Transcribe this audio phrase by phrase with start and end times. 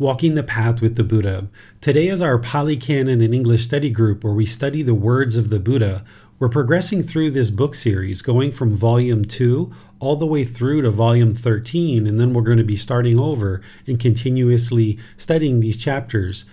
[0.00, 1.46] Walking the Path with the Buddha.
[1.82, 5.50] Today is our Pali Canon and English study group where we study the words of
[5.50, 6.06] the Buddha.
[6.38, 10.90] We're progressing through this book series, going from volume 2 all the way through to
[10.90, 16.46] volume 13, and then we're going to be starting over and continuously studying these chapters.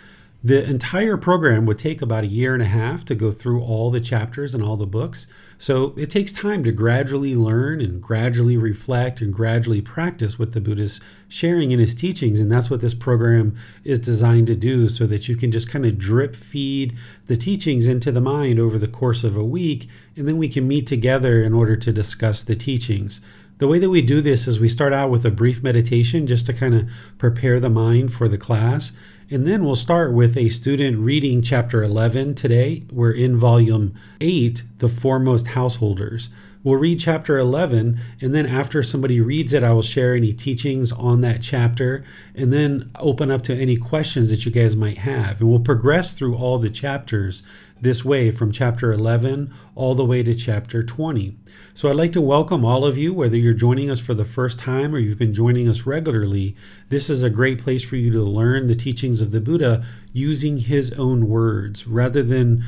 [0.44, 3.92] The entire program would take about a year and a half to go through all
[3.92, 5.26] the chapters and all the books.
[5.60, 10.62] So it takes time to gradually learn and gradually reflect and gradually practice what the
[10.62, 12.40] Buddha is sharing in his teachings.
[12.40, 15.86] And that's what this program is designed to do so that you can just kind
[15.86, 19.90] of drip feed the teachings into the mind over the course of a week.
[20.16, 23.20] And then we can meet together in order to discuss the teachings.
[23.58, 26.46] The way that we do this is we start out with a brief meditation just
[26.46, 28.92] to kind of prepare the mind for the class.
[29.30, 32.86] And then we'll start with a student reading chapter 11 today.
[32.94, 36.30] We're in volume 8, The Foremost Householders.
[36.64, 40.94] We'll read chapter 11, and then after somebody reads it, I will share any teachings
[40.94, 42.05] on that chapter
[42.36, 45.42] and then open up to any questions that you guys might have.
[45.42, 47.44] And we'll progress through all the chapters
[47.81, 51.38] this way from chapter 11 all the way to chapter 20.
[51.73, 54.58] So I'd like to welcome all of you, whether you're joining us for the first
[54.58, 56.55] time or you've been joining us regularly.
[56.89, 60.58] This is a great place for you to learn the teachings of the Buddha using
[60.58, 62.66] his own words rather than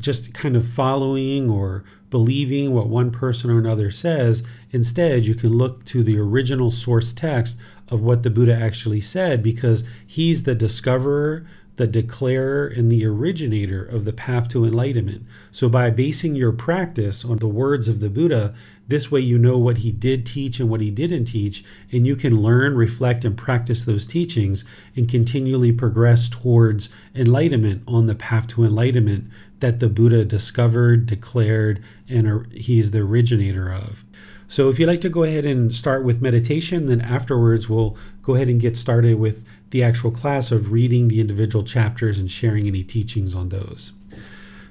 [0.00, 4.42] just kind of following or believing what one person or another says.
[4.70, 7.58] Instead, you can look to the original source text
[7.88, 11.46] of what the Buddha actually said because he's the discoverer,
[11.76, 15.24] the declarer and the originator of the path to enlightenment.
[15.50, 18.54] So, by basing your practice on the words of the Buddha,
[18.88, 22.14] this way you know what he did teach and what he didn't teach, and you
[22.14, 24.64] can learn, reflect, and practice those teachings
[24.96, 31.82] and continually progress towards enlightenment on the path to enlightenment that the Buddha discovered, declared,
[32.08, 34.04] and he is the originator of.
[34.46, 38.34] So, if you'd like to go ahead and start with meditation, then afterwards we'll go
[38.34, 42.66] ahead and get started with the actual class of reading the individual chapters and sharing
[42.66, 43.92] any teachings on those.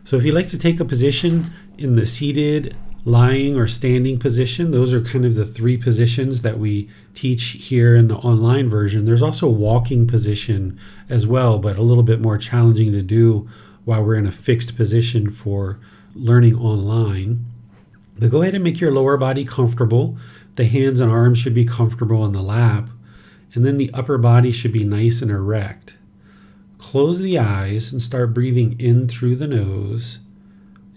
[0.05, 4.69] So, if you'd like to take a position in the seated, lying, or standing position,
[4.69, 9.05] those are kind of the three positions that we teach here in the online version.
[9.05, 10.79] There's also walking position
[11.09, 13.49] as well, but a little bit more challenging to do
[13.85, 15.79] while we're in a fixed position for
[16.13, 17.43] learning online.
[18.19, 20.17] But go ahead and make your lower body comfortable.
[20.57, 22.89] The hands and arms should be comfortable in the lap
[23.53, 25.97] and then the upper body should be nice and erect.
[26.77, 30.19] Close the eyes and start breathing in through the nose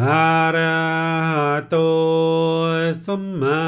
[0.00, 0.80] อะระ
[1.30, 1.76] หะโต
[3.04, 3.64] สัมมา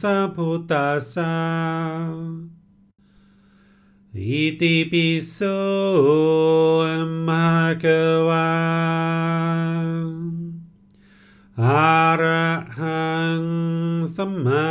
[0.00, 2.49] สัพพุทธัสสะ
[4.18, 5.38] อิติปิโส
[7.26, 7.50] มะ
[7.82, 7.84] ก
[8.28, 8.50] วา
[11.62, 13.10] อะระหั
[13.40, 13.42] ง
[14.14, 14.70] สัมมา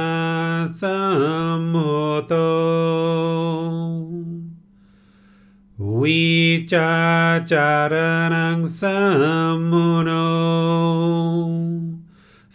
[0.79, 0.99] สั
[1.59, 2.33] มพุทโธ
[5.99, 6.29] วิ
[6.73, 6.93] จา
[7.51, 7.95] จาร
[8.33, 8.99] ณังสั
[9.55, 10.11] มมุโน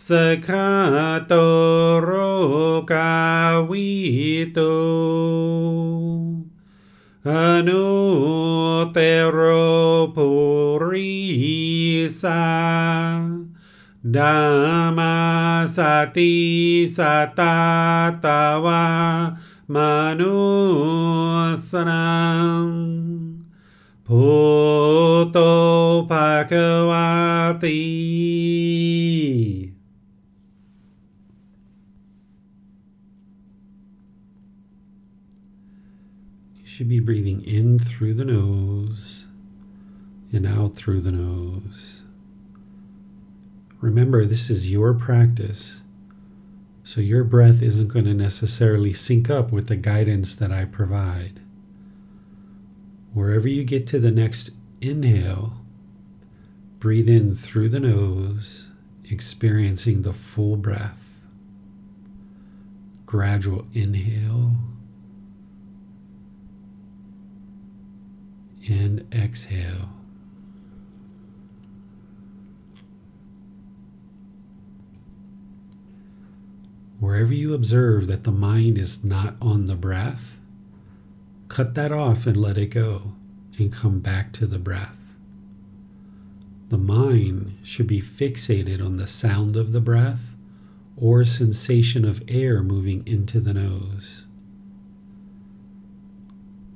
[0.06, 0.08] ส
[0.46, 0.70] คา
[1.26, 1.32] โต
[2.00, 2.10] โร
[2.92, 3.16] กา
[3.70, 3.90] วิ
[4.52, 4.58] โต
[7.24, 11.08] Anu tero purisa
[14.04, 17.80] Dhamma sati satatawa
[19.66, 20.28] manusram
[24.04, 25.48] Puto
[26.06, 27.72] pakawati
[36.84, 39.24] should be breathing in through the nose
[40.34, 42.02] and out through the nose.
[43.80, 45.80] Remember, this is your practice.
[46.82, 51.40] So your breath isn't going to necessarily sync up with the guidance that I provide.
[53.14, 54.50] Wherever you get to the next
[54.82, 55.54] inhale,
[56.80, 58.68] breathe in through the nose,
[59.08, 61.02] experiencing the full breath.
[63.06, 64.73] Gradual inhale
[68.68, 69.90] and exhale.
[77.00, 80.32] Wherever you observe that the mind is not on the breath,
[81.48, 83.12] cut that off and let it go
[83.58, 84.96] and come back to the breath.
[86.70, 90.34] The mind should be fixated on the sound of the breath
[90.96, 94.26] or sensation of air moving into the nose.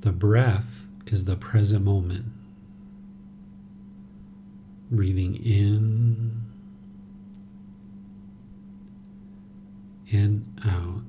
[0.03, 0.78] The breath
[1.13, 2.27] is the present moment.
[4.91, 6.41] Breathing in
[10.11, 11.03] and out.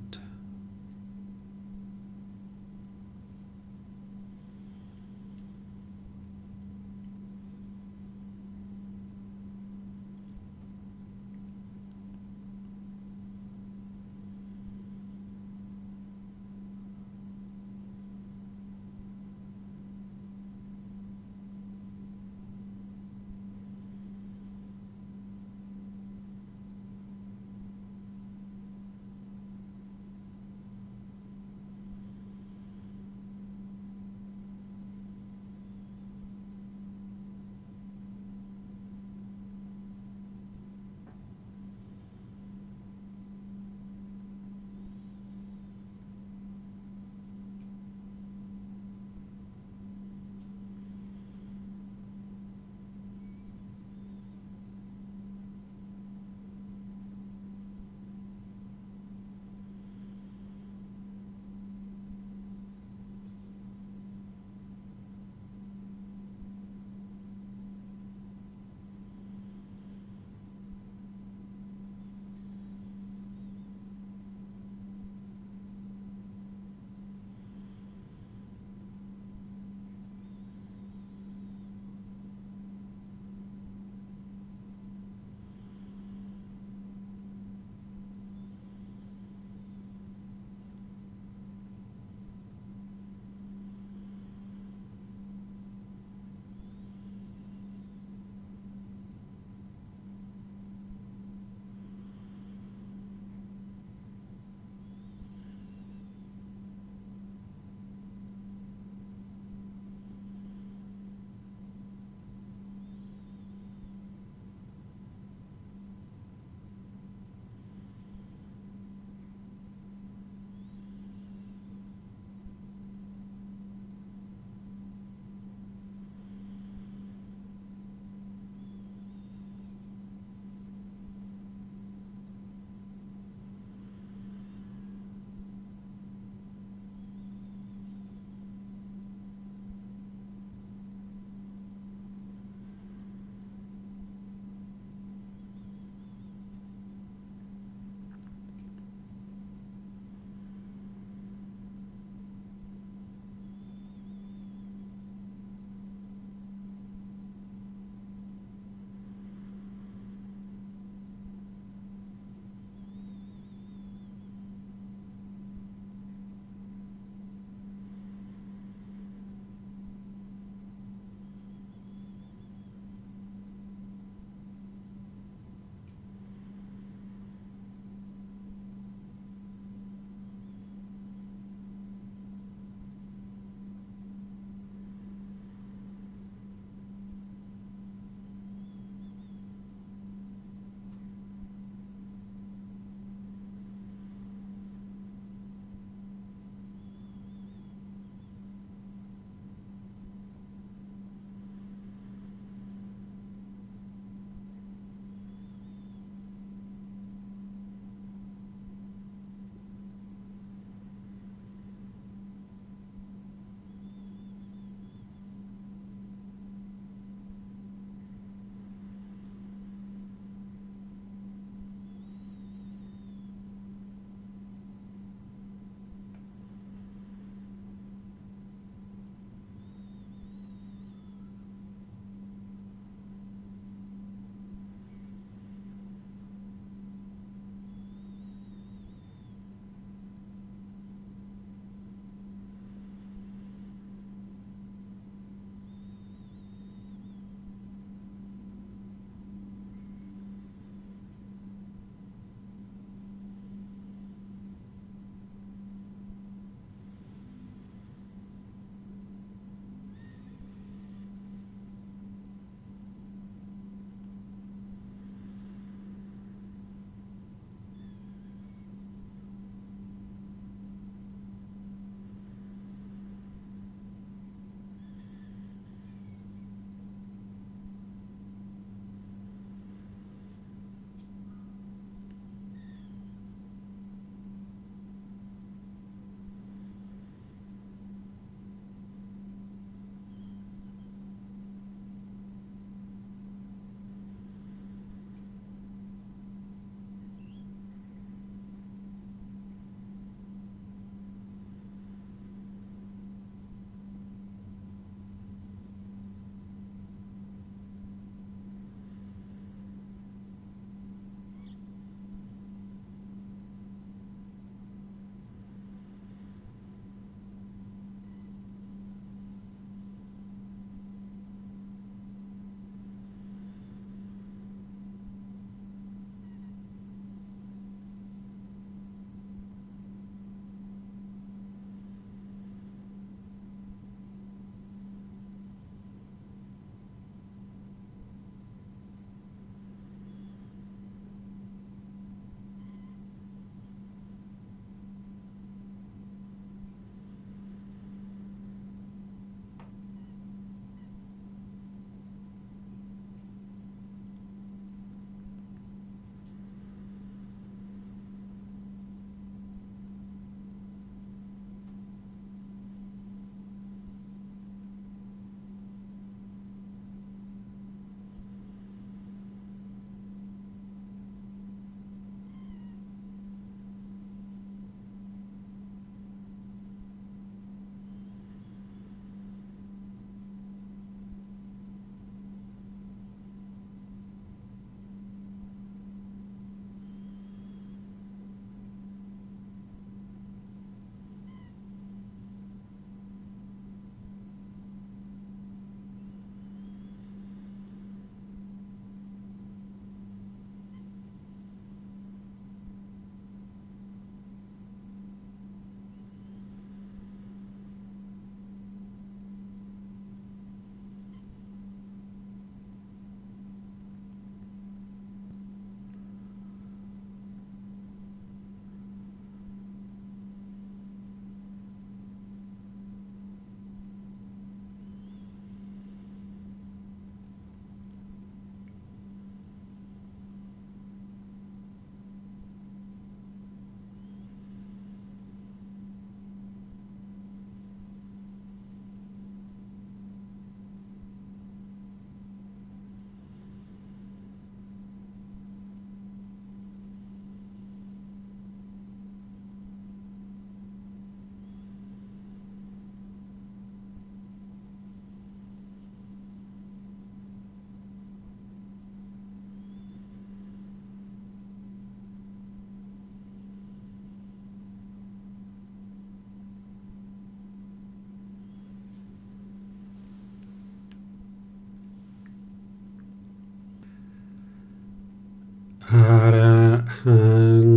[477.05, 477.21] หั
[477.65, 477.67] ง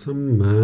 [0.00, 0.59] สัมมา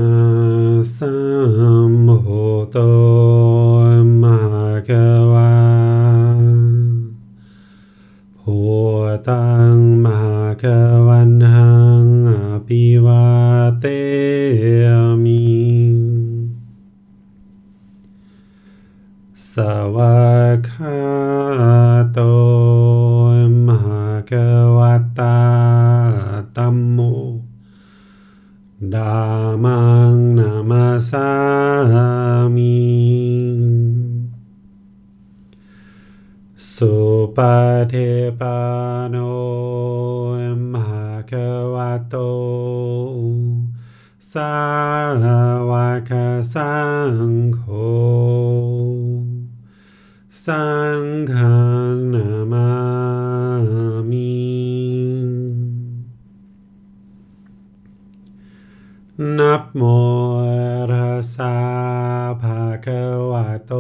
[62.43, 63.73] ภะคะวะโต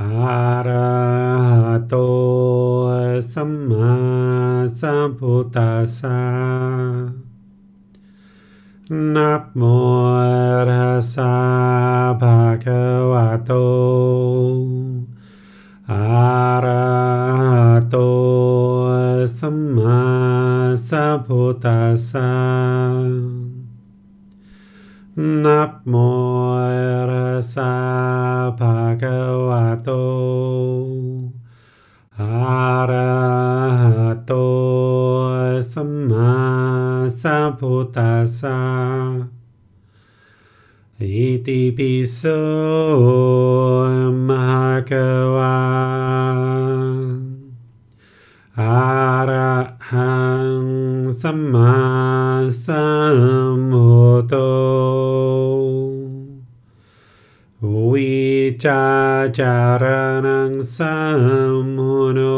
[0.00, 0.12] อะ
[0.68, 0.92] ระ
[1.48, 1.94] หะโต
[3.32, 3.94] สัมมา
[4.80, 6.20] สัมพุทธัสสะ
[9.14, 9.62] นับโม
[10.68, 11.34] รัสสะ
[12.20, 13.52] ภะคะวะโต
[15.90, 16.04] อะ
[16.64, 16.88] ระ
[17.52, 17.96] หะโต
[19.38, 20.00] สัมมา
[20.88, 23.37] สัมพุทธัสสะ
[25.44, 25.94] นับโม
[27.10, 27.74] รัสสะ
[28.58, 29.90] ภะคะวะโต
[32.20, 33.14] อะระ
[33.80, 34.32] หะโต
[35.72, 36.34] สัมมา
[37.22, 38.60] สัมพุทธัสสะ
[41.00, 42.20] อิติปิโส
[44.28, 44.48] มะ
[44.90, 44.92] ก
[45.36, 45.58] วา
[48.60, 48.84] อะ
[49.30, 49.56] ระ
[49.90, 50.16] หั
[50.62, 50.64] ง
[51.20, 51.76] สัมมา
[52.64, 52.86] สั
[53.54, 53.88] มพุ
[54.18, 54.34] ทโธ
[58.59, 62.35] Vichacharanang Samuno.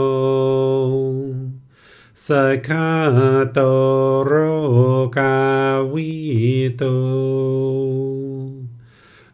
[2.14, 6.94] Sakato Roka Vito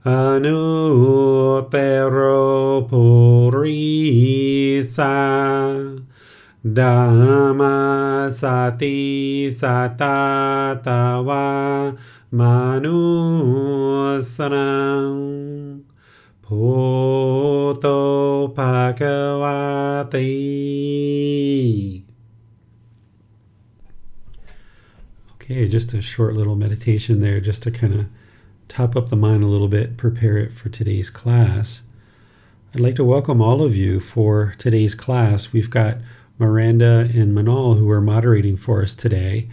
[0.06, 3.66] Anu Tero Purisa.
[6.66, 11.44] Dhamma Sati Satatawa
[12.32, 15.47] Manu Sanang
[16.50, 18.48] भूतो
[25.36, 28.06] Okay, just a short little meditation there just to kind of
[28.70, 31.82] top up the mind a little bit, prepare it for today's class.
[32.74, 35.52] I'd like to welcome all of you for today's class.
[35.52, 35.98] We've got
[36.40, 39.50] Miranda and Manal who are moderating for us today.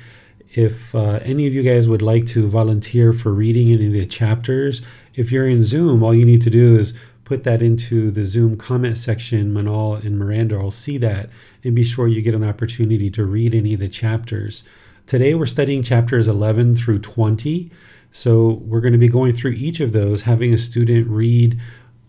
[0.57, 4.07] If uh, any of you guys would like to volunteer for reading any of the
[4.07, 4.83] chapters,
[5.17, 8.57] if you're in Zoom, all you need to do is put that into the Zoom
[8.57, 9.53] comment section.
[9.53, 11.29] Manal and Miranda will see that
[11.65, 14.63] and be sure you get an opportunity to read any of the chapters.
[15.09, 17.73] Today we're studying chapters 11 through 20.
[18.13, 21.59] So we're going to be going through each of those, having a student read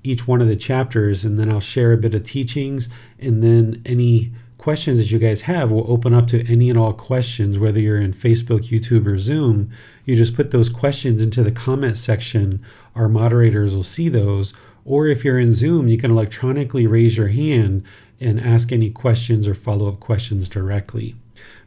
[0.04, 3.82] each one of the chapters, and then I'll share a bit of teachings, and then
[3.88, 4.32] any
[4.66, 8.02] questions that you guys have will open up to any and all questions, whether you're
[8.02, 9.70] in Facebook, YouTube, or Zoom.
[10.06, 12.66] You just put those questions into the comment section.
[12.96, 14.56] Our moderators will see those.
[14.84, 17.84] Or if you're in Zoom, you can electronically raise your hand
[18.20, 21.14] and ask any questions or follow up questions directly.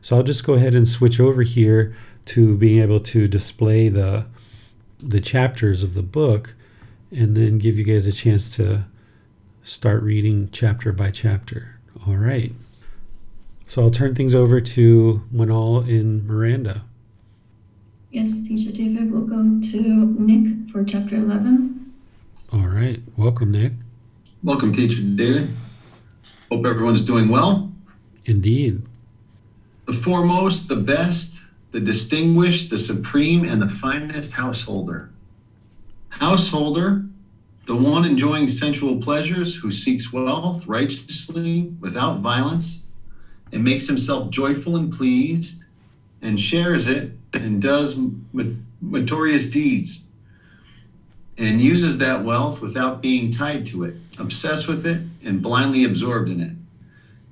[0.03, 1.95] So I'll just go ahead and switch over here
[2.27, 4.27] to being able to display the
[4.99, 6.57] the chapters of the book
[7.13, 8.87] and then give you guys a chance to
[9.63, 11.79] start reading chapter by chapter.
[12.05, 12.53] All right.
[13.69, 16.87] So I'll turn things over to Manal and Miranda.
[18.11, 21.93] Yes, Teacher David, we'll go to Nick for chapter 11.
[22.51, 22.99] All right.
[23.19, 23.75] Welcome, Nick.
[24.43, 25.51] Welcome, Teacher David.
[26.51, 27.71] Hope everyone's doing well.
[28.25, 28.81] Indeed.
[29.85, 31.37] The foremost, the best,
[31.73, 35.11] the distinguished, the supreme, and the finest householder.
[36.09, 37.05] Householder,
[37.67, 42.81] the one enjoying sensual pleasures who seeks wealth righteously without violence
[43.53, 45.65] and makes himself joyful and pleased
[46.23, 47.97] and shares it and does
[48.83, 50.05] meritorious deeds
[51.39, 56.29] and uses that wealth without being tied to it, obsessed with it, and blindly absorbed
[56.29, 56.53] in it.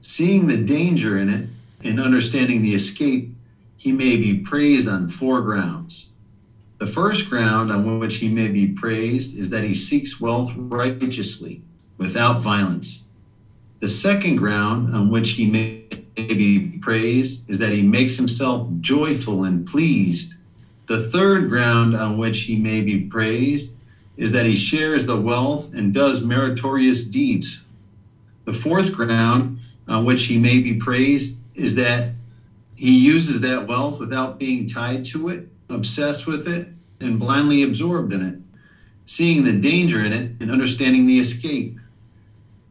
[0.00, 1.48] Seeing the danger in it
[1.82, 3.34] and understanding the escape,
[3.76, 6.08] he may be praised on four grounds.
[6.78, 11.62] The first ground on which he may be praised is that he seeks wealth righteously,
[11.98, 13.02] without violence.
[13.80, 15.84] The second ground on which he may
[16.16, 20.34] be praised is that he makes himself joyful and pleased.
[20.86, 23.74] The third ground on which he may be praised
[24.16, 27.64] is that he shares the wealth and does meritorious deeds.
[28.44, 32.12] The fourth ground on which he may be praised is that
[32.76, 36.68] he uses that wealth without being tied to it, obsessed with it,
[37.00, 38.38] and blindly absorbed in it,
[39.06, 41.78] seeing the danger in it and understanding the escape.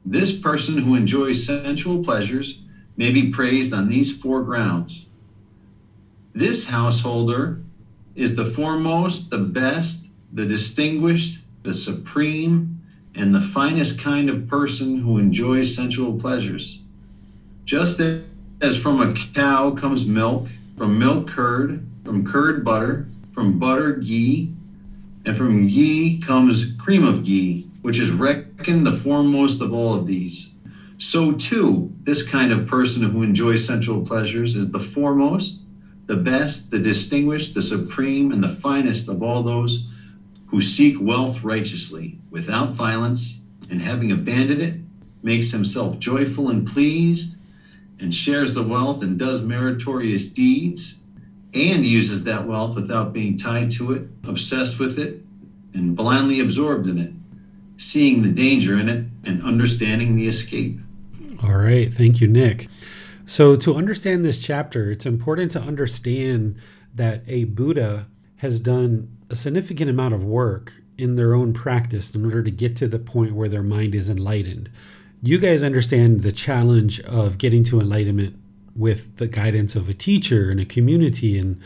[0.05, 2.59] This person who enjoys sensual pleasures
[2.97, 5.05] may be praised on these four grounds.
[6.33, 7.61] This householder
[8.15, 12.81] is the foremost, the best, the distinguished, the supreme,
[13.15, 16.79] and the finest kind of person who enjoys sensual pleasures.
[17.65, 17.99] Just
[18.61, 24.53] as from a cow comes milk, from milk curd, from curd butter, from butter ghee,
[25.25, 30.05] and from ghee comes cream of ghee, which is reckoned the foremost of all of
[30.07, 30.54] these.
[31.07, 35.61] So, too, this kind of person who enjoys sensual pleasures is the foremost,
[36.07, 39.87] the best, the distinguished, the supreme, and the finest of all those
[40.47, 43.39] who seek wealth righteously, without violence,
[43.69, 44.81] and having abandoned it,
[45.21, 47.35] makes himself joyful and pleased,
[47.99, 51.01] and shares the wealth and does meritorious deeds,
[51.53, 55.21] and uses that wealth without being tied to it, obsessed with it,
[55.71, 57.13] and blindly absorbed in it,
[57.77, 60.79] seeing the danger in it and understanding the escape.
[61.45, 61.93] All right.
[61.93, 62.67] Thank you, Nick.
[63.27, 66.55] So, to understand this chapter, it's important to understand
[66.95, 72.25] that a Buddha has done a significant amount of work in their own practice in
[72.25, 74.69] order to get to the point where their mind is enlightened.
[75.21, 78.37] You guys understand the challenge of getting to enlightenment
[78.75, 81.59] with the guidance of a teacher and a community and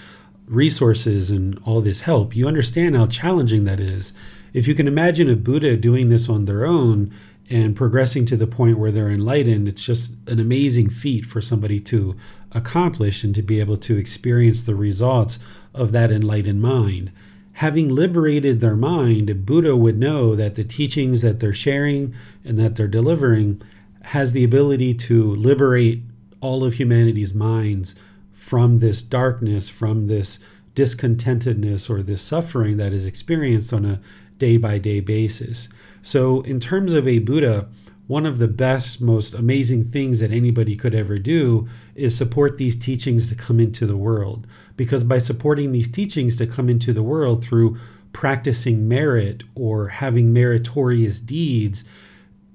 [0.48, 2.36] resources and all this help.
[2.36, 4.14] You understand how challenging that is.
[4.54, 7.14] If you can imagine a Buddha doing this on their own,
[7.50, 11.80] and progressing to the point where they're enlightened, it's just an amazing feat for somebody
[11.80, 12.16] to
[12.52, 15.40] accomplish and to be able to experience the results
[15.74, 17.12] of that enlightened mind.
[17.54, 22.14] Having liberated their mind, Buddha would know that the teachings that they're sharing
[22.46, 23.62] and that they're delivering
[24.04, 26.04] has the ability to liberate
[26.42, 27.96] all of humanity's minds
[28.32, 30.40] from this darkness, from this
[30.76, 34.00] discontentedness or this suffering that is experienced on a
[34.38, 35.68] day by day basis.
[36.02, 37.68] So, in terms of a Buddha,
[38.08, 42.76] one of the best, most amazing things that anybody could ever do is support these
[42.76, 44.48] teachings to come into the world.
[44.78, 47.78] Because by supporting these teachings to come into the world through
[48.12, 51.84] practicing merit or having meritorious deeds,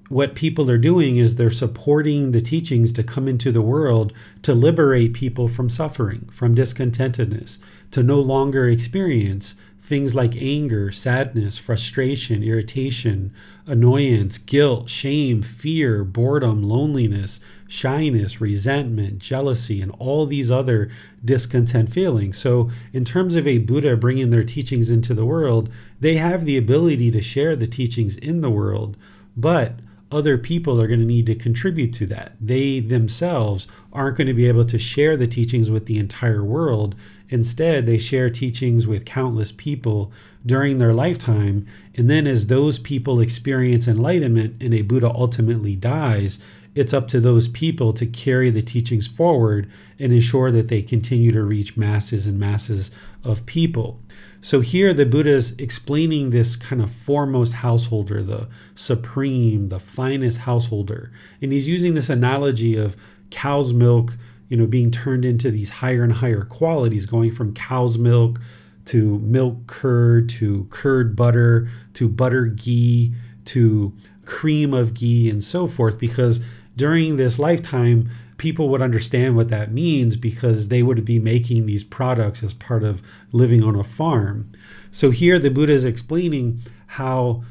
[0.09, 4.53] what people are doing is they're supporting the teachings to come into the world to
[4.53, 7.57] liberate people from suffering, from discontentedness,
[7.91, 13.31] to no longer experience things like anger, sadness, frustration, irritation,
[13.67, 20.89] annoyance, guilt, shame, fear, boredom, loneliness, shyness, resentment, jealousy, and all these other
[21.23, 22.35] discontent feelings.
[22.35, 25.69] So, in terms of a Buddha bringing their teachings into the world,
[25.99, 28.97] they have the ability to share the teachings in the world,
[29.37, 29.75] but
[30.11, 32.33] other people are going to need to contribute to that.
[32.41, 36.95] They themselves aren't going to be able to share the teachings with the entire world
[37.29, 40.11] Instead, they share teachings with countless people
[40.45, 41.65] during their lifetime.
[41.95, 46.39] And then, as those people experience enlightenment and a Buddha ultimately dies,
[46.75, 51.31] it's up to those people to carry the teachings forward and ensure that they continue
[51.31, 52.91] to reach masses and masses
[53.23, 53.99] of people.
[54.41, 60.39] So, here the Buddha is explaining this kind of foremost householder, the supreme, the finest
[60.39, 61.11] householder.
[61.41, 62.95] And he's using this analogy of
[63.31, 64.17] cow's milk
[64.49, 68.39] you know, being turned into these higher and higher qualities, going from cow's milk
[68.85, 73.13] to milk curd to curd butter to butter ghee
[73.45, 73.91] to
[74.25, 75.99] cream of ghee and so forth.
[75.99, 76.41] Because
[76.75, 81.83] during this lifetime, people would understand what that means because they would be making these
[81.83, 84.51] products as part of living on a farm.
[84.91, 87.43] So here the Buddha is explaining how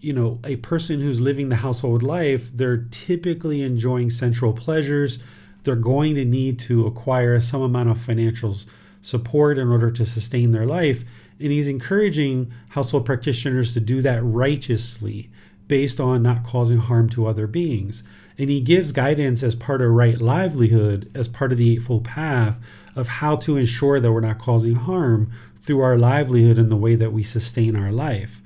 [0.00, 5.18] you know a person who's living the household life they're typically enjoying sensual pleasures
[5.66, 8.56] they're going to need to acquire some amount of financial
[9.02, 11.04] support in order to sustain their life.
[11.38, 15.28] And he's encouraging household practitioners to do that righteously
[15.68, 18.02] based on not causing harm to other beings.
[18.38, 22.58] And he gives guidance as part of right livelihood, as part of the Eightfold Path,
[22.94, 26.94] of how to ensure that we're not causing harm through our livelihood and the way
[26.94, 28.40] that we sustain our life.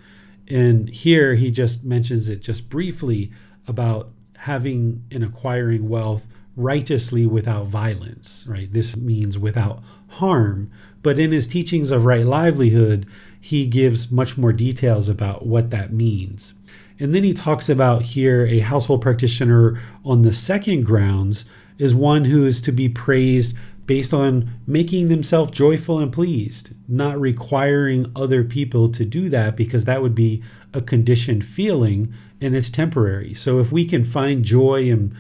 [0.48, 3.30] And here he just mentions it just briefly
[3.68, 6.26] about having and acquiring wealth
[6.60, 8.72] righteously without violence, right?
[8.72, 10.70] This means without harm.
[11.02, 13.06] But in his teachings of right livelihood,
[13.40, 16.54] he gives much more details about what that means.
[16.98, 21.46] And then he talks about here a household practitioner on the second grounds,
[21.78, 27.18] is one who is to be praised based on making themselves joyful and pleased, not
[27.18, 30.42] requiring other people to do that because that would be
[30.74, 33.34] a conditioned feeling and it's temporary.
[33.34, 35.12] So if we can find joy and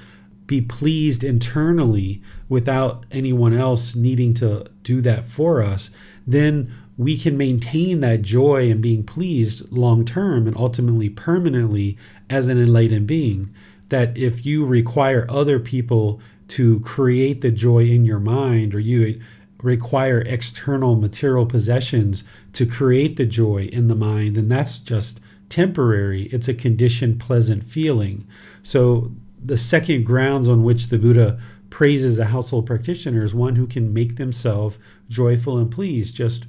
[0.50, 5.90] be pleased internally without anyone else needing to do that for us,
[6.26, 11.96] then we can maintain that joy and being pleased long term and ultimately permanently
[12.28, 13.48] as an enlightened being.
[13.90, 19.20] That if you require other people to create the joy in your mind or you
[19.62, 26.24] require external material possessions to create the joy in the mind, then that's just temporary.
[26.32, 28.26] It's a conditioned, pleasant feeling.
[28.64, 29.12] So,
[29.44, 33.92] the second grounds on which the Buddha praises a household practitioner is one who can
[33.92, 36.46] make themselves joyful and pleased, just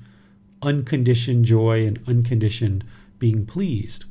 [0.62, 2.84] unconditioned joy and unconditioned
[3.19, 4.06] being pleased.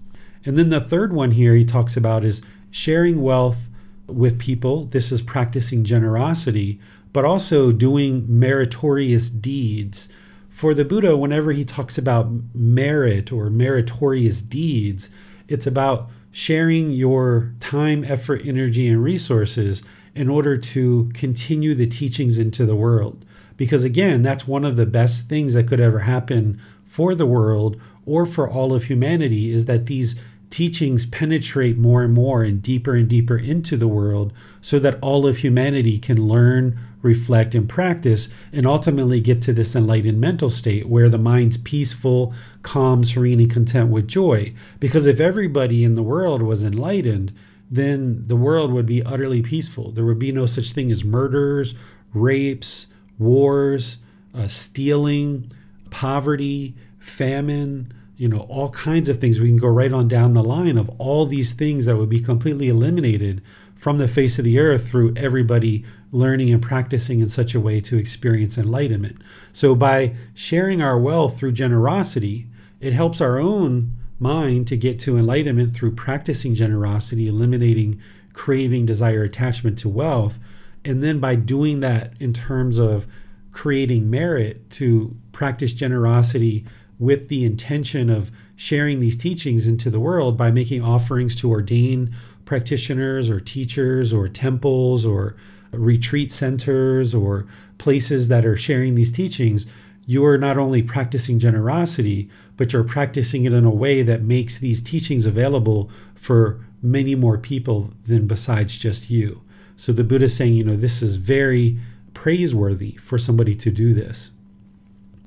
[0.45, 3.69] And then the third one here he talks about is sharing wealth
[4.07, 4.87] with people.
[4.87, 6.81] This is practicing generosity,
[7.13, 10.09] but also doing meritorious deeds.
[10.49, 15.11] For the Buddha, whenever he talks about merit or meritorious deeds,
[15.49, 19.83] it's about sharing your time, effort, energy, and resources
[20.15, 23.25] in order to continue the teachings into the world.
[23.57, 27.81] Because again, that's one of the best things that could ever happen for the world
[28.07, 30.17] or for all of humanity is that these
[30.51, 35.27] teachings penetrate more and more and deeper and deeper into the world so that all
[35.27, 40.89] of humanity can learn, reflect, and practice and ultimately get to this enlightened mental state
[40.89, 44.53] where the mind's peaceful, calm, serene, and content with joy.
[44.79, 47.33] Because if everybody in the world was enlightened,
[47.71, 49.93] then the world would be utterly peaceful.
[49.93, 51.75] There would be no such thing as murders,
[52.13, 53.99] rapes, wars,
[54.35, 55.51] uh, stealing,
[55.91, 59.41] poverty, famine, you know, all kinds of things.
[59.41, 62.21] We can go right on down the line of all these things that would be
[62.21, 63.41] completely eliminated
[63.77, 67.81] from the face of the earth through everybody learning and practicing in such a way
[67.81, 69.21] to experience enlightenment.
[69.53, 72.47] So, by sharing our wealth through generosity,
[72.81, 78.01] it helps our own mind to get to enlightenment through practicing generosity, eliminating
[78.33, 80.39] craving, desire, attachment to wealth,
[80.85, 83.07] and then by doing that in terms of
[83.53, 86.65] creating merit to practice generosity
[86.99, 92.11] with the intention of sharing these teachings into the world by making offerings to ordained
[92.45, 95.35] practitioners or teachers or temples or
[95.73, 97.47] retreat centers or
[97.79, 99.67] places that are sharing these teachings,
[100.07, 104.59] you are not only practicing generosity, but you're practicing it in a way that makes
[104.59, 109.41] these teachings available for many more people than besides just you.
[109.77, 111.79] So the Buddha is saying, you know, this is very
[112.13, 114.31] praiseworthy for somebody to do this.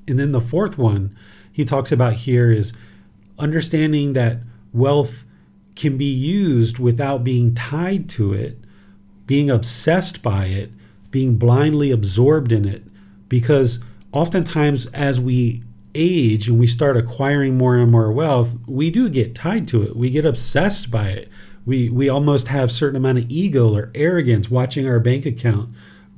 [0.06, 1.16] And then the fourth one
[1.50, 2.72] he talks about here is
[3.38, 4.38] understanding that
[4.72, 5.24] wealth
[5.76, 8.58] can be used without being tied to it,
[9.26, 10.70] being obsessed by it,
[11.10, 12.82] being blindly absorbed in it.
[13.28, 13.78] Because
[14.12, 15.62] oftentimes, as we
[15.94, 19.96] age and we start acquiring more and more wealth, we do get tied to it.
[19.96, 21.28] We get obsessed by it.
[21.66, 25.70] We we almost have certain amount of ego or arrogance watching our bank account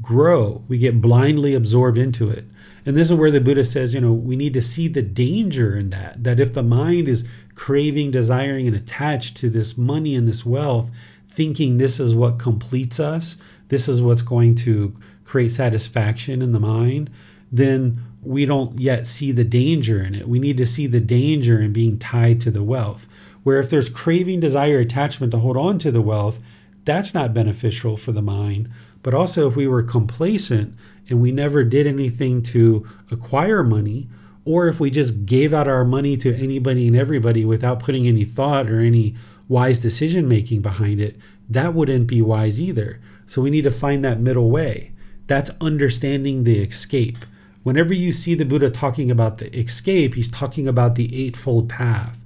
[0.03, 0.63] grow.
[0.69, 2.45] We get blindly absorbed into it.
[2.85, 5.77] And this is where the Buddha says, you know, we need to see the danger
[5.77, 6.23] in that.
[6.23, 10.91] That if the mind is craving, desiring, and attached to this money and this wealth,
[11.37, 13.37] thinking this is what completes us,
[13.69, 17.11] this is what's going to create satisfaction in the mind,
[17.53, 20.29] then we don't yet see the danger in it.
[20.29, 23.07] We need to see the danger in being tied to the wealth.
[23.45, 26.41] Where if there's craving, desire, attachment to hold on to the wealth,
[26.85, 28.69] that's not beneficial for the mind.
[29.03, 30.75] But also, if we were complacent
[31.09, 34.09] and we never did anything to acquire money,
[34.45, 38.25] or if we just gave out our money to anybody and everybody without putting any
[38.25, 39.15] thought or any
[39.49, 41.17] wise decision making behind it,
[41.49, 43.01] that wouldn't be wise either.
[43.27, 44.93] So we need to find that middle way.
[45.27, 47.25] That's understanding the escape.
[47.63, 52.17] Whenever you see the Buddha talking about the escape, he's talking about the Eightfold Path.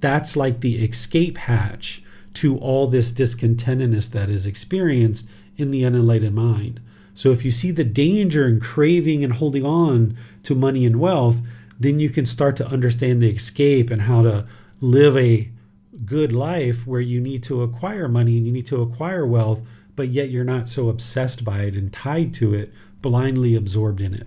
[0.00, 2.02] That's like the escape hatch
[2.34, 6.80] to all this discontentedness that is experienced in the unenlightened mind.
[7.14, 11.38] So if you see the danger in craving and holding on to money and wealth,
[11.80, 14.46] then you can start to understand the escape and how to
[14.80, 15.50] live a
[16.04, 19.60] good life where you need to acquire money and you need to acquire wealth,
[19.94, 24.14] but yet you're not so obsessed by it and tied to it, blindly absorbed in
[24.14, 24.26] it.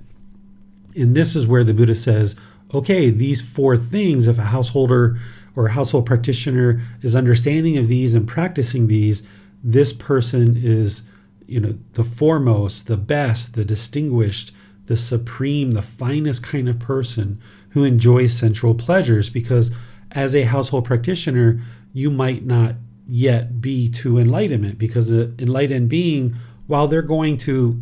[0.96, 2.36] And this is where the Buddha says,
[2.74, 5.20] okay, these four things, if a householder
[5.56, 9.24] or a household practitioner is understanding of these and practicing these,
[9.64, 11.04] this person is,
[11.48, 14.52] you know, the foremost, the best, the distinguished,
[14.86, 19.72] the supreme, the finest kind of person who enjoys sensual pleasures because
[20.12, 21.62] as a household practitioner,
[21.94, 22.76] you might not
[23.08, 26.36] yet be to enlightenment because the enlightened being
[26.68, 27.82] while they're going to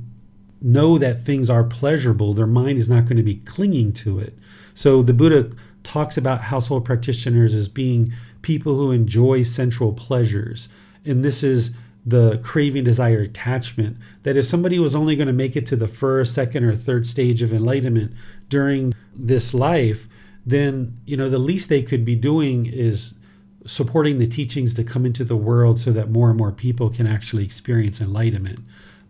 [0.62, 4.38] know that things are pleasurable, their mind is not going to be clinging to it.
[4.74, 5.52] So the Buddha
[5.84, 10.70] talks about household practitioners as being people who enjoy sensual pleasures.
[11.06, 11.72] And this is
[12.06, 13.98] the craving, desire, attachment.
[14.24, 17.06] That if somebody was only going to make it to the first, second, or third
[17.06, 18.14] stage of enlightenment
[18.50, 20.08] during this life,
[20.48, 23.14] then you know the least they could be doing is
[23.66, 27.06] supporting the teachings to come into the world so that more and more people can
[27.06, 28.60] actually experience enlightenment.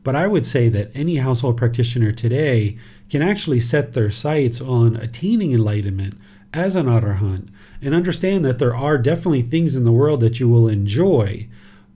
[0.03, 2.77] But I would say that any household practitioner today
[3.09, 6.15] can actually set their sights on attaining enlightenment
[6.53, 7.49] as an arahant
[7.83, 11.47] and understand that there are definitely things in the world that you will enjoy.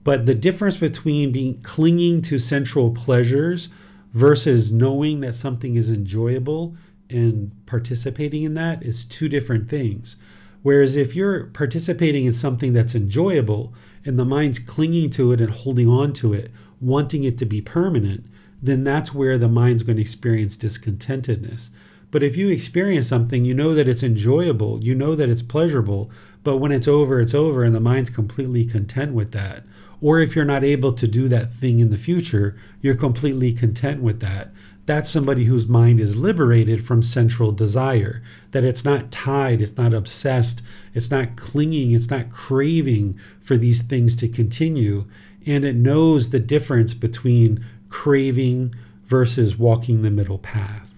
[0.04, 3.70] But the difference between being clinging to sensual pleasures
[4.12, 6.76] versus knowing that something is enjoyable
[7.12, 10.16] and participating in that is two different things.
[10.62, 15.50] Whereas if you're participating in something that's enjoyable and the mind's clinging to it and
[15.50, 18.26] holding on to it, wanting it to be permanent,
[18.62, 21.70] then that's where the mind's going to experience discontentedness.
[22.12, 26.10] But if you experience something, you know that it's enjoyable, you know that it's pleasurable,
[26.44, 29.64] but when it's over, it's over, and the mind's completely content with that.
[30.00, 34.02] Or if you're not able to do that thing in the future, you're completely content
[34.02, 34.52] with that
[34.92, 39.94] that's somebody whose mind is liberated from sensual desire, that it's not tied, it's not
[39.94, 40.60] obsessed,
[40.92, 45.06] it's not clinging, it's not craving for these things to continue,
[45.46, 48.74] and it knows the difference between craving
[49.06, 50.92] versus walking the middle path.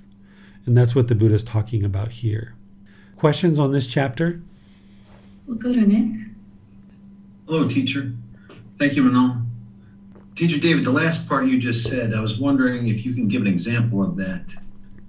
[0.66, 2.56] And that's what the Buddha is talking about here.
[3.16, 4.42] Questions on this chapter?
[5.46, 6.20] We'll go to Nick.
[7.46, 8.12] Hello, teacher.
[8.76, 9.43] Thank you, Manal.
[10.34, 13.42] Teacher David, the last part you just said, I was wondering if you can give
[13.42, 14.42] an example of that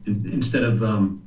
[0.06, 1.24] instead of um,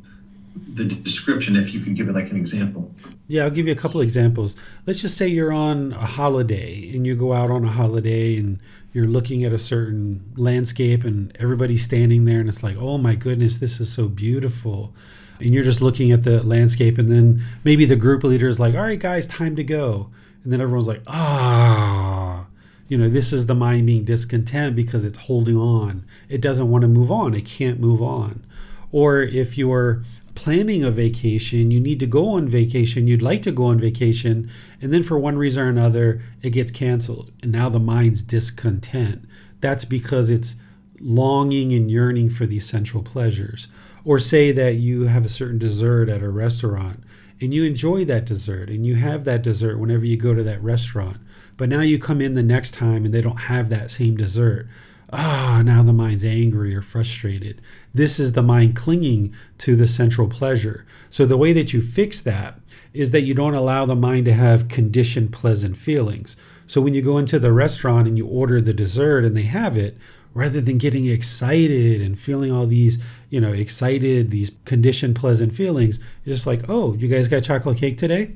[0.75, 2.95] the description, if you could give it like an example.
[3.27, 4.57] Yeah, I'll give you a couple examples.
[4.87, 8.61] Let's just say you're on a holiday and you go out on a holiday and
[8.93, 13.17] you're looking at a certain landscape and everybody's standing there and it's like, oh my
[13.17, 14.95] goodness, this is so beautiful.
[15.41, 18.75] And you're just looking at the landscape and then maybe the group leader is like,
[18.75, 20.11] all right, guys, time to go.
[20.45, 22.47] And then everyone's like, ah.
[22.47, 22.58] Oh
[22.89, 26.05] you know, this is the mind being discontent because it's holding on.
[26.29, 27.35] It doesn't want to move on.
[27.35, 28.45] It can't move on.
[28.91, 33.53] Or if you're planning a vacation, you need to go on vacation, you'd like to
[33.53, 34.49] go on vacation,
[34.81, 37.31] and then for one reason or another, it gets canceled.
[37.43, 39.25] And now the mind's discontent.
[39.61, 40.57] That's because it's
[41.01, 43.69] longing and yearning for these sensual pleasures.
[44.05, 47.03] Or say that you have a certain dessert at a restaurant
[47.41, 50.63] and you enjoy that dessert and you have that dessert whenever you go to that
[50.63, 51.19] restaurant
[51.59, 54.67] but now you come in the next time and they don't have that same dessert.
[55.13, 57.61] Ah, now the mind's angry or frustrated.
[57.93, 60.87] This is the mind clinging to the sensual pleasure.
[61.11, 62.61] So the way that you fix that
[62.95, 66.37] is that you don't allow the mind to have conditioned pleasant feelings.
[66.67, 69.77] So when you go into the restaurant and you order the dessert and they have
[69.77, 69.97] it,
[70.35, 72.99] rather than getting excited and feeling all these,
[73.31, 77.79] you know, excited, these conditioned pleasant feelings, it's just like, oh, you guys got chocolate
[77.79, 78.33] cake today?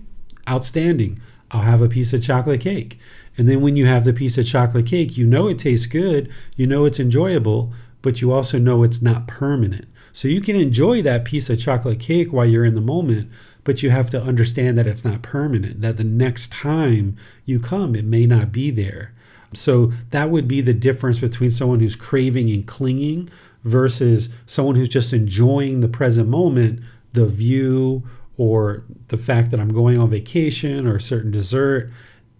[0.48, 1.20] Outstanding.
[1.52, 2.98] I'll have a piece of chocolate cake.
[3.36, 6.30] And then when you have the piece of chocolate cake, you know it tastes good,
[6.56, 9.86] you know it's enjoyable, but you also know it's not permanent.
[10.12, 13.30] So you can enjoy that piece of chocolate cake while you're in the moment,
[13.64, 17.16] but you have to understand that it's not permanent, that the next time
[17.46, 19.12] you come, it may not be there.
[19.54, 23.30] So that would be the difference between someone who's craving and clinging
[23.64, 26.80] versus someone who's just enjoying the present moment,
[27.12, 28.02] the view
[28.42, 31.92] or the fact that I'm going on vacation or a certain dessert.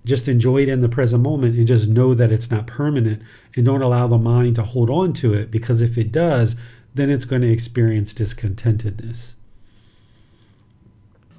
[0.04, 3.22] Just enjoy it in the present moment and just know that it's not permanent
[3.54, 6.56] and don't allow the mind to hold on to it because if it does,
[6.92, 9.34] then it's going to experience discontentedness.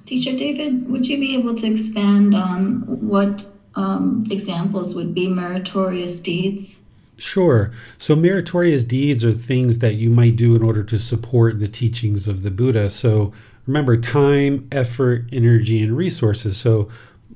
[0.06, 3.44] Teacher David, would you be able to expand on what
[3.74, 6.80] um, examples would be meritorious deeds?
[7.18, 7.70] Sure.
[7.98, 12.26] So, meritorious deeds are things that you might do in order to support the teachings
[12.26, 12.88] of the Buddha.
[12.88, 13.32] So,
[13.66, 16.56] remember time, effort, energy, and resources.
[16.56, 16.88] So,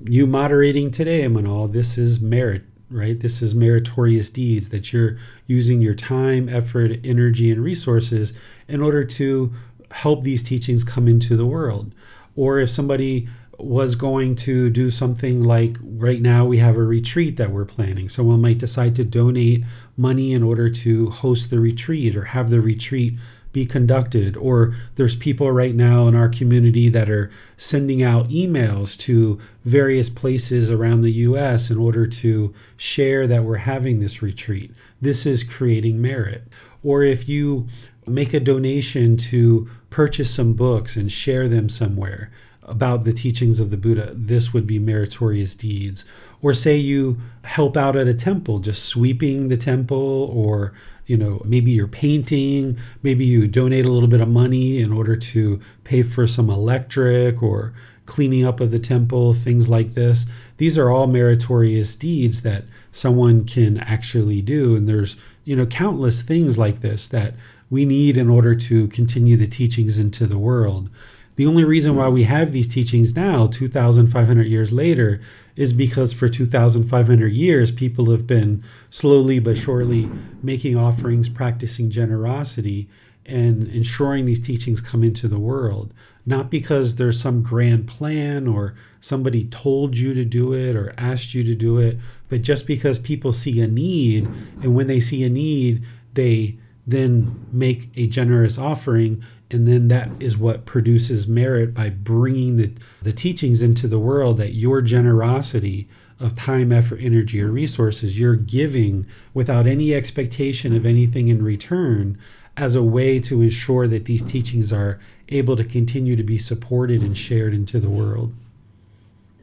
[0.04, 3.18] you moderating today, Manal, this is merit, right?
[3.18, 5.16] This is meritorious deeds that you're
[5.46, 8.32] using your time, effort, energy, and resources
[8.68, 9.52] in order to
[9.90, 11.94] help these teachings come into the world.
[12.36, 17.36] Or if somebody was going to do something like right now we have a retreat
[17.36, 18.08] that we're planning.
[18.08, 19.64] Someone might decide to donate
[19.96, 23.14] money in order to host the retreat or have the retreat
[23.52, 24.36] be conducted.
[24.36, 30.08] Or there's people right now in our community that are sending out emails to various
[30.08, 34.72] places around the US in order to share that we're having this retreat.
[35.00, 36.44] This is creating merit.
[36.82, 37.68] Or if you
[38.06, 42.30] make a donation to purchase some books and share them somewhere
[42.62, 46.04] about the teachings of the Buddha, this would be meritorious deeds.
[46.42, 50.74] Or say you help out at a temple, just sweeping the temple, or
[51.08, 55.16] you know, maybe you're painting, maybe you donate a little bit of money in order
[55.16, 57.72] to pay for some electric or
[58.04, 60.26] cleaning up of the temple, things like this.
[60.58, 64.76] These are all meritorious deeds that someone can actually do.
[64.76, 67.34] And there's, you know, countless things like this that
[67.70, 70.90] we need in order to continue the teachings into the world.
[71.36, 75.20] The only reason why we have these teachings now, 2,500 years later,
[75.58, 80.08] is because for 2,500 years, people have been slowly but surely
[80.40, 82.88] making offerings, practicing generosity,
[83.26, 85.92] and ensuring these teachings come into the world.
[86.24, 91.34] Not because there's some grand plan or somebody told you to do it or asked
[91.34, 91.98] you to do it,
[92.28, 94.26] but just because people see a need.
[94.62, 95.84] And when they see a need,
[96.14, 96.56] they
[96.86, 102.72] then make a generous offering and then that is what produces merit by bringing the,
[103.02, 105.88] the teachings into the world that your generosity
[106.20, 112.18] of time effort energy or resources you're giving without any expectation of anything in return
[112.56, 117.02] as a way to ensure that these teachings are able to continue to be supported
[117.02, 118.34] and shared into the world.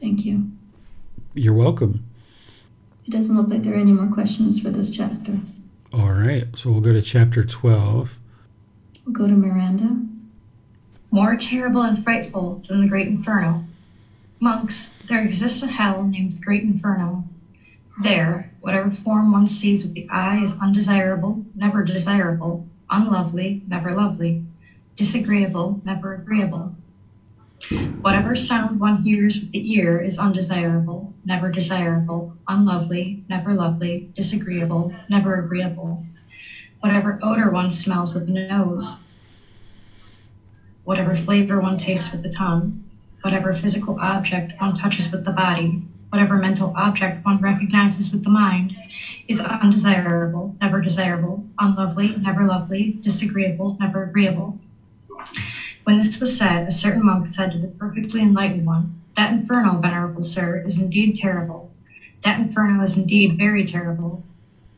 [0.00, 0.50] Thank you.
[1.34, 2.04] You're welcome.
[3.06, 5.38] It doesn't look like there are any more questions for this chapter.
[5.92, 8.18] All right so we'll go to chapter 12
[9.12, 10.00] go to Miranda.
[11.10, 13.62] More terrible and frightful than the great inferno.
[14.40, 17.24] Monks, there exists a hell named the Great Inferno.
[18.02, 24.38] There, whatever form one sees with the eye is undesirable, never desirable, unlovely, never lovely,
[24.96, 26.72] disagreeable, never agreeable.
[28.02, 34.90] Whatever sound one hears with the ear is undesirable, never desirable, unlovely, never lovely, disagreeable,
[35.08, 35.98] never agreeable
[36.80, 38.96] whatever odor one smells with the nose,
[40.84, 42.76] whatever flavor one tastes with the tongue,
[43.22, 48.30] whatever physical object one touches with the body, whatever mental object one recognizes with the
[48.30, 48.72] mind,
[49.26, 54.54] is undesirable, never desirable, unlovely, never lovely, disagreeable, never agreeable.
[55.84, 59.78] When this was said, a certain monk said to the perfectly enlightened one, That inferno,
[59.78, 61.68] venerable sir, is indeed terrible.
[62.22, 64.20] That inferno is indeed very terrible.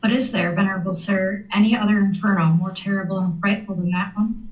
[0.01, 4.49] But is there, venerable sir, any other inferno more terrible and frightful than that one?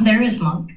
[0.00, 0.76] There is, monk.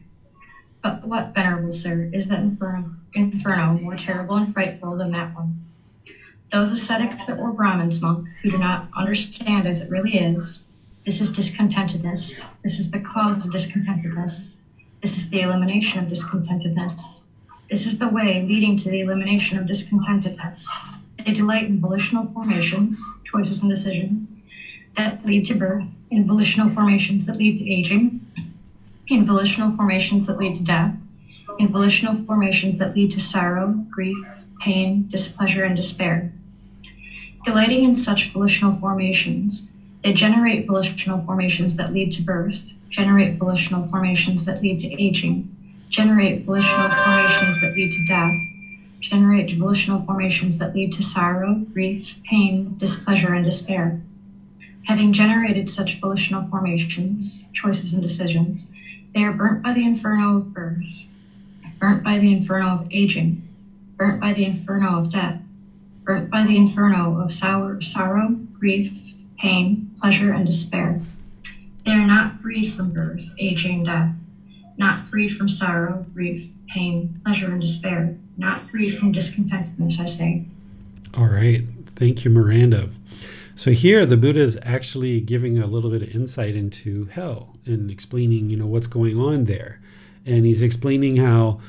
[0.82, 5.59] But what, venerable sir, is that inferno, inferno more terrible and frightful than that one?
[6.51, 10.63] Those ascetics that were Brahmins, monk, who do not understand as it really is,
[11.05, 12.49] this is discontentedness.
[12.63, 14.57] This is the cause of discontentedness.
[15.01, 17.21] This is the elimination of discontentedness.
[17.69, 20.97] This is the way leading to the elimination of discontentedness.
[21.28, 24.38] They delight in volitional formations, choices and decisions
[24.95, 28.13] that lead to birth, in volitional formations that lead to aging,
[29.07, 30.91] in volitional formations that lead to death,
[31.59, 36.25] in volitional formations that lead to sorrow, grief, pain, displeasure, and despair.
[37.43, 39.63] Delighting in such volitional formations,
[40.03, 45.43] they generate volitional formations that lead to birth, generate volitional formations that lead to aging,
[45.89, 48.36] generate volitional formations that lead to death,
[49.00, 53.95] generate volitional formations that lead to sorrow, grief, pain, displeasure, and despair.
[54.84, 58.72] Having generated such volitional formations, choices, and decisions,
[59.14, 61.06] they are burnt by the inferno of birth,
[61.80, 63.41] burnt by the inferno of aging,
[63.98, 65.41] burnt by the inferno of death,
[66.04, 71.00] burnt by the inferno of sour, sorrow, grief, pain, pleasure, and despair.
[71.86, 74.10] They are not freed from birth, aging, death,
[74.78, 80.45] not freed from sorrow, grief, pain, pleasure, and despair not free from discontentedness, I say.
[81.15, 81.63] All right.
[81.95, 82.89] Thank you, Miranda.
[83.55, 87.89] So here the Buddha is actually giving a little bit of insight into hell and
[87.89, 89.81] explaining, you know, what's going on there.
[90.27, 91.59] And he's explaining how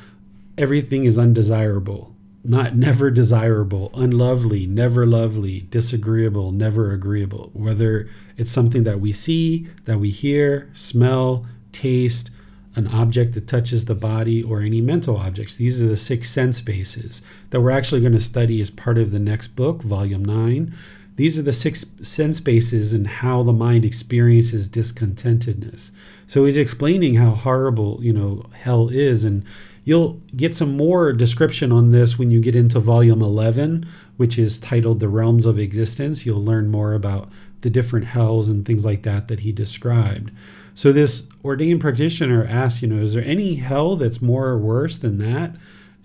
[0.58, 2.14] everything is undesirable,
[2.44, 7.50] not never desirable, unlovely, never lovely, disagreeable, never agreeable.
[7.54, 12.30] Whether it's something that we see, that we hear, smell, taste,
[12.78, 15.56] an object that touches the body, or any mental objects.
[15.56, 17.20] These are the six sense bases
[17.50, 20.72] that we're actually going to study as part of the next book, Volume 9.
[21.16, 25.90] These are the six sense bases and how the mind experiences discontentedness.
[26.28, 29.44] So he's explaining how horrible, you know, hell is and
[29.82, 34.60] you'll get some more description on this when you get into volume 11, which is
[34.60, 36.24] titled The Realms of Existence.
[36.24, 40.30] You'll learn more about the different hells and things like that that he described.
[40.78, 44.96] So this ordained practitioner asks, you know, is there any hell that's more or worse
[44.96, 45.56] than that?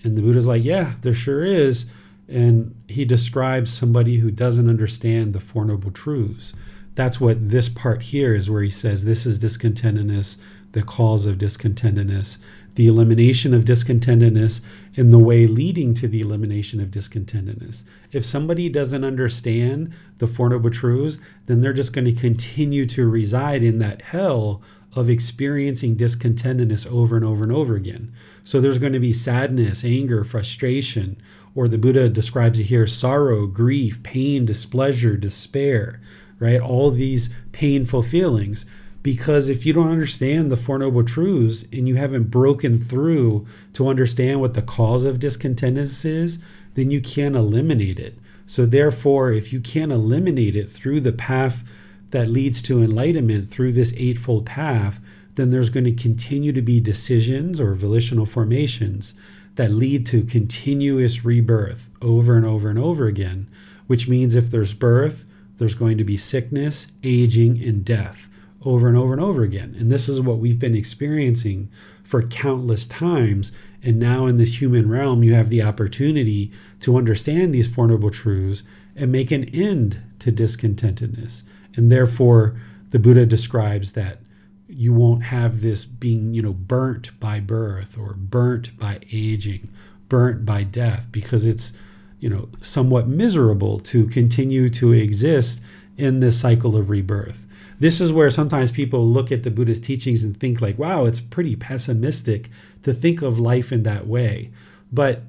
[0.03, 1.85] And the Buddha's like, yeah, there sure is.
[2.27, 6.55] And he describes somebody who doesn't understand the Four Noble Truths.
[6.95, 10.37] That's what this part here is, where he says, this is discontentedness,
[10.71, 12.39] the cause of discontentedness,
[12.73, 14.61] the elimination of discontentedness,
[14.97, 17.83] and the way leading to the elimination of discontentedness.
[18.13, 23.09] If somebody doesn't understand the Four Noble Truths, then they're just going to continue to
[23.09, 24.61] reside in that hell
[24.95, 28.13] of experiencing discontentedness over and over and over again.
[28.43, 31.17] So there's going to be sadness, anger, frustration,
[31.55, 35.99] or the Buddha describes it here sorrow, grief, pain, displeasure, despair,
[36.39, 36.61] right?
[36.61, 38.65] All these painful feelings
[39.03, 43.89] because if you don't understand the Four Noble Truths and you haven't broken through to
[43.89, 46.39] understand what the cause of discontentedness is,
[46.75, 48.17] then you can't eliminate it.
[48.45, 51.63] So, therefore, if you can't eliminate it through the path
[52.11, 54.99] that leads to enlightenment, through this Eightfold Path,
[55.35, 59.13] then there's going to continue to be decisions or volitional formations
[59.55, 63.47] that lead to continuous rebirth over and over and over again,
[63.87, 65.25] which means if there's birth,
[65.57, 68.27] there's going to be sickness, aging, and death
[68.65, 69.75] over and over and over again.
[69.77, 71.69] And this is what we've been experiencing
[72.03, 73.51] for countless times.
[73.83, 78.09] And now in this human realm, you have the opportunity to understand these Four Noble
[78.09, 78.63] Truths
[78.95, 81.43] and make an end to discontentedness.
[81.75, 82.55] And therefore,
[82.91, 84.19] the Buddha describes that
[84.67, 89.69] you won't have this being, you know, burnt by birth or burnt by aging,
[90.07, 91.73] burnt by death, because it's,
[92.19, 95.61] you know, somewhat miserable to continue to exist
[95.97, 97.45] in this cycle of rebirth
[97.83, 101.19] this is where sometimes people look at the Buddhist teachings and think like, wow, it's
[101.19, 102.49] pretty pessimistic
[102.83, 104.51] to think of life in that way.
[104.91, 105.23] But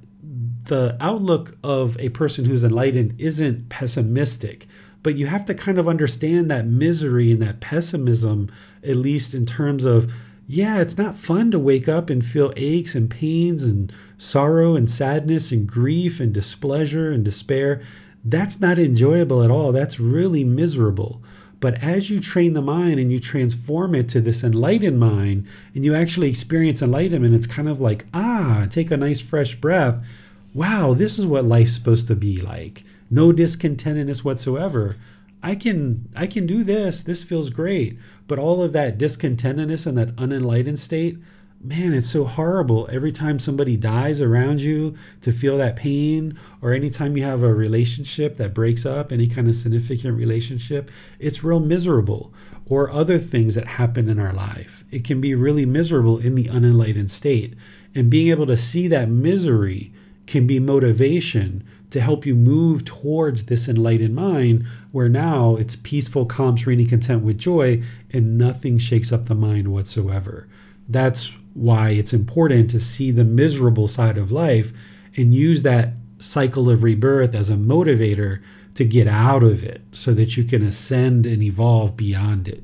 [0.64, 4.66] the outlook of a person who's enlightened isn't pessimistic,
[5.02, 8.50] but you have to kind of understand that misery and that pessimism,
[8.82, 10.10] at least in terms of,
[10.46, 14.90] yeah, it's not fun to wake up and feel aches and pains and sorrow and
[14.90, 17.82] sadness and grief and displeasure and despair.
[18.24, 19.72] That's not enjoyable at all.
[19.72, 21.22] That's really miserable.
[21.64, 25.82] But as you train the mind and you transform it to this enlightened mind and
[25.82, 30.04] you actually experience enlightenment, it's kind of like, ah, take a nice fresh breath.
[30.52, 32.84] Wow, this is what life's supposed to be like.
[33.10, 34.96] No discontentedness whatsoever.
[35.42, 37.02] I can I can do this.
[37.02, 37.98] This feels great.
[38.28, 41.16] But all of that discontentedness and that unenlightened state,
[41.64, 46.72] man, it's so horrible every time somebody dies around you to feel that pain, or
[46.72, 51.60] anytime you have a relationship that breaks up, any kind of significant relationship, it's real
[51.60, 52.32] miserable.
[52.66, 54.84] Or other things that happen in our life.
[54.90, 57.54] It can be really miserable in the unenlightened state.
[57.94, 59.92] And being able to see that misery
[60.26, 66.24] can be motivation to help you move towards this enlightened mind where now it's peaceful,
[66.24, 70.48] calm, serene, content with joy, and nothing shakes up the mind whatsoever.
[70.88, 74.72] That's why it's important to see the miserable side of life
[75.16, 78.42] and use that cycle of rebirth as a motivator
[78.74, 82.62] to get out of it so that you can ascend and evolve beyond it.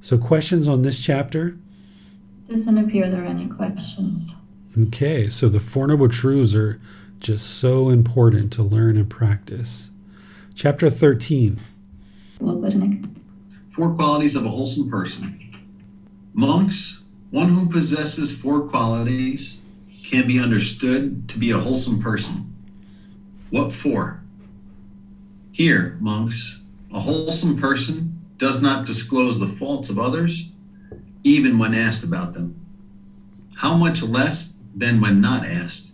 [0.00, 1.56] So, questions on this chapter?
[2.48, 4.34] Doesn't appear there are any questions.
[4.76, 6.80] Okay, so the Four Noble Truths are
[7.20, 9.90] just so important to learn and practice.
[10.54, 11.58] Chapter 13.
[12.40, 12.60] Well,
[13.68, 15.38] Four qualities of a wholesome person.
[16.34, 16.99] Monks
[17.30, 19.60] one who possesses four qualities
[20.04, 22.52] can be understood to be a wholesome person.
[23.50, 24.22] What four?
[25.52, 26.60] Here, monks,
[26.92, 30.50] a wholesome person does not disclose the faults of others,
[31.22, 32.56] even when asked about them.
[33.54, 35.92] How much less than when not asked?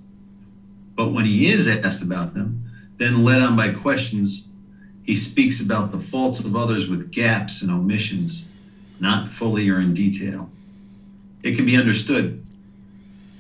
[0.95, 4.49] But when he is asked about them, then led on by questions,
[5.03, 8.47] he speaks about the faults of others with gaps and omissions,
[9.01, 10.51] not fully or in detail
[11.47, 12.44] it can be understood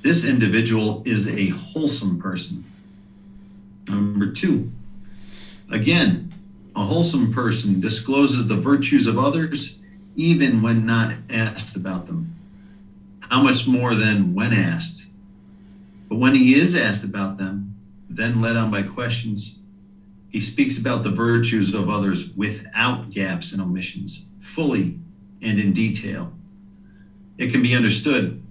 [0.02, 2.64] this individual is a wholesome person.
[3.88, 4.70] Number two,
[5.72, 6.32] again,
[6.76, 9.80] a wholesome person discloses the virtues of others
[10.14, 12.32] even when not asked about them.
[13.20, 15.06] How much more than when asked?
[16.08, 17.74] But when he is asked about them,
[18.08, 19.56] then led on by questions,
[20.28, 24.96] he speaks about the virtues of others without gaps and omissions, fully
[25.42, 26.32] and in detail
[27.38, 28.42] it can be understood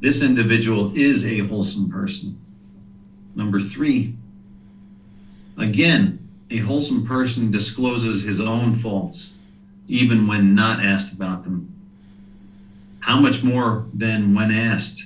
[0.00, 2.38] this individual is a wholesome person.
[3.34, 4.14] Number three,
[5.56, 9.34] again, a wholesome person discloses his own faults,
[9.88, 11.72] even when not asked about them.
[13.00, 15.04] How much more than when asked?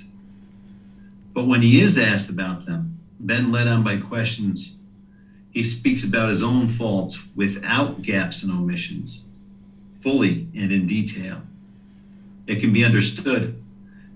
[1.33, 4.75] But when he is asked about them, then led on by questions,
[5.51, 9.23] he speaks about his own faults without gaps and omissions,
[10.01, 11.41] fully and in detail
[12.47, 13.61] it can be understood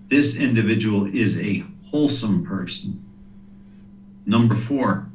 [0.07, 3.03] this individual is a wholesome person.
[4.25, 5.09] Number four,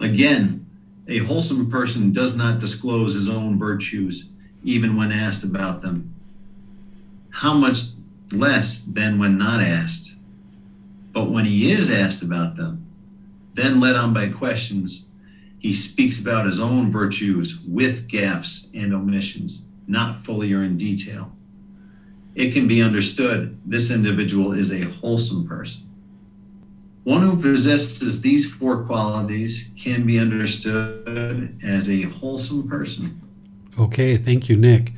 [0.00, 0.66] again,
[1.06, 4.30] a wholesome person does not disclose his own virtues
[4.62, 6.14] even when asked about them.
[7.30, 7.78] How much
[8.32, 10.14] less than when not asked.
[11.12, 12.86] But when he is asked about them,
[13.54, 15.04] then led on by questions,
[15.58, 21.32] he speaks about his own virtues with gaps and omissions, not fully or in detail.
[22.38, 25.82] It can be understood this individual is a wholesome person.
[27.02, 33.20] One who possesses these four qualities can be understood as a wholesome person.
[33.76, 34.92] Okay, thank you, Nick.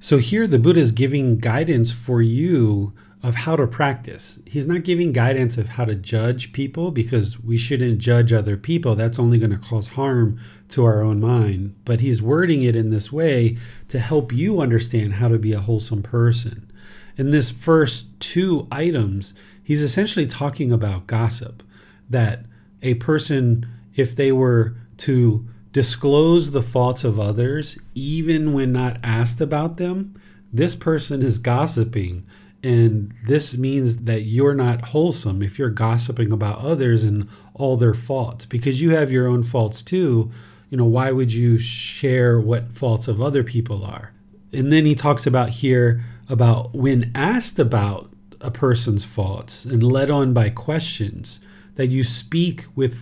[0.00, 4.38] So here the Buddha is giving guidance for you of how to practice.
[4.46, 8.94] He's not giving guidance of how to judge people because we shouldn't judge other people.
[8.94, 10.40] That's only going to cause harm
[10.70, 11.74] to our own mind.
[11.84, 15.60] But he's wording it in this way to help you understand how to be a
[15.60, 16.70] wholesome person.
[17.16, 21.62] In this first two items, he's essentially talking about gossip
[22.10, 22.44] that
[22.82, 29.40] a person, if they were to disclose the faults of others, even when not asked
[29.40, 30.14] about them,
[30.52, 32.24] this person is gossiping
[32.66, 37.94] and this means that you're not wholesome if you're gossiping about others and all their
[37.94, 40.32] faults because you have your own faults too.
[40.70, 44.12] You know, why would you share what faults of other people are?
[44.52, 50.10] And then he talks about here about when asked about a person's faults and led
[50.10, 51.40] on by questions,
[51.76, 52.96] that you speak with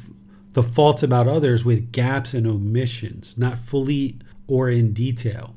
[0.53, 5.55] the faults about others with gaps and omissions, not fully or in detail.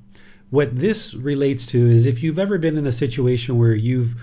[0.49, 4.15] What this relates to is if you've ever been in a situation where you've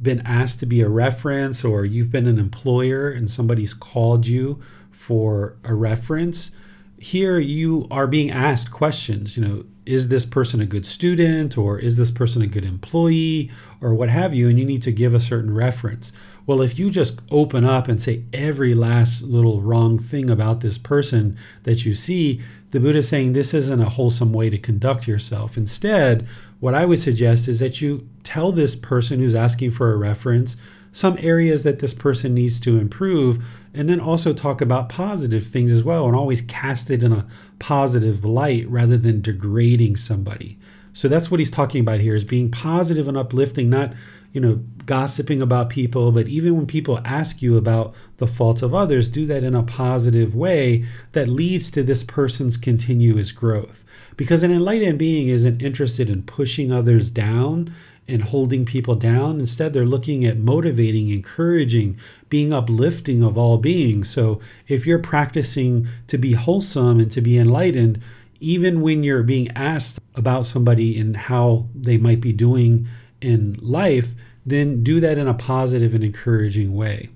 [0.00, 4.60] been asked to be a reference or you've been an employer and somebody's called you
[4.90, 6.50] for a reference,
[6.98, 11.78] here you are being asked questions, you know, is this person a good student or
[11.78, 15.12] is this person a good employee or what have you and you need to give
[15.12, 16.12] a certain reference.
[16.46, 20.78] Well, if you just open up and say every last little wrong thing about this
[20.78, 25.06] person that you see, the Buddha is saying this isn't a wholesome way to conduct
[25.06, 25.56] yourself.
[25.56, 26.26] Instead,
[26.60, 30.56] what I would suggest is that you tell this person who's asking for a reference
[30.92, 33.44] some areas that this person needs to improve,
[33.74, 37.26] and then also talk about positive things as well, and always cast it in a
[37.58, 40.58] positive light rather than degrading somebody.
[40.92, 43.94] So that's what he's talking about here is being positive and uplifting, not
[44.32, 48.74] you know, gossiping about people, but even when people ask you about the faults of
[48.74, 53.84] others, do that in a positive way that leads to this person's continuous growth.
[54.16, 57.72] Because an enlightened being isn't interested in pushing others down
[58.08, 59.38] and holding people down.
[59.40, 61.96] Instead, they're looking at motivating, encouraging,
[62.28, 64.10] being uplifting of all beings.
[64.10, 68.00] So if you're practicing to be wholesome and to be enlightened,
[68.40, 72.88] even when you're being asked about somebody and how they might be doing
[73.20, 77.08] in life, then do that in a positive and encouraging way.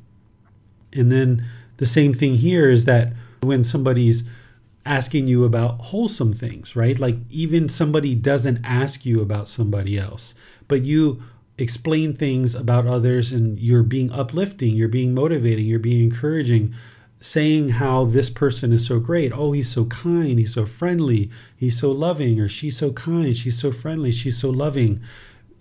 [0.93, 1.45] And then
[1.79, 3.13] the same thing here is that
[3.43, 4.23] when somebody's
[4.87, 6.99] asking you about wholesome things, right?
[6.99, 10.35] Like even somebody doesn't ask you about somebody else,
[10.69, 11.23] but you
[11.59, 16.75] explain things about others and you're being uplifting, you're being motivating, you're being encouraging,
[17.21, 19.33] saying how this person is so great.
[19.33, 23.59] Oh, he's so kind, he's so friendly, he's so loving, or she's so kind, she's
[23.59, 25.01] so friendly, she's so loving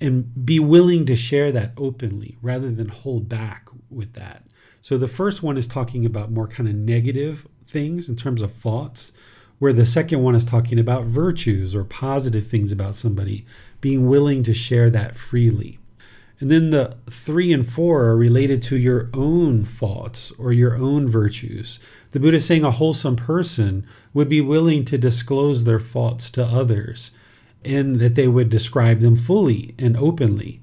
[0.02, 4.44] and be willing to share that openly rather than hold back with that.
[4.82, 8.54] So the first one is talking about more kind of negative things in terms of
[8.54, 9.12] thoughts,
[9.58, 13.46] where the second one is talking about virtues or positive things about somebody,
[13.86, 15.78] being willing to share that freely.
[16.40, 21.08] And then the three and four are related to your own faults or your own
[21.08, 21.80] virtues.
[22.10, 26.44] The Buddha is saying a wholesome person would be willing to disclose their faults to
[26.44, 27.12] others
[27.64, 30.62] and that they would describe them fully and openly.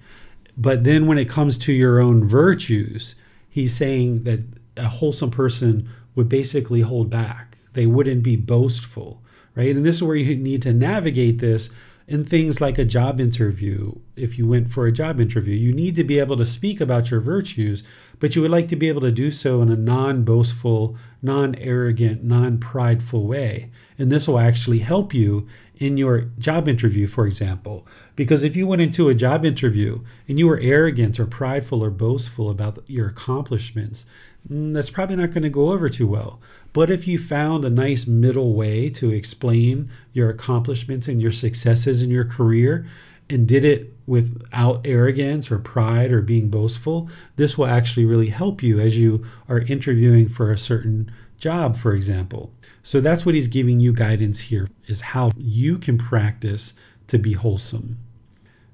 [0.56, 3.14] But then when it comes to your own virtues,
[3.48, 4.40] he's saying that
[4.76, 7.56] a wholesome person would basically hold back.
[7.74, 9.22] They wouldn't be boastful,
[9.54, 9.76] right?
[9.76, 11.70] And this is where you need to navigate this
[12.12, 13.90] in things like a job interview.
[14.16, 17.10] If you went for a job interview, you need to be able to speak about
[17.10, 17.82] your virtues,
[18.20, 21.54] but you would like to be able to do so in a non boastful, non
[21.54, 23.70] arrogant, non prideful way.
[23.98, 27.86] And this will actually help you in your job interview, for example.
[28.14, 31.90] Because if you went into a job interview and you were arrogant or prideful or
[31.90, 34.04] boastful about your accomplishments,
[34.50, 36.40] mm, that's probably not going to go over too well.
[36.72, 42.02] But if you found a nice middle way to explain your accomplishments and your successes
[42.02, 42.86] in your career
[43.30, 48.62] and did it without arrogance or pride or being boastful, this will actually really help
[48.62, 52.52] you as you are interviewing for a certain job, for example.
[52.82, 56.74] So that's what he's giving you guidance here is how you can practice
[57.08, 57.98] to be wholesome.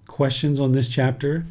[0.06, 1.46] Questions on this chapter?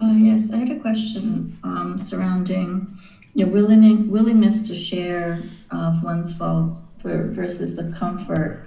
[0.00, 2.86] Uh, yes, I had a question um, surrounding
[3.34, 8.64] your willing, willingness to share of one's faults for, versus the comfort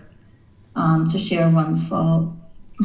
[0.76, 2.32] um, to share one's fault.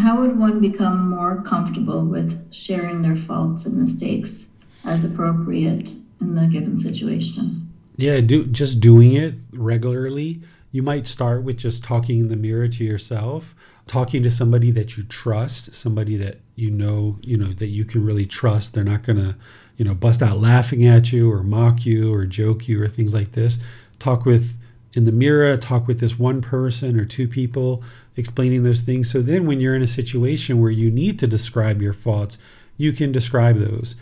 [0.02, 4.46] how would one become more comfortable with sharing their faults and mistakes
[4.84, 7.72] as appropriate in the given situation?
[7.96, 10.40] Yeah, do just doing it regularly.
[10.70, 13.54] You might start with just talking in the mirror to yourself,
[13.86, 18.04] talking to somebody that you trust, somebody that you know, you know that you can
[18.04, 18.74] really trust.
[18.74, 19.36] They're not going to,
[19.76, 23.14] you know, bust out laughing at you or mock you or joke you or things
[23.14, 23.58] like this.
[23.98, 24.56] Talk with
[24.94, 27.84] in the mirror, talk with this one person or two people
[28.16, 29.10] explaining those things.
[29.10, 32.38] So then when you're in a situation where you need to describe your faults,
[32.78, 33.94] you can describe those.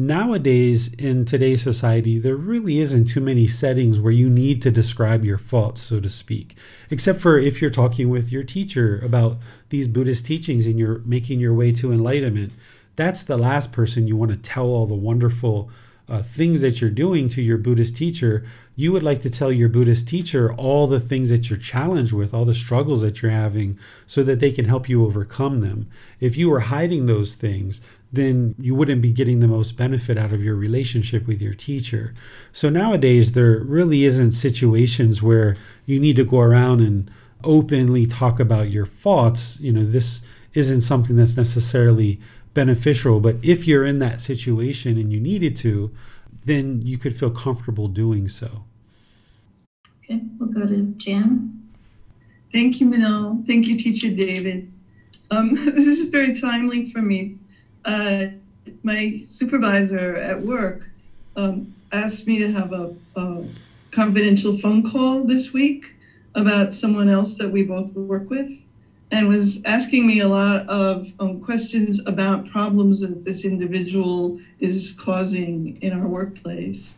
[0.00, 5.24] Nowadays, in today's society, there really isn't too many settings where you need to describe
[5.24, 6.56] your faults, so to speak,
[6.88, 9.38] except for if you're talking with your teacher about
[9.70, 12.52] these Buddhist teachings and you're making your way to enlightenment.
[12.94, 15.68] That's the last person you want to tell all the wonderful
[16.08, 18.44] uh, things that you're doing to your Buddhist teacher,
[18.76, 22.32] you would like to tell your Buddhist teacher all the things that you're challenged with,
[22.32, 25.88] all the struggles that you're having, so that they can help you overcome them.
[26.20, 27.80] If you were hiding those things,
[28.12, 32.14] then you wouldn't be getting the most benefit out of your relationship with your teacher.
[32.52, 37.10] So nowadays, there really isn't situations where you need to go around and
[37.44, 39.58] openly talk about your faults.
[39.60, 40.22] You know, this
[40.54, 42.18] isn't something that's necessarily
[42.54, 43.20] beneficial.
[43.20, 45.90] But if you're in that situation and you needed to,
[46.44, 48.64] then you could feel comfortable doing so.
[50.02, 51.54] Okay, we'll go to Jan.
[52.52, 53.46] Thank you, Manal.
[53.46, 54.72] Thank you, Teacher David.
[55.30, 57.36] Um, this is very timely for me.
[57.84, 58.26] Uh,
[58.82, 60.88] my supervisor at work
[61.36, 63.44] um, asked me to have a, a
[63.90, 65.94] confidential phone call this week
[66.34, 68.50] about someone else that we both work with
[69.10, 74.92] and was asking me a lot of um, questions about problems that this individual is
[74.98, 76.96] causing in our workplace.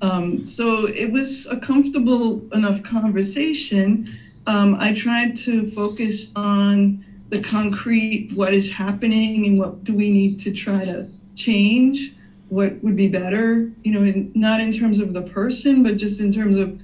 [0.00, 4.08] Um, so it was a comfortable enough conversation.
[4.46, 10.10] Um, I tried to focus on the concrete, what is happening and what do we
[10.10, 12.14] need to try to change,
[12.48, 16.20] what would be better, you know, in, not in terms of the person, but just
[16.20, 16.80] in terms of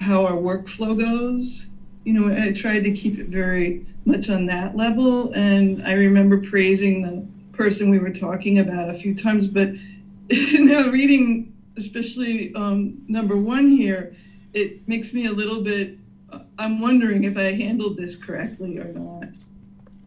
[0.00, 1.66] how our workflow goes
[2.08, 5.30] you know, I tried to keep it very much on that level.
[5.34, 9.46] And I remember praising the person we were talking about a few times.
[9.46, 9.72] But
[10.30, 14.16] now reading, especially um, number one here,
[14.54, 15.98] it makes me a little bit,
[16.58, 19.28] I'm wondering if I handled this correctly or not.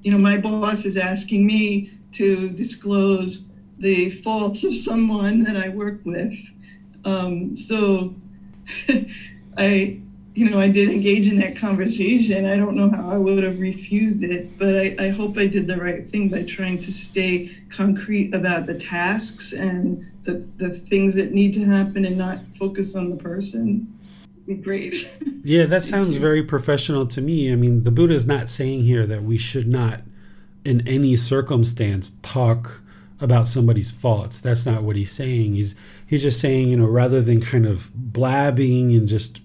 [0.02, 3.45] You know, my boss is asking me to disclose
[3.80, 6.34] the faults of someone that I work with.
[7.06, 8.14] Um, so
[9.58, 9.99] I,
[10.34, 12.45] you know, I did engage in that conversation.
[12.45, 15.68] I don't know how I would have refused it, but I, I hope I did
[15.68, 21.16] the right thing by trying to stay concrete about the tasks and the, the things
[21.16, 23.97] that need to happen and not focus on the person.
[24.56, 25.10] Great.
[25.43, 27.52] Yeah, that sounds very professional to me.
[27.52, 30.02] I mean, the Buddha is not saying here that we should not,
[30.64, 32.80] in any circumstance, talk
[33.20, 34.39] about somebody's faults.
[34.39, 35.56] That's not what he's saying.
[35.56, 35.74] He's
[36.06, 39.41] he's just saying, you know, rather than kind of blabbing and just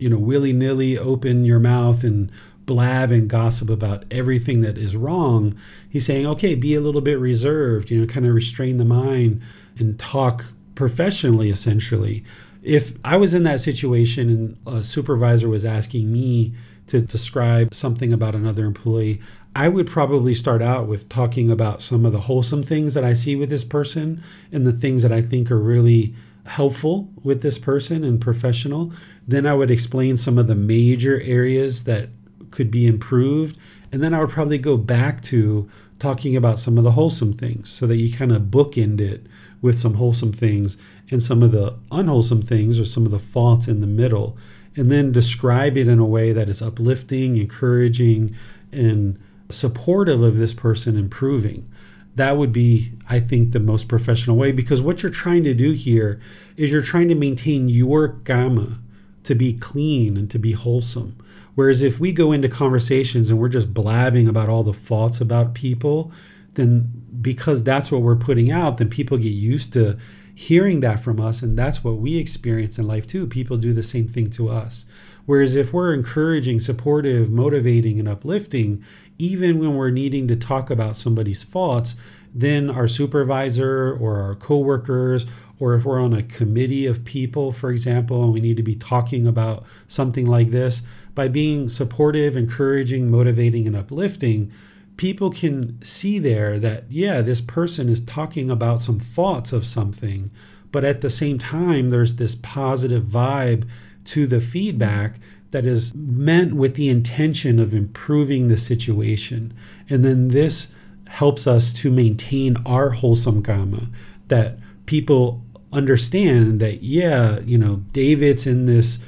[0.00, 2.32] you know, willy nilly open your mouth and
[2.66, 5.54] blab and gossip about everything that is wrong.
[5.88, 9.42] He's saying, okay, be a little bit reserved, you know, kind of restrain the mind
[9.78, 12.24] and talk professionally, essentially.
[12.62, 16.54] If I was in that situation and a supervisor was asking me
[16.88, 19.20] to describe something about another employee,
[19.54, 23.14] I would probably start out with talking about some of the wholesome things that I
[23.14, 26.14] see with this person and the things that I think are really
[26.46, 28.92] helpful with this person and professional.
[29.26, 32.10] Then I would explain some of the major areas that
[32.50, 33.56] could be improved.
[33.92, 37.68] And then I would probably go back to talking about some of the wholesome things
[37.70, 39.26] so that you kind of bookend it
[39.60, 40.76] with some wholesome things
[41.10, 44.36] and some of the unwholesome things or some of the faults in the middle.
[44.76, 48.36] And then describe it in a way that is uplifting, encouraging,
[48.70, 51.68] and supportive of this person improving
[52.16, 55.72] that would be i think the most professional way because what you're trying to do
[55.72, 56.20] here
[56.56, 58.78] is you're trying to maintain your karma
[59.24, 61.16] to be clean and to be wholesome
[61.54, 65.54] whereas if we go into conversations and we're just blabbing about all the faults about
[65.54, 66.12] people
[66.54, 66.90] then
[67.20, 69.98] because that's what we're putting out then people get used to
[70.40, 73.26] hearing that from us and that's what we experience in life too.
[73.26, 74.86] People do the same thing to us.
[75.26, 78.82] Whereas if we're encouraging supportive motivating and uplifting
[79.18, 81.94] even when we're needing to talk about somebody's faults,
[82.34, 85.26] then our supervisor or our coworkers,
[85.58, 88.76] or if we're on a committee of people, for example, and we need to be
[88.76, 90.80] talking about something like this,
[91.14, 94.50] by being supportive, encouraging, motivating, and uplifting,
[94.96, 100.30] people can see there that, yeah, this person is talking about some thoughts of something,
[100.72, 103.66] but at the same time, there's this positive vibe
[104.04, 105.16] to the feedback
[105.50, 109.52] that is meant with the intention of improving the situation.
[109.88, 110.68] And then this
[111.08, 113.88] helps us to maintain our wholesome karma
[114.28, 118.98] that people understand that, yeah, you know, David's in this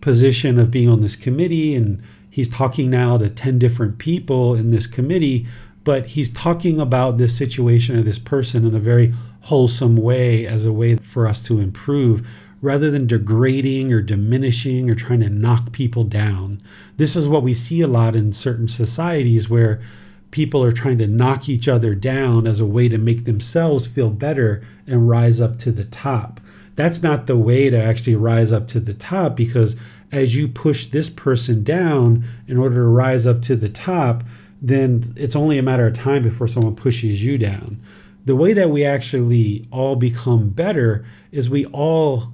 [0.00, 2.02] position of being on this committee and
[2.32, 5.46] he's talking now to 10 different people in this committee,
[5.84, 10.64] but he's talking about this situation or this person in a very wholesome way as
[10.64, 12.26] a way for us to improve
[12.62, 16.62] rather than degrading or diminishing or trying to knock people down.
[16.96, 19.82] This is what we see a lot in certain societies where
[20.30, 24.08] people are trying to knock each other down as a way to make themselves feel
[24.08, 26.40] better and rise up to the top.
[26.76, 29.76] That's not the way to actually rise up to the top because
[30.12, 34.22] as you push this person down in order to rise up to the top,
[34.60, 37.80] then it's only a matter of time before someone pushes you down.
[38.24, 42.32] The way that we actually all become better is we all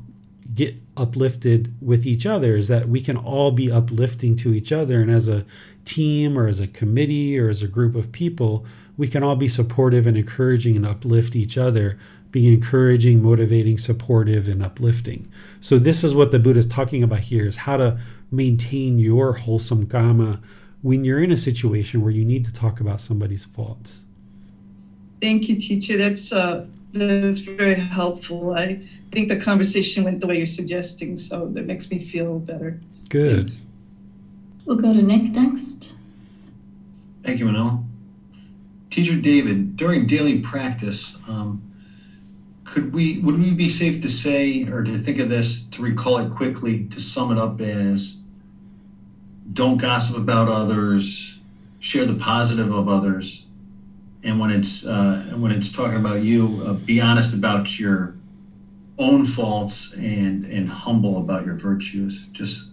[0.54, 5.00] get uplifted with each other is that we can all be uplifting to each other
[5.00, 5.46] and as a
[5.84, 8.66] team or as a committee or as a group of people
[8.96, 11.98] we can all be supportive and encouraging and uplift each other
[12.38, 15.30] being encouraging motivating supportive and uplifting
[15.60, 17.98] so this is what the buddha is talking about here is how to
[18.30, 20.40] maintain your wholesome karma
[20.82, 24.04] when you're in a situation where you need to talk about somebody's faults
[25.20, 25.96] Thank you, teacher.
[25.96, 28.54] That's uh, that's very helpful.
[28.54, 28.80] I
[29.12, 32.80] think the conversation went the way you're suggesting, so that makes me feel better.
[33.08, 33.48] Good.
[33.48, 33.60] Thanks.
[34.64, 35.92] We'll go to Nick next.
[37.24, 37.84] Thank you, Manal.
[38.90, 41.62] Teacher David, during daily practice, um,
[42.78, 46.18] could we would we be safe to say or to think of this to recall
[46.18, 48.18] it quickly to sum it up as
[49.52, 51.38] don't gossip about others,
[51.80, 53.46] share the positive of others,
[54.22, 58.14] and when it's uh, when it's talking about you, uh, be honest about your
[58.98, 62.26] own faults and and humble about your virtues.
[62.32, 62.68] Just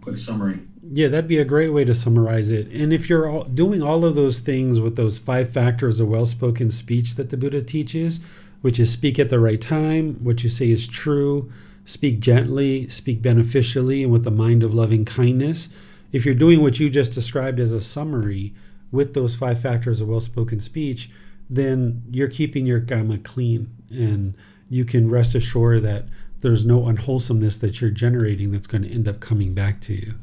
[0.00, 0.60] quick summary.
[0.92, 2.68] Yeah, that'd be a great way to summarize it.
[2.68, 6.26] And if you're all, doing all of those things with those five factors of well
[6.26, 8.20] spoken speech that the Buddha teaches,
[8.60, 11.50] which is speak at the right time, what you say is true,
[11.84, 15.68] speak gently, speak beneficially, and with the mind of loving kindness,
[16.12, 18.52] if you're doing what you just described as a summary
[18.90, 21.10] with those five factors of well spoken speech,
[21.48, 23.70] then you're keeping your karma clean.
[23.90, 24.34] And
[24.68, 26.04] you can rest assured that
[26.40, 30.14] there's no unwholesomeness that you're generating that's going to end up coming back to you.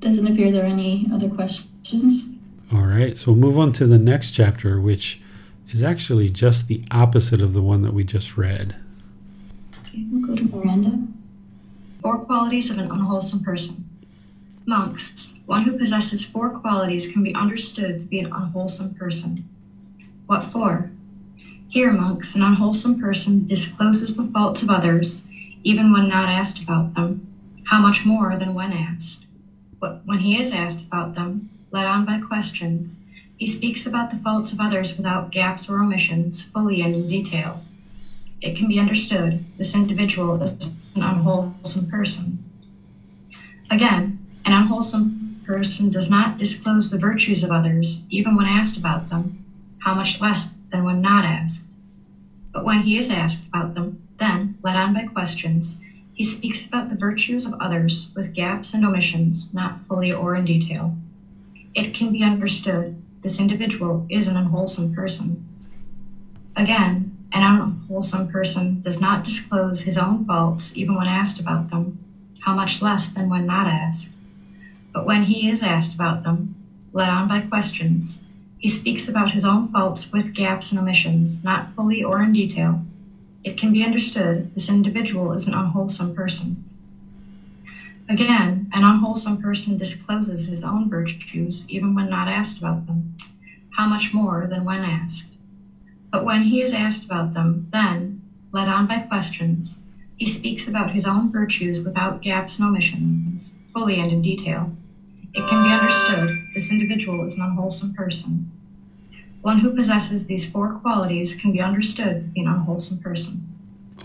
[0.00, 2.24] Doesn't appear there are any other questions.
[2.72, 5.20] All right, so we'll move on to the next chapter, which
[5.72, 8.76] is actually just the opposite of the one that we just read.
[9.80, 11.06] Okay, we'll go to Miranda.
[12.00, 13.88] Four qualities of an unwholesome person.
[14.64, 19.48] Monks, one who possesses four qualities can be understood to be an unwholesome person.
[20.26, 20.90] What four?
[21.68, 25.28] Here, monks, an unwholesome person discloses the faults of others,
[25.62, 27.26] even when not asked about them.
[27.64, 29.26] How much more than when asked?
[29.80, 32.98] But when he is asked about them, led on by questions,
[33.36, 37.60] he speaks about the faults of others without gaps or omissions, fully and in detail.
[38.40, 42.42] It can be understood this individual is an unwholesome person.
[43.70, 49.08] Again, an unwholesome person does not disclose the virtues of others, even when asked about
[49.08, 49.32] them,
[49.78, 51.62] how much less than when not asked.
[52.52, 55.76] But when he is asked about them, then, led on by questions,
[56.14, 60.44] he speaks about the virtues of others with gaps and omissions, not fully or in
[60.44, 60.94] detail.
[61.74, 62.94] It can be understood
[63.26, 65.40] this individual is an unwholesome person.
[66.54, 71.96] Again, an unwholesome person does not disclose his own faults even when asked about them,
[72.42, 74.10] how much less than when not asked.
[74.92, 76.52] But when he is asked about them,
[76.92, 78.20] led on by questions,
[78.58, 82.80] he speaks about his own faults with gaps and omissions, not fully or in detail.
[83.42, 86.60] It can be understood this individual is an unwholesome person.
[88.08, 93.16] Again, an unwholesome person discloses his own virtues even when not asked about them.
[93.70, 95.36] How much more than when asked?
[96.12, 99.80] But when he is asked about them, then, led on by questions,
[100.16, 104.74] he speaks about his own virtues without gaps and omissions, fully and in detail.
[105.34, 108.50] It can be understood this individual is an unwholesome person.
[109.42, 113.46] One who possesses these four qualities can be understood to be an unwholesome person.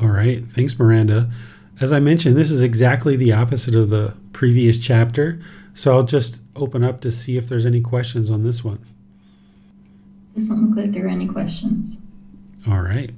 [0.02, 1.32] All right, thanks, Miranda.
[1.80, 5.42] As I mentioned, this is exactly the opposite of the previous chapter.
[5.74, 8.86] So I'll just open up to see if there's any questions on this one.
[10.36, 11.98] Doesn't look like there are any questions.
[12.68, 13.12] All right.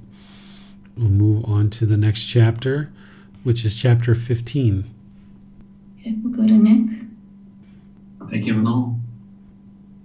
[0.96, 2.92] We'll move on to the next chapter,
[3.42, 4.84] which is chapter 15.
[6.00, 7.00] Okay, we'll go to Nick.
[8.30, 8.98] Thank you, Manal.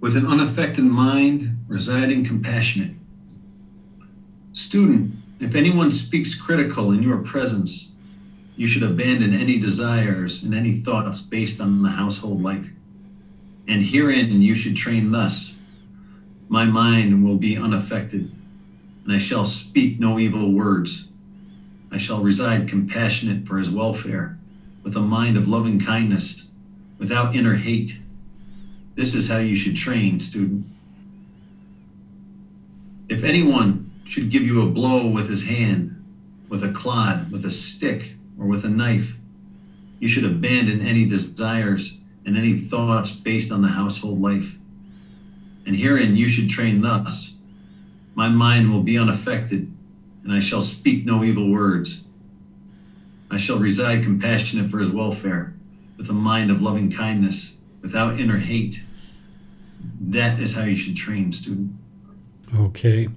[0.00, 2.94] With an unaffected mind, residing compassionate.
[4.52, 7.89] Student, if anyone speaks critical in your presence,
[8.60, 12.68] you should abandon any desires and any thoughts based on the household life.
[13.66, 15.54] And herein you should train thus
[16.50, 18.30] My mind will be unaffected,
[19.04, 21.08] and I shall speak no evil words.
[21.90, 24.38] I shall reside compassionate for his welfare,
[24.82, 26.46] with a mind of loving kindness,
[26.98, 27.96] without inner hate.
[28.94, 30.66] This is how you should train, student.
[33.08, 36.04] If anyone should give you a blow with his hand,
[36.50, 39.14] with a clod, with a stick, or with a knife.
[40.00, 44.56] You should abandon any desires and any thoughts based on the household life.
[45.66, 47.34] And herein you should train thus
[48.14, 49.72] My mind will be unaffected,
[50.24, 52.02] and I shall speak no evil words.
[53.30, 55.54] I shall reside compassionate for his welfare,
[55.96, 58.82] with a mind of loving kindness, without inner hate.
[60.00, 61.72] That is how you should train, student.
[62.54, 63.08] Okay.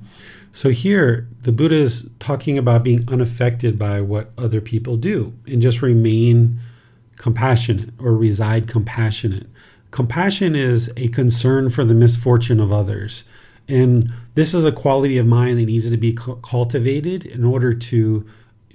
[0.54, 5.64] So here, the Buddha is talking about being unaffected by what other people do and
[5.64, 6.60] just remain
[7.18, 9.48] compassionate or reside compassionate.
[9.90, 13.24] Compassion is a concern for the misfortune of others.
[13.68, 18.24] And this is a quality of mind that needs to be cultivated in order to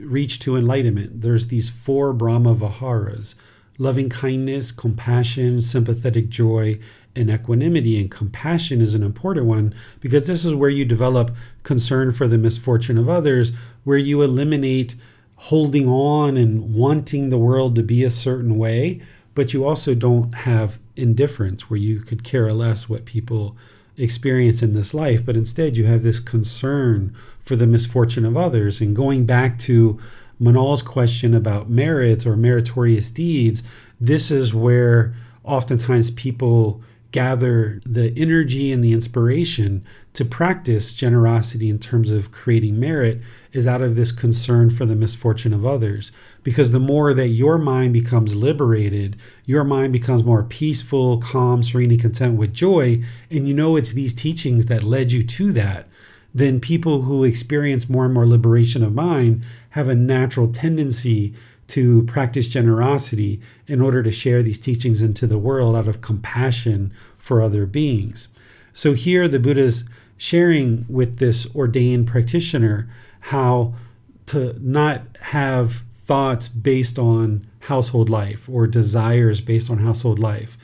[0.00, 1.20] reach to enlightenment.
[1.20, 3.36] There's these four Brahma Viharas
[3.78, 6.80] loving kindness, compassion, sympathetic joy,
[7.18, 8.00] and equanimity.
[8.00, 12.38] And compassion is an important one because this is where you develop concern for the
[12.38, 13.52] misfortune of others,
[13.84, 14.94] where you eliminate
[15.36, 19.00] holding on and wanting the world to be a certain way,
[19.34, 23.56] but you also don't have indifference where you could care less what people
[23.96, 28.80] experience in this life, but instead you have this concern for the misfortune of others.
[28.80, 29.98] And going back to
[30.40, 33.62] Manal's question about merits or meritorious deeds,
[34.00, 35.14] this is where
[35.44, 42.78] oftentimes people gather the energy and the inspiration to practice generosity in terms of creating
[42.78, 43.20] merit
[43.52, 46.12] is out of this concern for the misfortune of others.
[46.42, 51.90] Because the more that your mind becomes liberated, your mind becomes more peaceful, calm, serene,
[51.90, 55.88] and content with joy, and you know it's these teachings that led you to that,
[56.34, 61.34] then people who experience more and more liberation of mind have a natural tendency
[61.68, 66.92] to practice generosity in order to share these teachings into the world out of compassion
[67.16, 68.28] for other beings.
[68.72, 69.84] So here the Buddha is
[70.16, 72.88] sharing with this ordained practitioner
[73.20, 73.74] how
[74.26, 80.56] to not have thoughts based on household life or desires based on household life.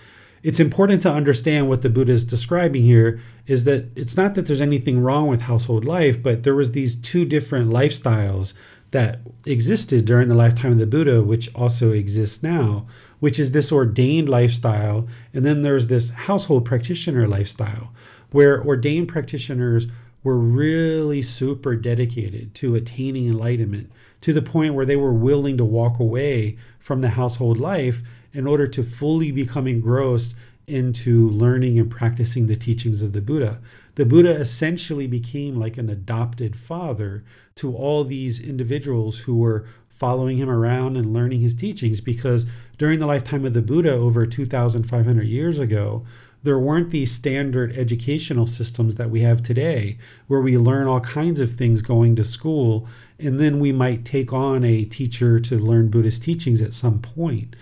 [0.43, 4.47] It's important to understand what the Buddha is describing here is that it's not that
[4.47, 8.53] there's anything wrong with household life, but there was these two different lifestyles
[8.95, 12.87] that existed during the lifetime of the Buddha, which also exists now,
[13.19, 15.09] which is this ordained lifestyle.
[15.35, 17.93] And then there's this household practitioner lifestyle,
[18.31, 19.89] where ordained practitioners
[20.23, 23.91] were really super dedicated to attaining enlightenment
[24.23, 28.01] to the point where they were willing to walk away from the household life
[28.33, 30.35] in order to fully become engrossed
[30.67, 33.61] into learning and practicing the teachings of the Buddha.
[33.97, 37.25] The Buddha essentially became like an adopted father
[37.57, 42.99] to all these individuals who were following him around and learning his teachings because during
[42.99, 46.05] the lifetime of the Buddha over 2,500 years ago,
[46.43, 51.41] there weren't these standard educational systems that we have today where we learn all kinds
[51.41, 52.87] of things going to school
[53.19, 57.55] and then we might take on a teacher to learn Buddhist teachings at some point.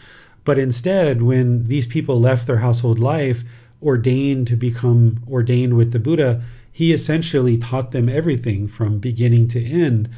[0.45, 3.45] But instead, when these people left their household life,
[3.83, 9.65] ordained to become ordained with the Buddha, he essentially taught them everything from beginning to
[9.65, 10.09] end.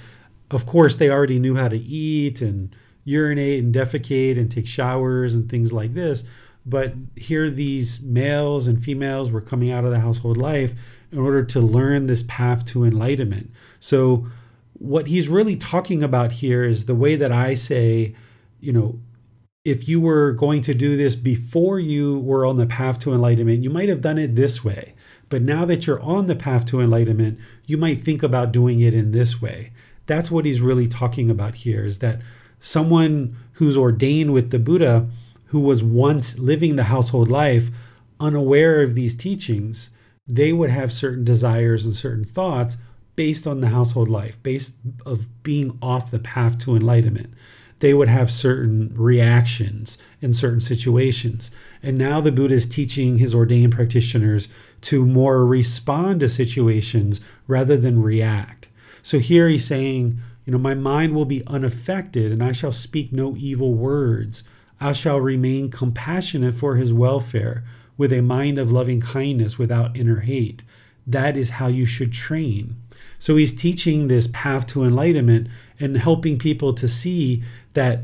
[0.51, 5.35] Of course, they already knew how to eat and urinate and defecate and take showers
[5.35, 6.25] and things like this.
[6.67, 10.73] But here, these males and females were coming out of the household life
[11.13, 13.51] in order to learn this path to enlightenment.
[13.81, 14.27] So,
[14.75, 18.15] what he's really talking about here is the way that I say,
[18.61, 18.99] you know,
[19.65, 23.63] if you were going to do this before you were on the path to enlightenment,
[23.63, 24.95] you might have done it this way.
[25.31, 28.93] But now that you're on the path to enlightenment, you might think about doing it
[28.93, 29.73] in this way.
[30.05, 32.21] That's what he's really talking about here is that
[32.59, 35.09] someone who's ordained with the Buddha,
[35.47, 37.71] who was once living the household life,
[38.21, 39.91] unaware of these teachings,
[40.27, 42.77] they would have certain desires and certain thoughts
[43.17, 44.73] based on the household life, based
[45.07, 47.33] of being off the path to enlightenment
[47.85, 51.51] they would have certain reactions in certain situations.
[51.83, 54.49] And now the Buddha is teaching his ordained practitioners
[54.83, 58.71] to more respond to situations rather than react.
[59.03, 63.13] So here he's saying, you know, my mind will be unaffected and I shall speak
[63.13, 64.45] no evil words.
[64.81, 67.65] I shall remain compassionate for his welfare
[67.99, 70.65] with a mind of loving kindness without inner hate.
[71.07, 72.77] that is how you should train.
[73.25, 75.49] So he's teaching this path to enlightenment
[75.81, 78.01] and helping people to see that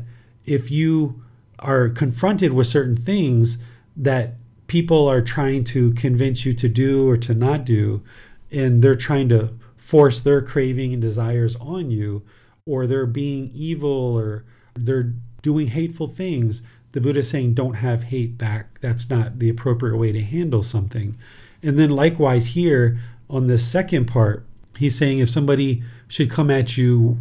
[0.47, 1.21] if you
[1.59, 3.59] are confronted with certain things
[3.95, 4.33] that
[4.65, 8.01] people are trying to convince you to do or to not do,
[8.49, 12.23] and they're trying to force their craving and desires on you,
[12.65, 14.43] or they're being evil or
[14.73, 15.13] they're
[15.43, 16.63] doing hateful things,
[16.93, 18.81] the Buddha is saying, don't have hate back.
[18.81, 21.15] That's not the appropriate way to handle something.
[21.61, 22.99] And then, likewise, here
[23.29, 24.47] on this second part,
[24.81, 27.15] he's saying if somebody should come at you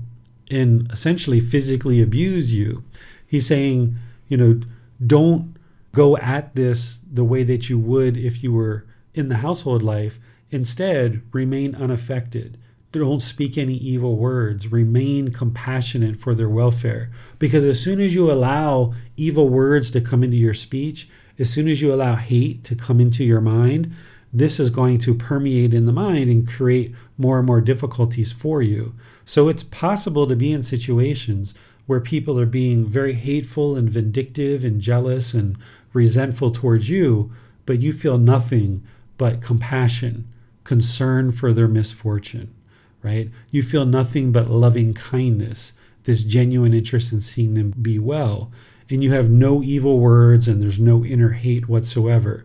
[0.50, 2.82] and essentially physically abuse you,
[3.26, 3.94] he's saying,
[4.28, 4.58] you know,
[5.06, 5.54] don't
[5.92, 10.18] go at this the way that you would if you were in the household life.
[10.48, 12.56] Instead, remain unaffected.
[12.92, 14.72] Don't speak any evil words.
[14.72, 17.10] Remain compassionate for their welfare.
[17.38, 21.68] Because as soon as you allow evil words to come into your speech, as soon
[21.68, 23.92] as you allow hate to come into your mind,
[24.32, 28.62] this is going to permeate in the mind and create more and more difficulties for
[28.62, 28.94] you.
[29.24, 31.54] So it's possible to be in situations
[31.86, 35.56] where people are being very hateful and vindictive and jealous and
[35.92, 37.32] resentful towards you,
[37.66, 38.84] but you feel nothing
[39.18, 40.28] but compassion,
[40.62, 42.54] concern for their misfortune,
[43.02, 43.28] right?
[43.50, 45.72] You feel nothing but loving kindness,
[46.04, 48.52] this genuine interest in seeing them be well.
[48.88, 52.44] And you have no evil words and there's no inner hate whatsoever.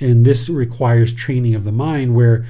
[0.00, 2.44] And this requires training of the mind where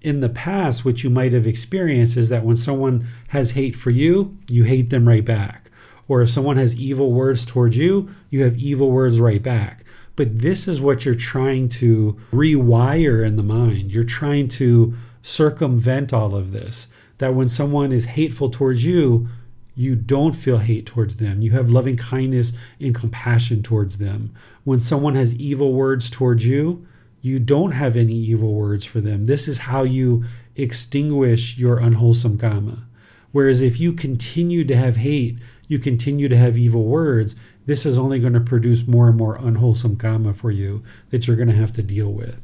[0.00, 3.90] in the past, what you might have experienced is that when someone has hate for
[3.90, 5.64] you, you hate them right back
[6.08, 9.84] or if someone has evil words towards you, you have evil words right back.
[10.16, 13.90] But this is what you're trying to rewire in the mind.
[13.90, 16.88] You're trying to circumvent all of this.
[17.18, 19.28] That when someone is hateful towards you,
[19.76, 21.42] you don't feel hate towards them.
[21.42, 24.34] You have loving kindness and compassion towards them.
[24.64, 26.86] When someone has evil words towards you,
[27.22, 29.24] you don't have any evil words for them.
[29.24, 30.24] This is how you
[30.56, 32.84] extinguish your unwholesome karma.
[33.32, 37.34] Whereas if you continue to have hate, you continue to have evil words,
[37.66, 41.36] this is only going to produce more and more unwholesome karma for you that you're
[41.36, 42.40] going to have to deal with.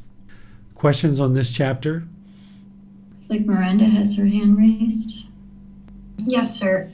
[0.75, 2.03] Questions on this chapter?
[3.15, 5.25] It's like Miranda has her hand raised.
[6.25, 6.91] Yes, sir.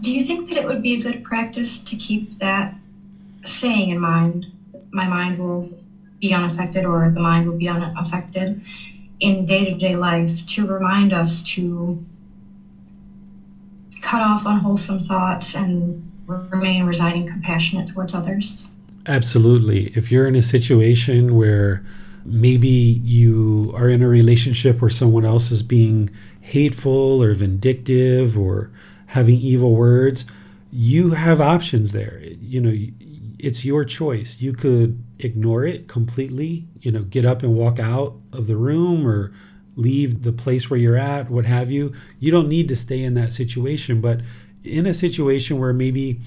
[0.00, 2.74] Do you think that it would be a good practice to keep that
[3.44, 4.46] saying in mind?
[4.90, 5.70] My mind will
[6.20, 8.62] be unaffected, or the mind will be unaffected
[9.20, 12.04] in day to day life to remind us to
[14.02, 18.74] cut off unwholesome thoughts and remain residing compassionate towards others.
[19.06, 19.86] Absolutely.
[19.96, 21.84] If you're in a situation where
[22.24, 28.70] maybe you are in a relationship where someone else is being hateful or vindictive or
[29.06, 30.24] having evil words,
[30.70, 32.20] you have options there.
[32.22, 32.74] You know,
[33.38, 34.40] it's your choice.
[34.40, 39.06] You could ignore it completely, you know, get up and walk out of the room
[39.06, 39.32] or
[39.76, 41.92] leave the place where you're at, what have you.
[42.18, 44.20] You don't need to stay in that situation, but
[44.64, 46.20] in a situation where maybe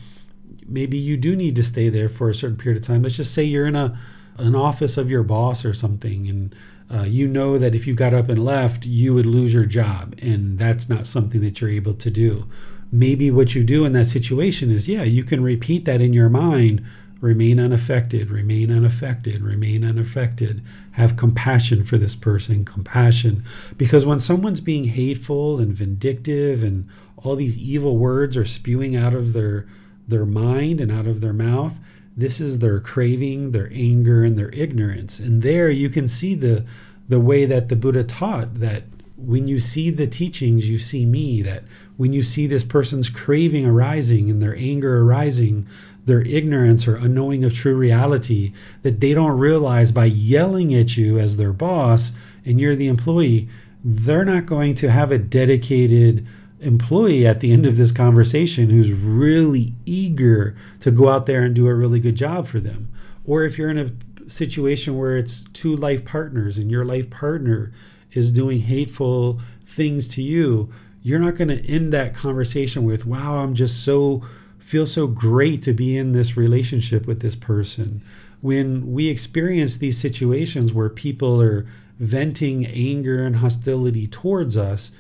[0.68, 3.02] maybe you do need to stay there for a certain period of time.
[3.02, 4.00] Let's just say you're in a
[4.38, 6.56] an office of your boss or something, and
[6.92, 10.16] uh, you know that if you got up and left, you would lose your job,
[10.22, 12.48] and that's not something that you're able to do.
[12.92, 16.30] Maybe what you do in that situation is, yeah, you can repeat that in your
[16.30, 16.84] mind
[17.22, 20.62] remain unaffected, remain unaffected, remain unaffected.
[20.92, 23.44] Have compassion for this person, compassion.
[23.78, 26.88] Because when someone's being hateful and vindictive and
[27.18, 29.68] all these evil words are spewing out of their
[30.08, 31.78] their mind and out of their mouth,
[32.18, 35.20] this is their craving, their anger, and their ignorance.
[35.20, 36.66] And there you can see the
[37.08, 38.84] the way that the Buddha taught that
[39.18, 41.64] when you see the teachings, you see me, that
[41.98, 45.68] when you see this person's craving arising and their anger arising,
[46.06, 48.54] their ignorance or unknowing of true reality
[48.84, 52.12] that they don't realize by yelling at you as their boss
[52.46, 53.50] and you're the employee,
[53.84, 56.26] they're not going to have a dedicated
[56.62, 61.56] employee at the end of this conversation who's really eager to go out there and
[61.56, 62.92] do a really good job for them.
[63.26, 67.72] Or if you're in a situation where it's two life partners and your life partner
[68.14, 70.72] is doing hateful things to you,
[71.02, 74.24] you're not going to end that conversation with, wow, I'm just so
[74.58, 78.02] feel so great to be in this relationship with this person.
[78.42, 81.66] When we experience these situations where people are
[81.98, 84.92] venting anger and hostility towards us,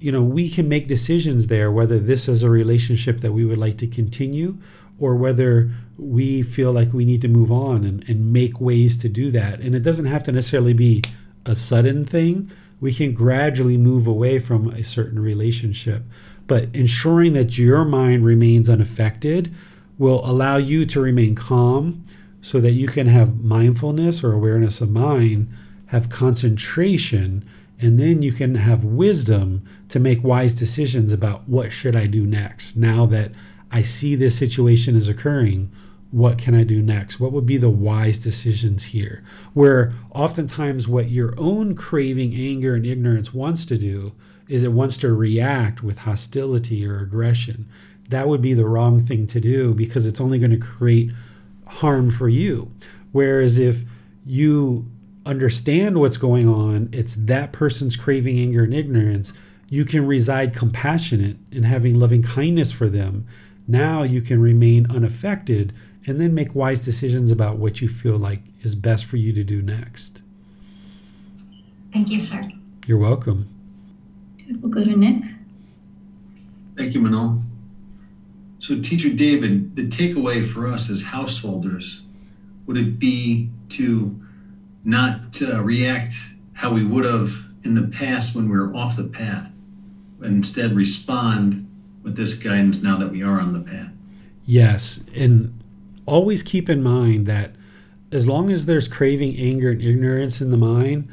[0.00, 3.58] you know, we can make decisions there whether this is a relationship that we would
[3.58, 4.58] like to continue
[4.98, 9.08] or whether we feel like we need to move on and, and make ways to
[9.08, 9.60] do that.
[9.60, 11.02] And it doesn't have to necessarily be
[11.46, 12.50] a sudden thing.
[12.80, 16.02] We can gradually move away from a certain relationship.
[16.46, 19.54] But ensuring that your mind remains unaffected
[19.98, 22.02] will allow you to remain calm
[22.40, 25.48] so that you can have mindfulness or awareness of mind,
[25.86, 27.44] have concentration,
[27.80, 32.26] and then you can have wisdom to make wise decisions about what should I do
[32.26, 33.32] next now that
[33.70, 35.70] I see this situation is occurring
[36.10, 37.20] what can I do next?
[37.20, 39.22] What would be the wise decisions here?
[39.52, 44.12] Where oftentimes what your own craving, anger, and ignorance wants to do
[44.48, 47.68] is it wants to react with hostility or aggression.
[48.08, 51.10] That would be the wrong thing to do because it's only going to create
[51.66, 52.72] harm for you.
[53.12, 53.84] Whereas if
[54.24, 54.90] you
[55.28, 59.34] understand what's going on, it's that person's craving, anger, and ignorance,
[59.68, 63.26] you can reside compassionate and having loving kindness for them.
[63.68, 65.74] Now you can remain unaffected
[66.06, 69.44] and then make wise decisions about what you feel like is best for you to
[69.44, 70.22] do next.
[71.92, 72.42] Thank you, sir.
[72.86, 73.46] You're welcome.
[74.62, 75.22] We'll go to Nick.
[76.78, 77.42] Thank you, Manal.
[78.60, 82.00] So, Teacher David, the takeaway for us as householders
[82.66, 84.18] would it be to
[84.88, 86.14] not uh, react
[86.54, 87.30] how we would have
[87.62, 89.50] in the past when we were off the path,
[90.18, 91.66] but instead respond
[92.02, 93.90] with this guidance now that we are on the path?
[94.46, 95.02] Yes.
[95.14, 95.62] And
[96.06, 97.52] always keep in mind that
[98.12, 101.06] as long as there's craving, anger, and ignorance in the mind,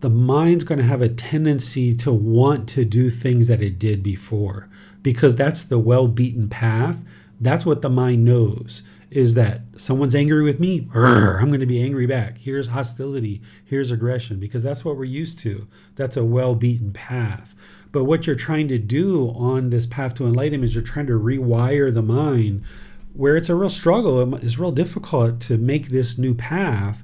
[0.00, 4.02] the mind's going to have a tendency to want to do things that it did
[4.02, 4.68] before
[5.02, 6.96] because that's the well beaten path.
[7.40, 11.82] That's what the mind knows is that someone's angry with me, I'm going to be
[11.82, 12.38] angry back.
[12.38, 15.66] Here's hostility, here's aggression, because that's what we're used to.
[15.96, 17.54] That's a well beaten path.
[17.92, 21.18] But what you're trying to do on this path to enlightenment is you're trying to
[21.18, 22.62] rewire the mind
[23.14, 24.36] where it's a real struggle.
[24.36, 27.02] It's real difficult to make this new path.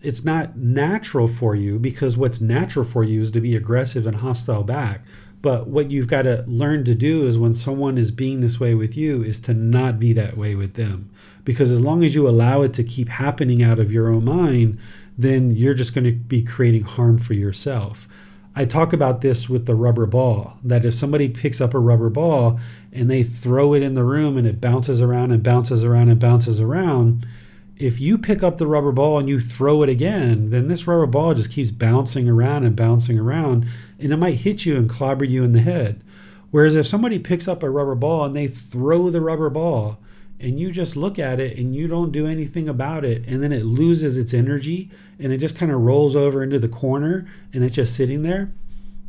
[0.00, 4.16] It's not natural for you because what's natural for you is to be aggressive and
[4.16, 5.04] hostile back.
[5.40, 8.74] But what you've got to learn to do is when someone is being this way
[8.74, 11.10] with you, is to not be that way with them.
[11.44, 14.78] Because as long as you allow it to keep happening out of your own mind,
[15.16, 18.08] then you're just going to be creating harm for yourself.
[18.56, 22.10] I talk about this with the rubber ball that if somebody picks up a rubber
[22.10, 22.58] ball
[22.92, 26.18] and they throw it in the room and it bounces around and bounces around and
[26.18, 27.24] bounces around,
[27.78, 31.06] if you pick up the rubber ball and you throw it again, then this rubber
[31.06, 33.66] ball just keeps bouncing around and bouncing around
[33.98, 36.00] and it might hit you and clobber you in the head.
[36.50, 39.98] Whereas if somebody picks up a rubber ball and they throw the rubber ball
[40.40, 43.52] and you just look at it and you don't do anything about it and then
[43.52, 47.64] it loses its energy and it just kind of rolls over into the corner and
[47.64, 48.52] it's just sitting there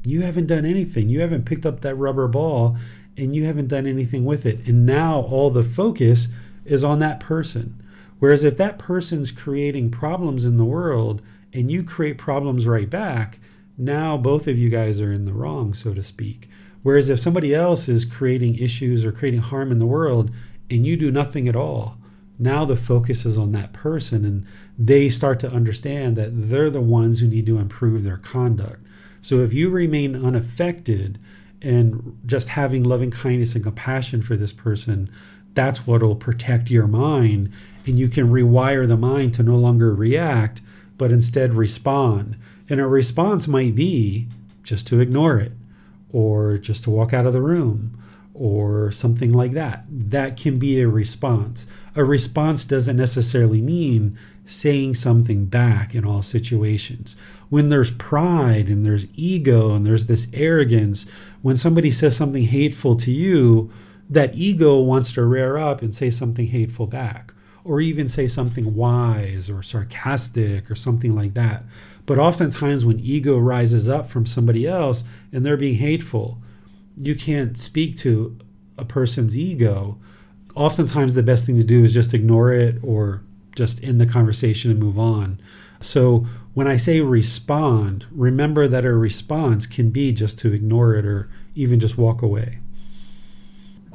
[0.04, 1.10] you haven't done anything.
[1.10, 2.78] You haven't picked up that rubber ball
[3.18, 4.68] and you haven't done anything with it.
[4.68, 6.30] And now all the focus
[6.66, 7.82] is on that person
[8.20, 11.22] whereas if that person's creating problems in the world
[11.54, 13.40] and you create problems right back
[13.78, 16.50] now both of you guys are in the wrong so to speak
[16.84, 20.32] whereas if somebody else is creating issues or creating harm in the world
[20.70, 21.98] and you do nothing at all,
[22.38, 24.46] now the focus is on that person and
[24.78, 28.86] they start to understand that they're the ones who need to improve their conduct.
[29.22, 31.20] So if you remain unaffected
[31.62, 35.10] and just having loving kindness and compassion for this person,
[35.53, 37.51] that's what will protect your mind.
[37.85, 40.61] And you can rewire the mind to no longer react,
[40.97, 42.35] but instead respond.
[42.69, 44.27] And a response might be
[44.63, 45.53] just to ignore it
[46.11, 47.99] or just to walk out of the room
[48.34, 49.84] or something like that.
[49.89, 51.67] That can be a response.
[51.95, 57.15] A response doesn't necessarily mean saying something back in all situations.
[57.49, 61.05] When there's pride and there's ego and there's this arrogance,
[61.41, 63.71] when somebody says something hateful to you,
[64.10, 67.34] that ego wants to rear up and say something hateful back,
[67.64, 71.64] or even say something wise or sarcastic or something like that.
[72.06, 76.41] But oftentimes, when ego rises up from somebody else and they're being hateful,
[76.98, 78.38] you can't speak to
[78.77, 79.99] a person's ego,
[80.56, 83.22] oftentimes the best thing to do is just ignore it or
[83.56, 85.40] just end the conversation and move on.
[85.80, 91.06] So when I say respond, remember that a response can be just to ignore it
[91.06, 92.60] or even just walk away.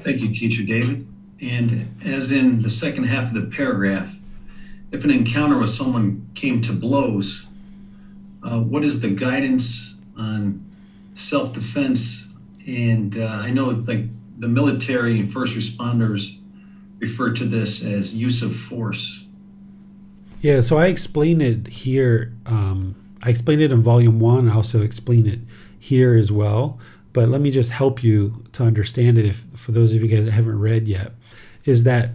[0.05, 1.09] Thank you, Teacher David.
[1.41, 4.15] And as in the second half of the paragraph,
[4.93, 7.47] if an encounter with someone came to blows,
[8.43, 10.65] uh, what is the guidance on
[11.15, 12.27] self defense
[12.67, 14.05] and uh, I know like
[14.39, 16.39] the military and first responders
[16.99, 19.25] refer to this as use of force.
[20.41, 22.35] Yeah, so I explain it here.
[22.47, 24.49] Um, I explained it in volume one.
[24.49, 25.41] I also explain it
[25.79, 26.79] here as well.
[27.15, 29.25] But let me just help you to understand it.
[29.25, 31.13] If for those of you guys that haven't read yet,
[31.65, 32.11] is that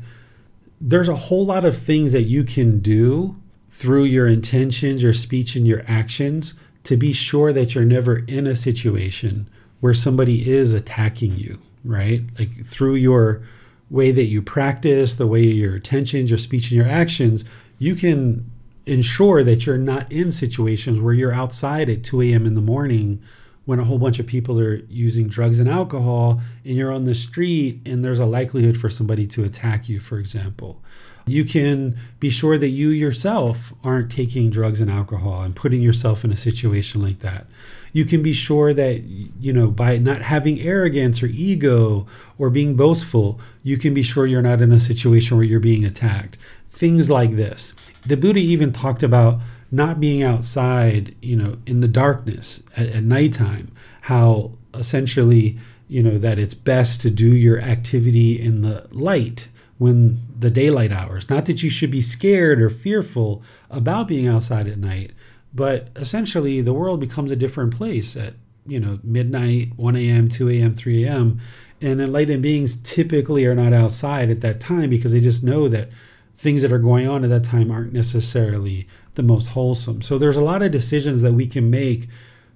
[0.80, 3.36] there's a whole lot of things that you can do
[3.72, 6.54] through your intentions, your speech, and your actions
[6.84, 9.50] to be sure that you're never in a situation
[9.80, 12.22] where somebody is attacking you, right?
[12.38, 13.42] Like through your
[13.90, 17.46] way that you practice, the way your intentions your speech, and your actions,
[17.80, 18.50] you can
[18.86, 22.46] ensure that you're not in situations where you're outside at 2 a.m.
[22.46, 23.22] in the morning
[23.70, 27.14] when a whole bunch of people are using drugs and alcohol and you're on the
[27.14, 30.82] street and there's a likelihood for somebody to attack you, for example.
[31.28, 36.24] You can be sure that you yourself aren't taking drugs and alcohol and putting yourself
[36.24, 37.46] in a situation like that.
[37.94, 42.08] You can be sure that, you know, by not having arrogance or ego
[42.40, 45.86] or being boastful, you can be sure you're not in a situation where you're being
[45.86, 46.40] attacked.
[46.72, 47.76] Things like this.
[48.04, 49.40] The Buddha even talked about
[49.72, 53.72] not being outside, you know, in the darkness at, at nighttime,
[54.02, 60.20] how essentially, you know, that it's best to do your activity in the light when
[60.38, 61.30] the daylight hours.
[61.30, 65.12] Not that you should be scared or fearful about being outside at night,
[65.54, 68.34] but essentially the world becomes a different place at,
[68.68, 71.40] you know, midnight, 1 a.m., 2 a.m., 3 a.m.
[71.82, 75.90] And enlightened beings typically are not outside at that time because they just know that
[76.36, 78.88] things that are going on at that time aren't necessarily
[79.20, 80.02] the most wholesome.
[80.02, 82.08] So there's a lot of decisions that we can make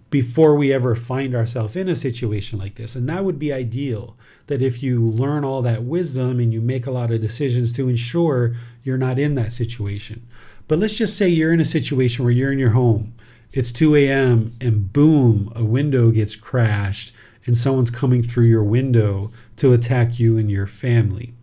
[0.09, 2.95] before we ever find ourselves in a situation like this.
[2.95, 4.15] And that would be ideal
[4.47, 7.89] that if you learn all that wisdom and you make a lot of decisions to
[7.89, 10.25] ensure you're not in that situation.
[10.69, 13.13] But let's just say you're in a situation where you're in your home,
[13.51, 17.11] it's 2 a.m., and boom, a window gets crashed
[17.45, 21.33] and someone's coming through your window to attack you and your family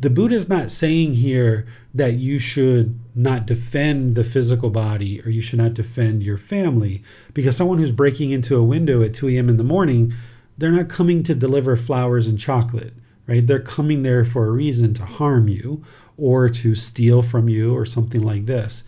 [0.00, 5.30] the Buddha is not saying here that you should not defend the physical body or
[5.30, 7.02] you should not defend your family
[7.34, 9.48] because someone who's breaking into a window at 2 a.m.
[9.48, 10.14] in the morning,
[10.56, 12.94] they're not coming to deliver flowers and chocolate,
[13.26, 13.46] right?
[13.46, 15.84] They're coming there for a reason to harm you
[16.16, 18.84] or to steal from you or something like this.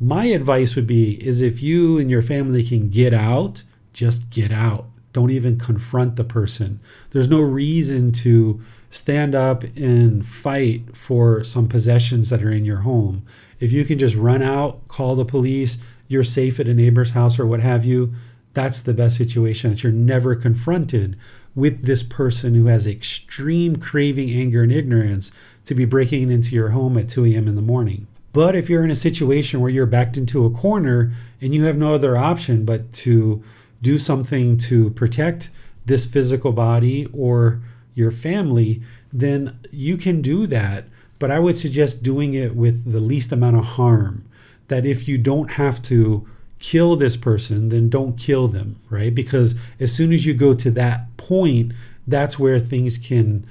[0.00, 4.52] My advice would be is if you and your family can get out, just get
[4.52, 4.86] out.
[5.12, 6.80] Don't even confront the person.
[7.10, 8.60] There's no reason to
[8.94, 13.26] stand up and fight for some possessions that are in your home.
[13.58, 17.38] If you can just run out, call the police, you're safe at a neighbor's house
[17.38, 18.14] or what have you,
[18.52, 21.16] that's the best situation that you're never confronted
[21.56, 25.32] with this person who has extreme craving, anger, and ignorance
[25.64, 27.48] to be breaking into your home at 2 a.m.
[27.48, 28.06] in the morning.
[28.32, 31.76] But if you're in a situation where you're backed into a corner and you have
[31.76, 33.42] no other option but to
[33.82, 35.50] do something to protect
[35.84, 37.60] this physical body or
[37.94, 40.84] your family, then you can do that.
[41.18, 44.24] But I would suggest doing it with the least amount of harm.
[44.68, 46.26] That if you don't have to
[46.58, 49.14] kill this person, then don't kill them, right?
[49.14, 51.72] Because as soon as you go to that point,
[52.06, 53.46] that's where things can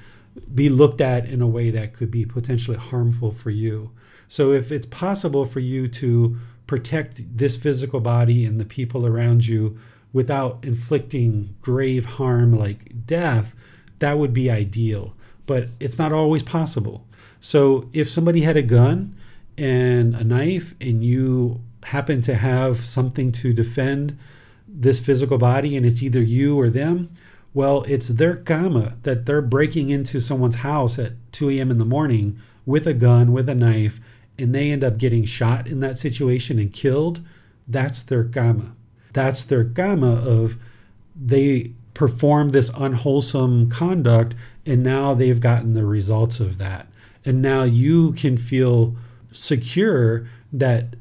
[0.54, 3.90] be looked at in a way that could be potentially harmful for you.
[4.28, 9.46] So if it's possible for you to protect this physical body and the people around
[9.46, 9.78] you
[10.12, 13.54] without inflicting grave harm like death,
[14.04, 15.14] that would be ideal,
[15.46, 17.06] but it's not always possible.
[17.40, 19.16] So if somebody had a gun
[19.56, 24.18] and a knife and you happen to have something to defend
[24.68, 27.08] this physical body and it's either you or them,
[27.54, 31.70] well, it's their karma that they're breaking into someone's house at 2 a.m.
[31.70, 34.00] in the morning with a gun, with a knife,
[34.38, 37.22] and they end up getting shot in that situation and killed.
[37.66, 38.76] That's their karma.
[39.14, 40.58] That's their karma of
[41.16, 44.34] they performed this unwholesome conduct
[44.66, 46.88] and now they've gotten the results of that.
[47.24, 48.96] And now you can feel
[49.32, 50.94] secure that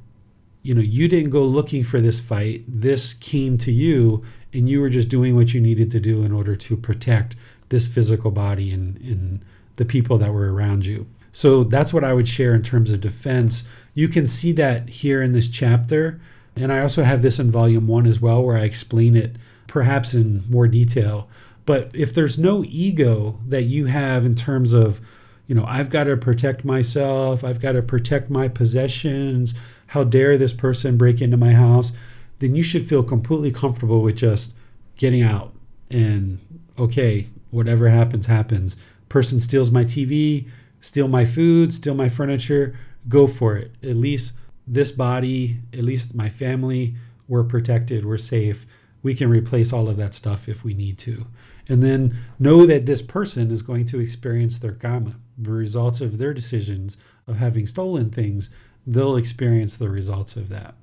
[0.62, 2.64] you know you didn't go looking for this fight.
[2.68, 6.32] This came to you and you were just doing what you needed to do in
[6.32, 7.36] order to protect
[7.70, 9.42] this physical body and, and
[9.78, 11.08] the people that were around you.
[11.32, 13.64] So that's what i would share in terms of defense.
[13.96, 16.22] You can see that here in this chapter.
[16.56, 19.36] And i also have this in volume one as well where i explain it
[19.74, 21.28] perhaps in more detail.
[21.66, 25.02] But if there's no ego that you have in terms of,
[25.48, 29.56] you know, I've got to protect myself, I've got to protect my possessions,
[29.88, 31.92] how dare this person break into my house,
[32.38, 34.54] then you should feel completely comfortable with just
[34.98, 35.56] getting out
[35.90, 36.38] and,
[36.78, 38.78] okay, whatever happens, happens.
[39.10, 40.48] Person steals my TV,
[40.82, 42.78] steal my food, steal my furniture,
[43.08, 43.72] go for it.
[43.82, 44.34] At least
[44.68, 46.94] this body, at least my family,
[47.28, 48.68] we're protected, we're safe
[49.04, 51.28] we can replace all of that stuff if we need to.
[51.68, 56.18] And then know that this person is going to experience their karma, the results of
[56.18, 56.98] their decisions
[57.28, 58.50] of having stolen things,
[58.88, 60.76] they'll experience the results of that.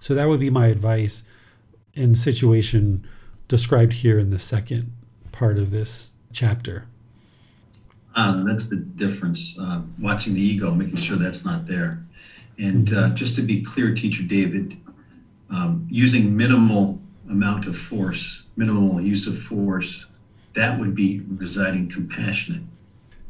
[0.00, 1.24] So that would be my advice
[1.94, 3.06] in situation
[3.48, 4.92] described here in the second
[5.32, 6.86] part of this chapter.
[8.14, 9.56] Uh, that's the difference.
[9.60, 12.02] Uh, watching the ego, making sure that's not there.
[12.58, 14.76] And uh, just to be clear, Teacher David,
[15.50, 17.00] um, using minimal
[17.30, 20.06] amount of force, minimal use of force,
[20.54, 22.62] that would be residing compassionate.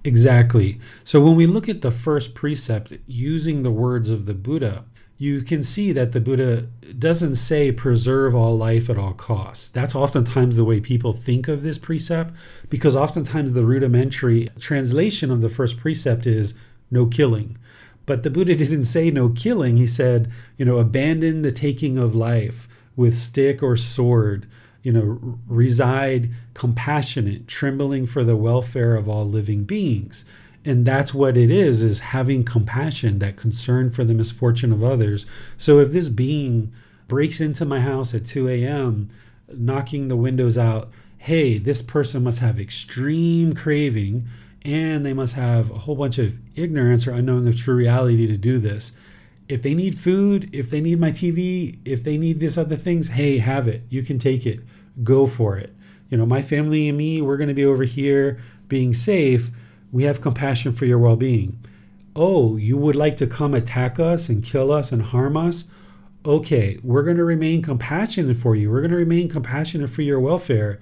[0.04, 0.80] Exactly.
[1.04, 4.84] So when we look at the first precept, using the words of the Buddha,
[5.18, 9.68] you can see that the Buddha doesn't say preserve all life at all costs.
[9.68, 12.32] That's oftentimes the way people think of this precept,
[12.70, 16.54] because oftentimes the rudimentary translation of the first precept is
[16.90, 17.58] no killing.
[18.06, 19.76] But the Buddha didn't say no killing.
[19.76, 22.68] He said, you know, abandon the taking of life
[22.98, 24.44] with stick or sword,
[24.82, 30.24] you know, reside compassionate, trembling for the welfare of all living beings.
[30.64, 35.26] And that's what it is is having compassion that concern for the misfortune of others.
[35.56, 36.72] So if this being
[37.06, 39.08] breaks into my house at 2 a.m
[39.56, 44.26] knocking the windows out hey this person must have extreme craving
[44.62, 48.36] and they must have a whole bunch of ignorance or unknowing of true reality to
[48.36, 48.92] do this
[49.48, 53.08] if they need food if they need my tv if they need these other things
[53.08, 54.60] hey have it you can take it
[55.02, 55.74] go for it
[56.10, 58.38] you know my family and me we're going to be over here
[58.68, 59.50] being safe
[59.90, 61.58] we have compassion for your well being.
[62.14, 65.64] Oh, you would like to come attack us and kill us and harm us?
[66.26, 68.70] Okay, we're going to remain compassionate for you.
[68.70, 70.80] We're going to remain compassionate for your welfare,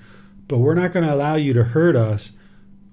[0.48, 2.32] but we're not going to allow you to hurt us.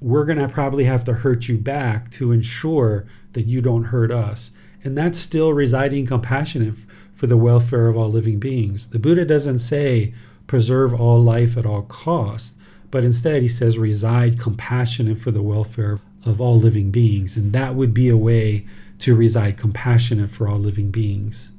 [0.02, 4.12] We're going to probably have to hurt you back to ensure that you don't hurt
[4.12, 4.52] us.
[4.84, 6.76] And that's still residing compassionate
[7.16, 8.88] for the welfare of all living beings.
[8.88, 10.14] The Buddha doesn't say
[10.48, 12.54] preserve all life at all costs
[12.94, 17.36] but instead he says reside compassionate for the welfare of all living beings.
[17.36, 18.68] And that would be a way
[19.00, 21.50] to reside compassionate for all living beings.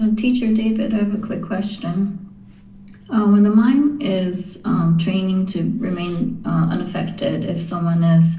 [0.00, 2.18] Uh, Teacher David, I have a quick question.
[3.10, 8.36] Uh, when the mind is um, training to remain uh, unaffected, if someone is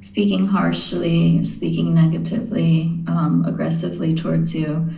[0.00, 4.88] speaking harshly, speaking negatively, um, aggressively towards you,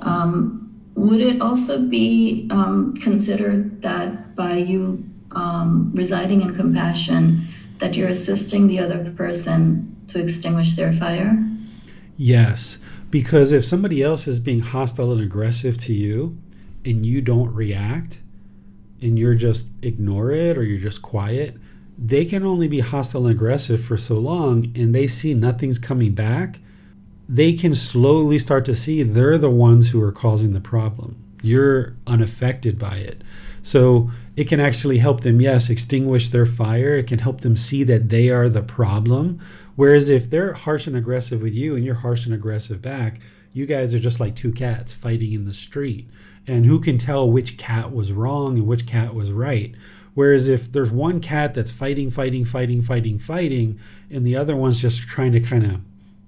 [0.00, 0.64] um,
[0.94, 7.46] would it also be um, considered that by you um, residing in compassion,
[7.78, 11.38] that you're assisting the other person to extinguish their fire?
[12.16, 12.78] Yes,
[13.10, 16.36] because if somebody else is being hostile and aggressive to you
[16.84, 18.20] and you don't react
[19.00, 21.56] and you're just ignore it or you're just quiet,
[21.98, 26.12] they can only be hostile and aggressive for so long and they see nothing's coming
[26.12, 26.60] back.
[27.28, 31.16] They can slowly start to see they're the ones who are causing the problem.
[31.42, 33.22] You're unaffected by it.
[33.62, 36.94] So it can actually help them, yes, extinguish their fire.
[36.94, 39.40] It can help them see that they are the problem.
[39.74, 43.20] Whereas if they're harsh and aggressive with you and you're harsh and aggressive back,
[43.52, 46.08] you guys are just like two cats fighting in the street.
[46.46, 49.74] And who can tell which cat was wrong and which cat was right?
[50.18, 53.78] Whereas if there's one cat that's fighting, fighting, fighting, fighting, fighting,
[54.10, 55.80] and the other one's just trying to kind of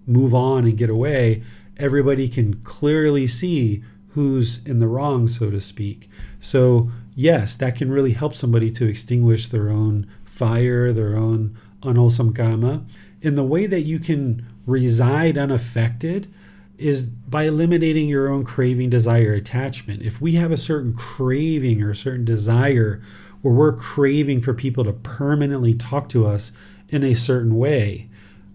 [0.07, 1.43] move on and get away,
[1.77, 6.09] everybody can clearly see who's in the wrong, so to speak.
[6.39, 12.33] So yes, that can really help somebody to extinguish their own fire, their own unwholesome
[12.33, 12.85] karma.
[13.25, 16.33] And the way that you can reside unaffected
[16.79, 20.03] is by eliminating your own craving, desire, attachment.
[20.03, 23.03] If we have a certain craving or a certain desire
[23.43, 26.53] where we're craving for people to permanently talk to us
[26.89, 28.09] in a certain way,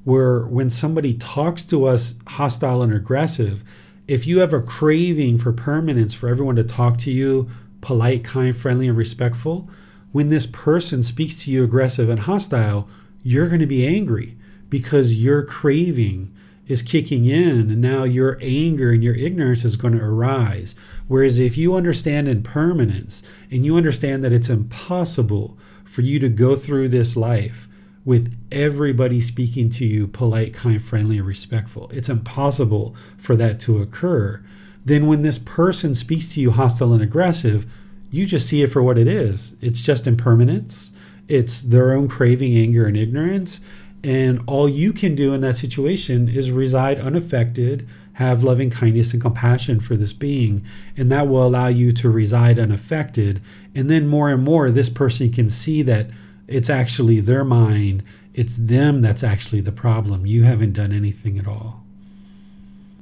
[0.03, 3.63] where when somebody talks to us hostile and aggressive,
[4.07, 7.49] if you have a craving for permanence, for everyone to talk to you
[7.81, 9.69] polite, kind, friendly, and respectful,
[10.11, 12.87] when this person speaks to you aggressive and hostile,
[13.23, 14.37] you're going to be angry
[14.69, 16.34] because you're craving
[16.67, 20.75] is kicking in and now your anger and your ignorance is going to arise.
[21.07, 23.21] Whereas if you understand impermanence
[23.51, 27.67] and you understand that it's impossible for you to go through this life
[28.03, 33.81] with everybody speaking to you polite, kind, friendly, and respectful, it's impossible for that to
[33.81, 34.43] occur
[34.85, 37.65] then when this person speaks to you hostile and aggressive,
[38.11, 39.55] you just see it for what it is.
[39.59, 40.91] It's just impermanence,
[41.27, 43.59] it's their own craving, anger, and ignorance.
[44.06, 49.22] And all you can do in that situation is reside unaffected, have loving kindness and
[49.22, 50.64] compassion for this being.
[50.95, 53.41] And that will allow you to reside unaffected.
[53.73, 56.11] And then more and more, this person can see that
[56.48, 58.03] it's actually their mind,
[58.36, 60.27] it's them that's actually the problem.
[60.27, 61.84] You haven't done anything at all.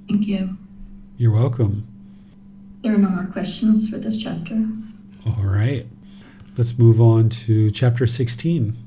[0.08, 0.58] Thank you.
[1.18, 1.86] You're welcome.
[2.82, 4.66] There are no more questions for this chapter.
[5.26, 5.86] All right.
[6.56, 8.78] Let's move on to chapter 16.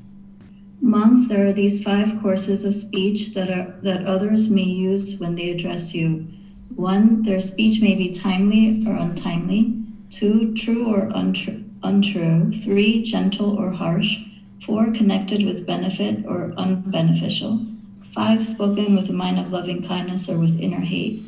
[0.86, 5.34] Monks, there are these five courses of speech that are that others may use when
[5.34, 6.24] they address you.
[6.76, 9.74] One, their speech may be timely or untimely.
[10.10, 11.64] Two, true or untrue.
[11.82, 12.52] untrue.
[12.62, 14.14] Three, gentle or harsh.
[14.64, 17.66] Four, connected with benefit or unbeneficial.
[18.14, 21.20] Five, spoken with a mind of loving kindness or with inner hate.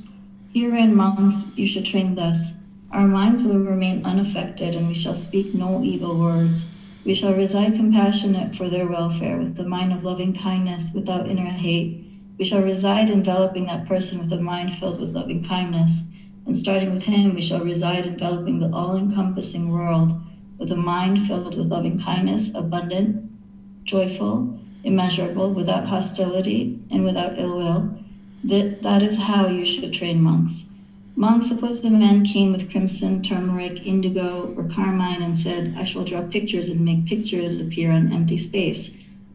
[0.54, 2.52] Herein, monks, you should train thus.
[2.92, 6.64] Our minds will remain unaffected, and we shall speak no evil words.
[7.04, 11.46] We shall reside compassionate for their welfare, with the mind of loving kindness, without inner
[11.46, 12.04] hate.
[12.38, 16.02] we shall reside enveloping that person with a mind filled with loving kindness.
[16.46, 20.12] And starting with him, we shall reside enveloping the all encompassing world
[20.58, 23.30] with a mind filled with loving kindness, abundant,
[23.84, 27.98] joyful, immeasurable, without hostility and without ill will.
[28.44, 30.64] That, that is how you should train monks.
[31.18, 36.04] Monks, suppose the man came with crimson, turmeric, indigo, or carmine and said, I shall
[36.04, 38.90] draw pictures and make pictures appear on empty space.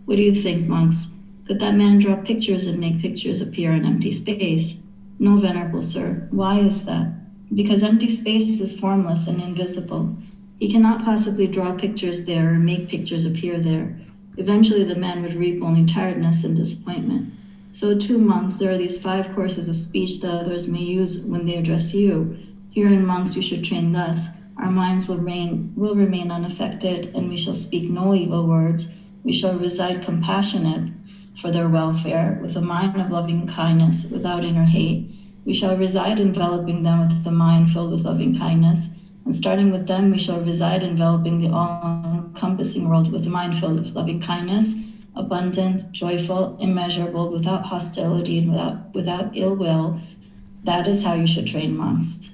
[0.05, 1.07] What do you think, monks?
[1.45, 4.75] Could that man draw pictures and make pictures appear in empty space?
[5.19, 6.25] No, venerable sir.
[6.31, 7.11] Why is that?
[7.53, 10.15] Because empty space is formless and invisible.
[10.59, 13.93] He cannot possibly draw pictures there or make pictures appear there.
[14.37, 17.33] Eventually, the man would reap only tiredness and disappointment.
[17.75, 21.47] So, two monks, there are these five courses of speech that others may use when
[21.47, 22.37] they address you.
[22.69, 24.27] Herein, monks, you should train thus.
[24.57, 28.93] Our minds will remain, will remain unaffected, and we shall speak no evil words.
[29.23, 30.93] We shall reside compassionate
[31.41, 35.09] for their welfare, with a mind of loving kindness, without inner hate.
[35.43, 38.89] We shall reside enveloping them with a mind filled with loving kindness.
[39.25, 43.57] And starting with them, we shall reside enveloping the all encompassing world with a mind
[43.57, 44.75] filled with loving kindness,
[45.15, 49.99] abundant, joyful, immeasurable, without hostility and without, without ill will.
[50.63, 52.29] That is how you should train monks.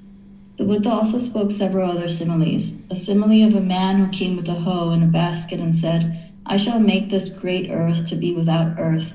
[0.57, 2.73] The Buddha also spoke several other similes.
[2.89, 6.31] A simile of a man who came with a hoe and a basket and said,
[6.45, 9.13] I shall make this great earth to be without earth.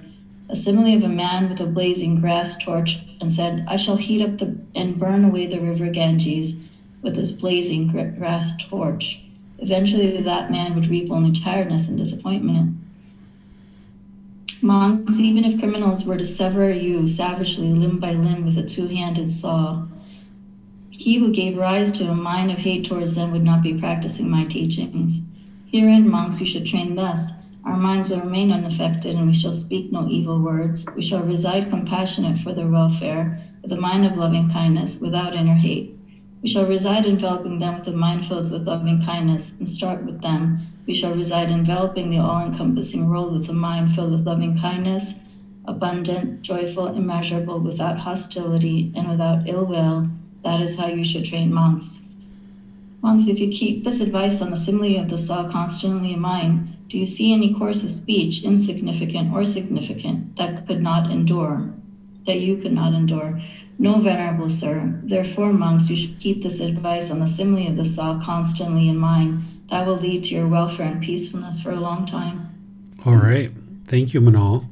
[0.48, 4.22] A simile of a man with a blazing grass torch, and said, I shall heat
[4.22, 6.54] up the, and burn away the river Ganges
[7.02, 9.20] with this blazing grass torch.
[9.58, 12.76] Eventually, that man would reap only tiredness and disappointment.
[14.64, 18.86] Monks, even if criminals were to sever you savagely limb by limb with a two
[18.86, 19.86] handed saw,
[20.88, 24.30] he who gave rise to a mind of hate towards them would not be practicing
[24.30, 25.20] my teachings.
[25.66, 27.28] Herein, monks, you should train thus.
[27.66, 30.86] Our minds will remain unaffected, and we shall speak no evil words.
[30.96, 35.56] We shall reside compassionate for their welfare, with a mind of loving kindness, without inner
[35.56, 35.93] hate.
[36.44, 40.20] We shall reside enveloping them with a mind filled with loving kindness, and start with
[40.20, 40.58] them.
[40.86, 45.14] We shall reside enveloping the all encompassing world with a mind filled with loving kindness,
[45.64, 50.06] abundant, joyful, immeasurable, without hostility and without ill will.
[50.42, 52.02] That is how you should train monks.
[53.00, 56.76] Monks, if you keep this advice on the simile of the saw constantly in mind,
[56.90, 61.72] do you see any course of speech, insignificant or significant, that could not endure,
[62.26, 63.40] that you could not endure?
[63.78, 65.00] No, venerable sir.
[65.02, 68.96] Therefore, monks, you should keep this advice on the simile of the saw constantly in
[68.96, 69.42] mind.
[69.70, 72.50] That will lead to your welfare and peacefulness for a long time.
[73.04, 73.50] All right.
[73.86, 74.66] Thank you, Manal.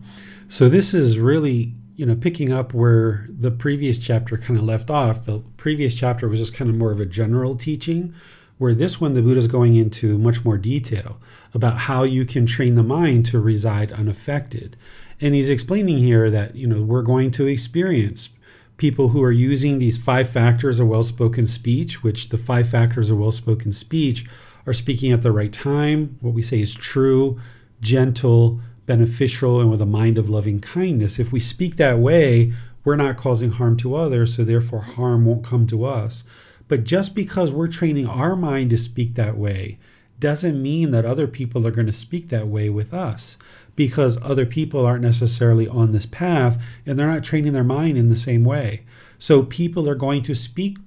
[0.48, 4.90] So this is really you know, picking up where the previous chapter kind of left
[4.90, 8.14] off, the previous chapter was just kind of more of a general teaching,
[8.58, 11.20] where this one, the Buddha is going into much more detail
[11.52, 14.76] about how you can train the mind to reside unaffected.
[15.20, 18.30] And he's explaining here that, you know, we're going to experience
[18.76, 23.10] people who are using these five factors of well spoken speech, which the five factors
[23.10, 24.26] of well spoken speech
[24.66, 27.40] are speaking at the right time, what we say is true,
[27.80, 31.18] gentle, beneficial and with a mind of loving kindness.
[31.18, 32.52] If we speak that way,
[32.84, 36.24] we're not causing harm to others, so therefore harm won't come to us.
[36.68, 39.78] But just because we're training our mind to speak that way
[40.18, 43.36] doesn't mean that other people are going to speak that way with us
[43.74, 48.08] because other people aren't necessarily on this path and they're not training their mind in
[48.08, 48.82] the same way.
[49.18, 50.78] So people are going to speak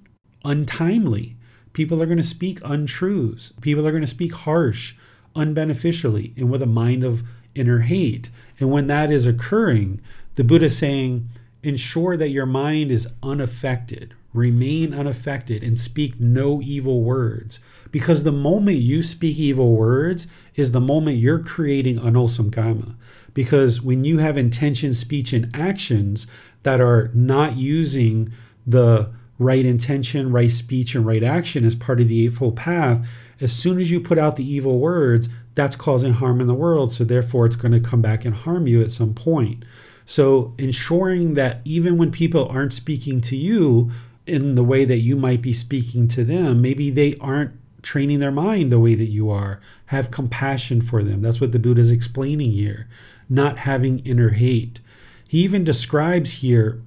[0.44, 1.36] untimely.
[1.74, 3.52] People are going to speak untruths.
[3.62, 4.95] People are going to speak harsh,
[5.36, 7.24] unbeneficially, and with a mind of
[7.56, 8.30] inner hate.
[8.60, 10.02] And when that is occurring,
[10.36, 11.30] the Buddha is saying,
[11.64, 17.60] ensure that your mind is unaffected, remain unaffected, and speak no evil words.
[17.96, 22.94] Because the moment you speak evil words is the moment you're creating unwholesome karma.
[23.34, 26.28] Because when you have intention, speech, and actions
[26.64, 28.34] that are not using
[28.68, 29.10] the
[29.40, 33.08] right intention, right speech, and right action as part of the Eightfold Path,
[33.40, 36.92] as soon as you put out the evil words, that's causing harm in the world.
[36.92, 39.64] So therefore, it's going to come back and harm you at some point.
[40.06, 43.90] So ensuring that even when people aren't speaking to you
[44.28, 47.54] in the way that you might be speaking to them, maybe they aren't
[47.86, 49.62] training their mind the way that you are.
[49.86, 51.22] Have compassion for them.
[51.22, 52.88] That's what the Buddha is explaining here.
[53.30, 54.82] Not having inner hate.
[55.30, 56.82] He even describes here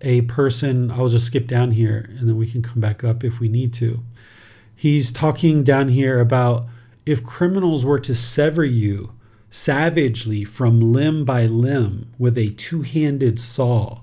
[0.00, 3.38] a person, I'll just skip down here and then we can come back up if
[3.38, 4.02] we need to.
[4.74, 6.66] He's talking down here about
[7.06, 9.12] if criminals were to sever you
[9.50, 14.00] savagely from limb by limb with a two handed saw,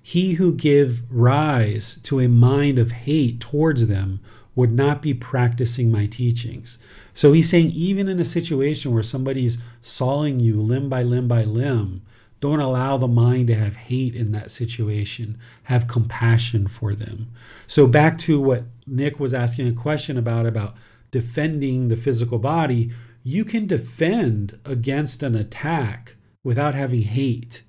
[0.00, 4.20] he who give rise to a mind of hate towards them
[4.56, 6.78] would not be practicing my teachings.
[7.14, 11.44] So he's saying, even in a situation where somebody's sawing you limb by limb by
[11.44, 12.02] limb,
[12.40, 15.38] Don't allow the mind to have hate in that situation.
[15.64, 17.28] Have compassion for them.
[17.66, 20.74] So back to what Nick was asking a question about about
[21.10, 22.92] defending the physical body,
[23.22, 27.62] you can defend against an attack without having hate.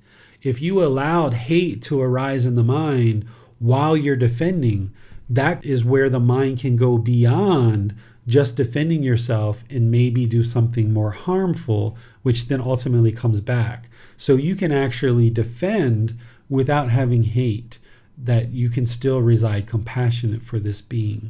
[0.44, 3.26] If you allowed hate to arise in the mind
[3.60, 4.92] while you're defending,
[5.30, 7.96] that is where the mind can go beyond
[8.28, 13.90] just defending yourself and maybe do something more harmful, which then ultimately comes back.
[14.18, 16.18] So you can actually defend
[16.50, 17.80] without having hate,
[18.18, 21.30] that you can still reside compassionate for this being.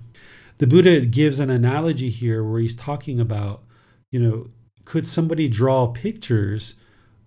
[0.59, 3.63] The Buddha gives an analogy here where he's talking about,
[4.09, 4.47] you know,
[4.85, 6.75] could somebody draw pictures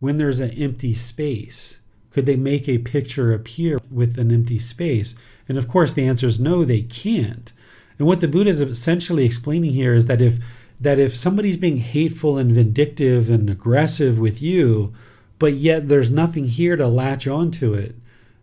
[0.00, 1.79] when there's an empty space?
[2.10, 5.14] Could they make a picture appear with an empty space?
[5.48, 7.52] And of course, the answer is no, they can't.
[7.98, 10.38] And what the Buddha is essentially explaining here is that if
[10.80, 14.94] that if somebody's being hateful and vindictive and aggressive with you,
[15.38, 17.94] but yet there's nothing here to latch onto it,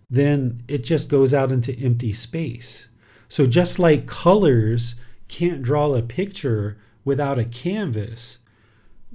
[0.09, 2.89] then it just goes out into empty space.
[3.27, 4.95] So just like colors
[5.27, 8.37] can't draw a picture without a canvas,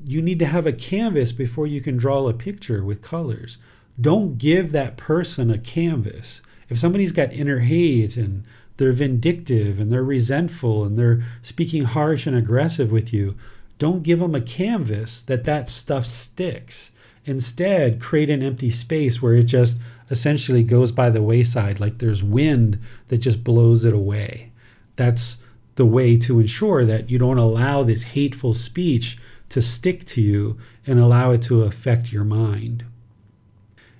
[0.04, 3.58] you need to have a canvas before you can draw a picture with colors.
[4.00, 6.40] Don't give that person a canvas.
[6.68, 8.44] If somebody's got inner hate and
[8.76, 13.36] they're vindictive and they're resentful and they're speaking harsh and aggressive with you,
[13.78, 16.90] don't give them a canvas that that stuff sticks.
[17.24, 19.78] Instead, create an empty space where it just
[20.10, 22.78] essentially goes by the wayside, like there's wind
[23.08, 24.50] that just blows it away.
[24.96, 25.38] That's
[25.76, 29.18] the way to ensure that you don't allow this hateful speech
[29.50, 32.84] to stick to you and allow it to affect your mind.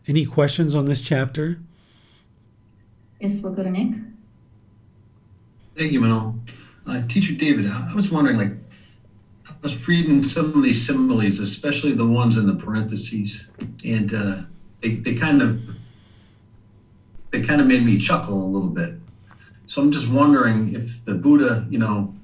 [0.06, 1.58] Any questions on this chapter?
[3.20, 3.94] Yes, we'll go to Nick.
[5.76, 6.38] Thank you, Manal.
[6.86, 8.52] Uh, Teacher David, I was wondering, like,
[9.48, 13.46] I was reading some of these similes, especially the ones in the parentheses,
[13.84, 14.42] and uh,
[14.80, 15.60] they, they kind of
[17.30, 18.94] they kind of made me chuckle a little bit.
[19.66, 22.14] So I'm just wondering if the Buddha, you know,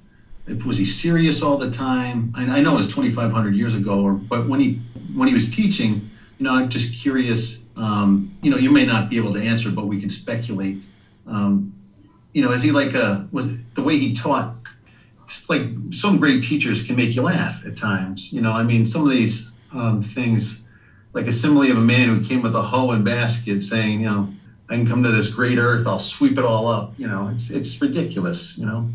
[0.46, 2.32] if was he serious all the time?
[2.36, 4.82] I, I know it was 2,500 years ago, or but when he
[5.14, 7.58] when he was teaching, you know, I'm just curious.
[7.78, 10.82] Um, you know, you may not be able to answer, but we can speculate.
[11.26, 11.72] Um,
[12.32, 14.54] you know, is he like a was the way he taught?
[15.48, 18.32] Like some great teachers can make you laugh at times.
[18.32, 20.60] You know, I mean, some of these um, things,
[21.12, 24.06] like a simile of a man who came with a hoe and basket, saying, you
[24.06, 24.32] know,
[24.68, 26.94] I can come to this great earth, I'll sweep it all up.
[26.98, 28.58] You know, it's it's ridiculous.
[28.58, 28.88] You know,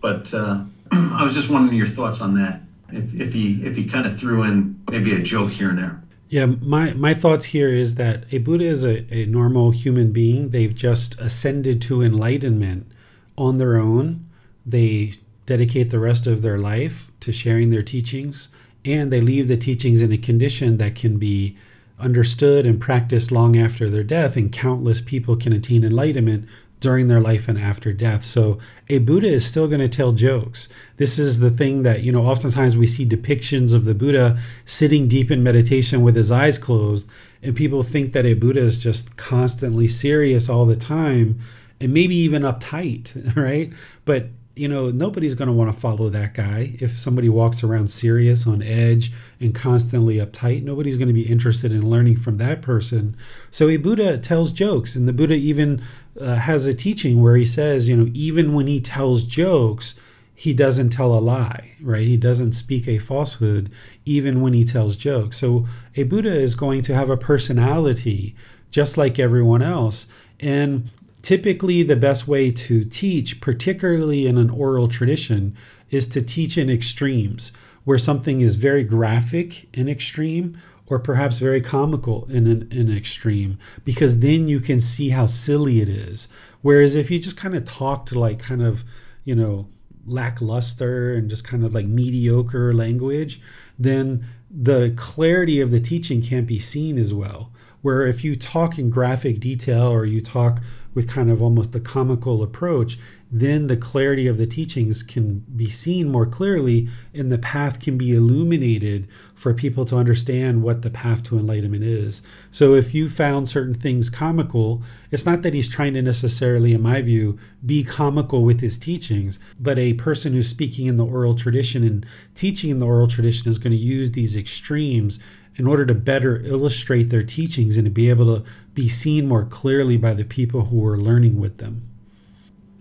[0.00, 2.60] but uh, I was just wondering your thoughts on that.
[2.90, 6.01] If, if he if he kind of threw in maybe a joke here and there.
[6.32, 10.48] Yeah, my, my thoughts here is that a Buddha is a, a normal human being.
[10.48, 12.90] They've just ascended to enlightenment
[13.36, 14.30] on their own.
[14.64, 18.48] They dedicate the rest of their life to sharing their teachings,
[18.82, 21.54] and they leave the teachings in a condition that can be
[21.98, 26.48] understood and practiced long after their death, and countless people can attain enlightenment
[26.82, 28.22] during their life and after death.
[28.22, 30.68] So a Buddha is still going to tell jokes.
[30.98, 35.08] This is the thing that, you know, oftentimes we see depictions of the Buddha sitting
[35.08, 37.08] deep in meditation with his eyes closed,
[37.42, 41.40] and people think that a Buddha is just constantly serious all the time
[41.80, 43.72] and maybe even uptight, right?
[44.04, 46.74] But you know, nobody's going to want to follow that guy.
[46.78, 51.72] If somebody walks around serious, on edge, and constantly uptight, nobody's going to be interested
[51.72, 53.16] in learning from that person.
[53.50, 55.82] So a Buddha tells jokes, and the Buddha even
[56.20, 59.94] uh, has a teaching where he says, you know, even when he tells jokes,
[60.34, 62.06] he doesn't tell a lie, right?
[62.06, 63.70] He doesn't speak a falsehood
[64.04, 65.38] even when he tells jokes.
[65.38, 65.66] So
[65.96, 68.34] a Buddha is going to have a personality
[68.70, 70.08] just like everyone else.
[70.40, 70.90] And
[71.22, 75.56] typically, the best way to teach, particularly in an oral tradition,
[75.90, 77.52] is to teach in extremes,
[77.84, 80.58] where something is very graphic and extreme
[80.92, 85.80] or perhaps very comical in an, in extreme because then you can see how silly
[85.80, 86.28] it is.
[86.60, 88.82] Whereas if you just kind of talk to like kind of
[89.24, 89.68] you know
[90.06, 93.40] lackluster and just kind of like mediocre language
[93.78, 97.50] then the clarity of the teaching can't be seen as well.
[97.80, 100.60] Where if you talk in graphic detail or you talk
[100.92, 102.98] with kind of almost a comical approach,
[103.34, 107.96] then the clarity of the teachings can be seen more clearly and the path can
[107.96, 112.20] be illuminated for people to understand what the path to enlightenment is.
[112.50, 116.82] So if you found certain things comical, it's not that he's trying to necessarily, in
[116.82, 121.34] my view, be comical with his teachings, but a person who's speaking in the oral
[121.34, 122.04] tradition and
[122.34, 125.18] teaching in the oral tradition is going to use these extremes
[125.56, 128.44] in order to better illustrate their teachings and to be able to
[128.74, 131.88] be seen more clearly by the people who are learning with them.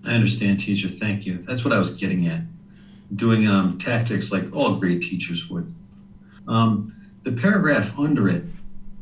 [0.06, 0.90] I understand, teacher.
[0.90, 1.40] Thank you.
[1.40, 2.42] That's what I was getting at.
[3.16, 5.74] Doing um, tactics like all great teachers would.
[6.48, 8.44] Um, the paragraph under it,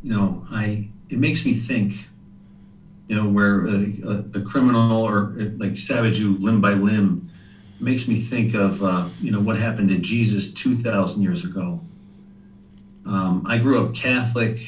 [0.03, 2.07] you know, I it makes me think,
[3.07, 3.71] you know, where uh,
[4.05, 7.31] uh, the criminal or uh, like savage you limb by limb
[7.79, 11.79] makes me think of uh, you know what happened to Jesus two thousand years ago.
[13.05, 14.67] Um, I grew up Catholic,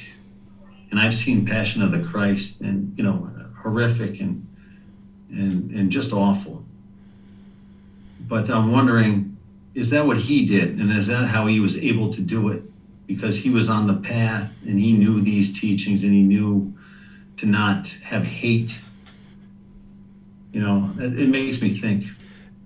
[0.90, 3.30] and I've seen Passion of the Christ, and you know,
[3.62, 4.48] horrific and
[5.32, 6.66] and and just awful.
[8.28, 9.38] But I'm wondering,
[9.74, 12.64] is that what he did, and is that how he was able to do it?
[13.08, 16.74] Because he was on the path, and he knew these teachings, and he knew
[17.38, 18.80] to not have hate.
[20.54, 22.06] You know, it, it makes me think.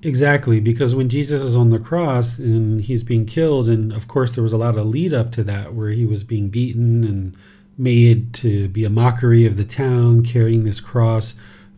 [0.03, 4.35] Exactly, because when Jesus is on the cross and he's being killed, and of course
[4.35, 7.35] there was a lot of lead up to that where he was being beaten and
[7.77, 11.33] made to be a mockery of the town, carrying this cross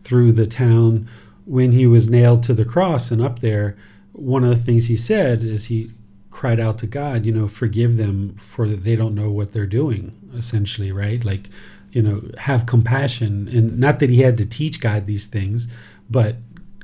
[0.08, 1.06] through the town.
[1.44, 3.76] When he was nailed to the cross and up there,
[4.12, 5.92] one of the things he said is he
[6.30, 10.12] cried out to God, you know, forgive them for they don't know what they're doing,
[10.36, 11.24] essentially, right?
[11.24, 11.48] Like,
[11.90, 13.48] you know, have compassion.
[13.48, 15.68] And not that he had to teach God these things,
[16.08, 16.36] but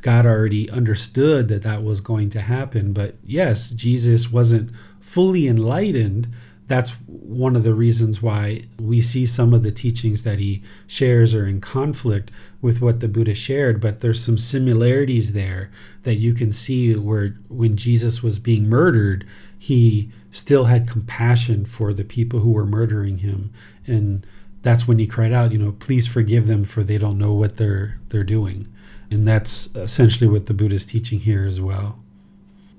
[0.02, 2.92] God already understood that that was going to happen.
[2.92, 4.70] But yes, Jesus wasn't
[5.00, 6.28] fully enlightened.
[6.66, 11.34] That's one of the reasons why we see some of the teachings that he shares
[11.34, 12.30] are in conflict
[12.62, 13.80] with what the Buddha shared.
[13.80, 15.70] But there's some similarities there
[16.04, 19.26] that you can see where when Jesus was being murdered,
[19.58, 23.52] he still had compassion for the people who were murdering him.
[23.86, 24.26] And
[24.62, 27.56] that's when he cried out, you know, please forgive them for they don't know what
[27.56, 28.66] they're they're doing.
[29.10, 31.98] And that's essentially what the Buddha is teaching here as well.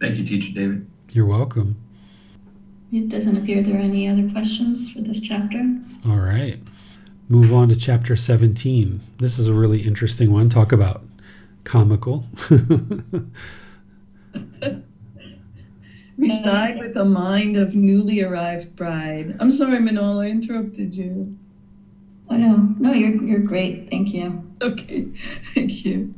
[0.02, 0.88] Thank you, Teacher David.
[1.12, 1.78] You're welcome.
[2.92, 5.64] It doesn't appear there are any other questions for this chapter.
[6.08, 6.60] All right.
[7.28, 9.02] Move on to chapter 17.
[9.18, 10.50] This is a really interesting one.
[10.50, 11.04] Talk about
[11.64, 12.26] comical.
[16.18, 19.36] Reside with the mind of newly arrived bride.
[19.40, 21.36] I'm sorry, Manal, I interrupted you.
[22.30, 23.90] Oh no, no, you're you're great.
[23.90, 24.42] Thank you.
[24.62, 25.08] Okay,
[25.54, 26.14] thank you.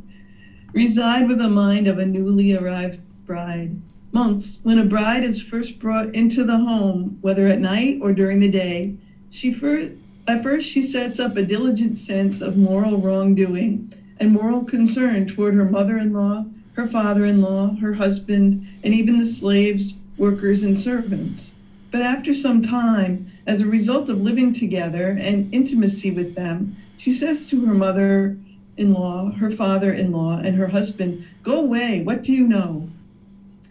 [0.73, 3.81] Reside with the mind of a newly arrived bride.
[4.13, 8.39] Monks, when a bride is first brought into the home, whether at night or during
[8.39, 8.95] the day,
[9.29, 9.91] she first
[10.27, 15.53] at first she sets up a diligent sense of moral wrongdoing and moral concern toward
[15.53, 21.51] her mother-in-law, her father-in-law, her husband, and even the slaves, workers, and servants.
[21.91, 27.13] But after some time, as a result of living together and intimacy with them, she
[27.13, 28.37] says to her mother
[28.77, 32.89] in law, her father in law, and her husband, Go away, what do you know?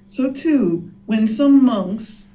[0.08, 2.26] So, too, when some monks,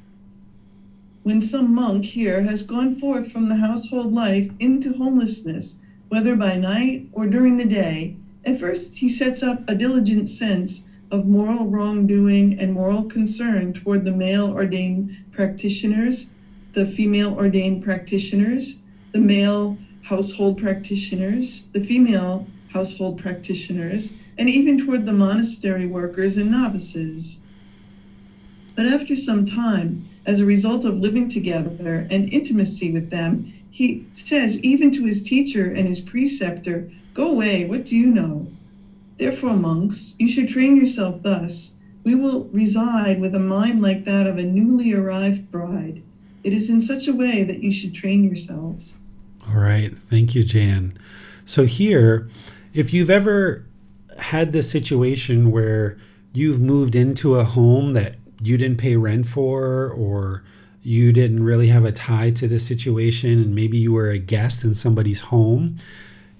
[1.23, 5.76] when some monk here has gone forth from the household life into homelessness,
[6.10, 10.81] whether by night or during the day, at first he sets up a diligent sense
[11.11, 16.26] of moral wrongdoing and moral concern toward the male ordained practitioners,
[16.73, 18.76] the female ordained practitioners,
[19.14, 26.52] the male household practitioners, the female household practitioners, and even toward the monastery workers and
[26.52, 27.38] novices.
[28.76, 34.06] But after some time, as a result of living together and intimacy with them, he
[34.11, 38.48] says even to his teacher and his preceptor, Go away, what do you know?
[39.18, 41.73] Therefore, monks, you should train yourself thus.
[42.03, 46.02] We will reside with a mind like that of a newly arrived bride.
[46.43, 48.93] It is in such a way that you should train yourselves.
[49.48, 49.95] All right.
[49.95, 50.98] Thank you, Jan.
[51.45, 52.30] So, here,
[52.73, 53.65] if you've ever
[54.18, 55.98] had this situation where
[56.34, 60.43] you've moved into a home that you didn't pay rent for, or
[60.84, 64.63] you didn't really have a tie to the situation, and maybe you were a guest
[64.63, 65.77] in somebody's home,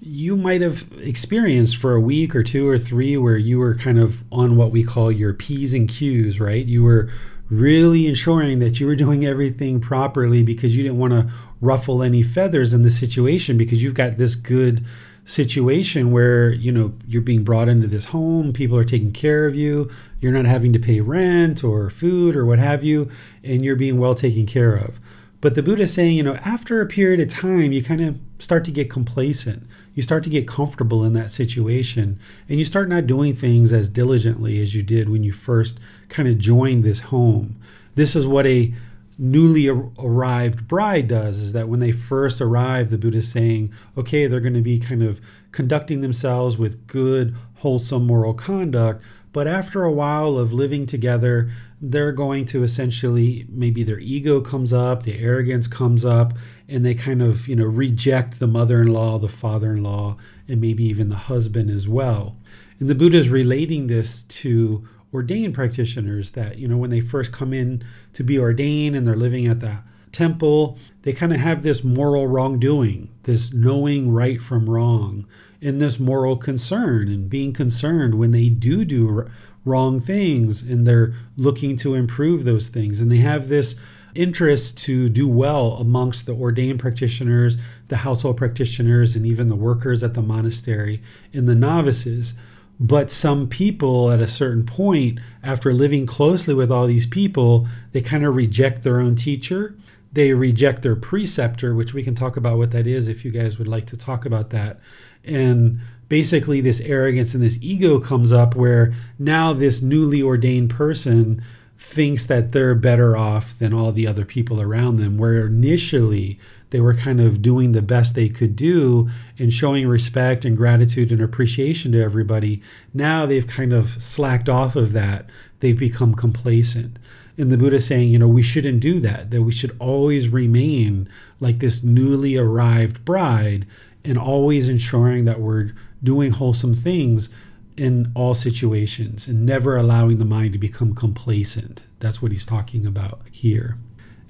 [0.00, 4.00] you might have experienced for a week or two or three where you were kind
[4.00, 6.66] of on what we call your P's and Q's, right?
[6.66, 7.08] You were
[7.50, 11.30] really ensuring that you were doing everything properly because you didn't want to
[11.60, 14.84] ruffle any feathers in the situation because you've got this good
[15.24, 19.54] situation where you know you're being brought into this home people are taking care of
[19.54, 19.88] you
[20.20, 23.08] you're not having to pay rent or food or what have you
[23.44, 24.98] and you're being well taken care of
[25.40, 28.18] but the buddha is saying you know after a period of time you kind of
[28.40, 29.62] start to get complacent
[29.94, 32.18] you start to get comfortable in that situation
[32.48, 35.78] and you start not doing things as diligently as you did when you first
[36.08, 37.56] kind of joined this home.
[37.94, 38.72] This is what a
[39.18, 44.26] newly arrived bride does is that when they first arrive the buddha is saying okay
[44.26, 45.20] they're going to be kind of
[45.50, 49.02] conducting themselves with good wholesome moral conduct
[49.32, 54.72] but after a while of living together they're going to essentially maybe their ego comes
[54.72, 56.32] up the arrogance comes up
[56.68, 60.16] and they kind of you know reject the mother-in-law the father-in-law
[60.48, 62.36] and maybe even the husband as well.
[62.78, 67.32] And the buddha is relating this to ordained practitioners that you know when they first
[67.32, 67.82] come in
[68.14, 69.78] to be ordained and they're living at the
[70.12, 75.26] temple, they kind of have this moral wrongdoing, this knowing right from wrong,
[75.60, 79.28] and this moral concern and being concerned when they do do
[79.64, 83.00] wrong things and they're looking to improve those things.
[83.00, 83.76] And they have this
[84.14, 87.56] interest to do well amongst the ordained practitioners,
[87.88, 91.00] the household practitioners, and even the workers at the monastery
[91.32, 92.34] and the novices.
[92.80, 98.00] But some people at a certain point, after living closely with all these people, they
[98.00, 99.76] kind of reject their own teacher.
[100.12, 103.58] They reject their preceptor, which we can talk about what that is if you guys
[103.58, 104.80] would like to talk about that.
[105.24, 111.42] And basically, this arrogance and this ego comes up where now this newly ordained person
[111.78, 116.38] thinks that they're better off than all the other people around them, where initially
[116.72, 119.08] they were kind of doing the best they could do
[119.38, 122.62] and showing respect and gratitude and appreciation to everybody.
[122.94, 125.26] Now they've kind of slacked off of that.
[125.60, 126.98] They've become complacent.
[127.36, 131.10] And the Buddha saying, you know, we shouldn't do that, that we should always remain
[131.40, 133.66] like this newly arrived bride
[134.02, 135.72] and always ensuring that we're
[136.02, 137.28] doing wholesome things
[137.76, 141.84] in all situations and never allowing the mind to become complacent.
[142.00, 143.76] That's what he's talking about here.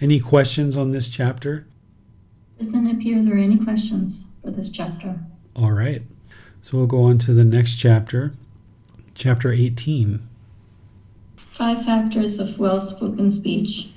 [0.01, 1.67] Any questions on this chapter?
[2.63, 5.19] Doesn't appear there are any questions for this chapter.
[5.57, 6.01] All right.
[6.61, 8.35] So we'll go on to the next chapter,
[9.17, 10.21] chapter 18.
[11.51, 13.89] Five factors of well spoken speech.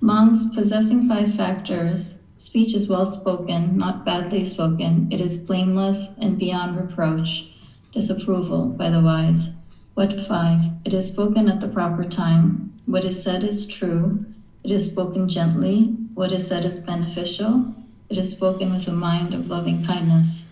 [0.00, 5.08] Monks possessing five factors, speech is well spoken, not badly spoken.
[5.10, 7.50] It is blameless and beyond reproach
[7.92, 9.48] disapproval by the wise.
[9.94, 10.60] What five?
[10.84, 12.72] It is spoken at the proper time.
[12.86, 14.24] What is said is true.
[14.62, 15.96] It is spoken gently.
[16.14, 17.74] What is said is beneficial.
[18.12, 20.44] It is spoken with a mind of loving kindness.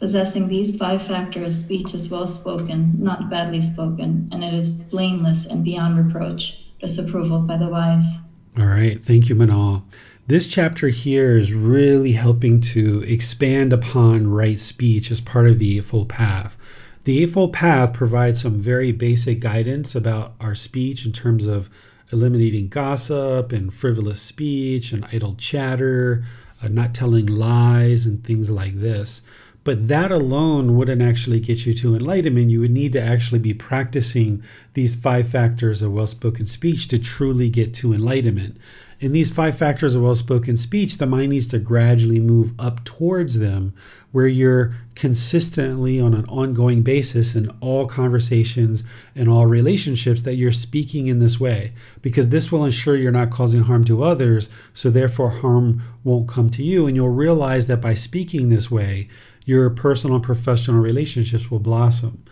[0.00, 5.46] Possessing these five factors, speech is well spoken, not badly spoken, and it is blameless
[5.46, 8.16] and beyond reproach, disapproval by the wise.
[8.58, 9.00] All right.
[9.00, 9.84] Thank you, Manal.
[10.26, 15.78] This chapter here is really helping to expand upon right speech as part of the
[15.78, 16.56] Eightfold Path.
[17.04, 21.70] The Eightfold Path provides some very basic guidance about our speech in terms of
[22.10, 26.24] eliminating gossip and frivolous speech and idle chatter,
[26.62, 29.22] uh, not telling lies, and things like this.
[29.64, 32.50] But that alone wouldn't actually get you to enlightenment.
[32.50, 34.42] You would need to actually be practicing
[34.74, 38.58] these five factors of well spoken speech to truly get to enlightenment.
[39.04, 42.82] In these five factors of well spoken speech, the mind needs to gradually move up
[42.86, 43.74] towards them
[44.12, 48.82] where you're consistently on an ongoing basis in all conversations
[49.14, 53.30] and all relationships that you're speaking in this way because this will ensure you're not
[53.30, 56.86] causing harm to others so therefore harm won't come to you.
[56.86, 59.10] And you'll realize that by speaking this way
[59.44, 62.24] your personal and professional relationships will blossom.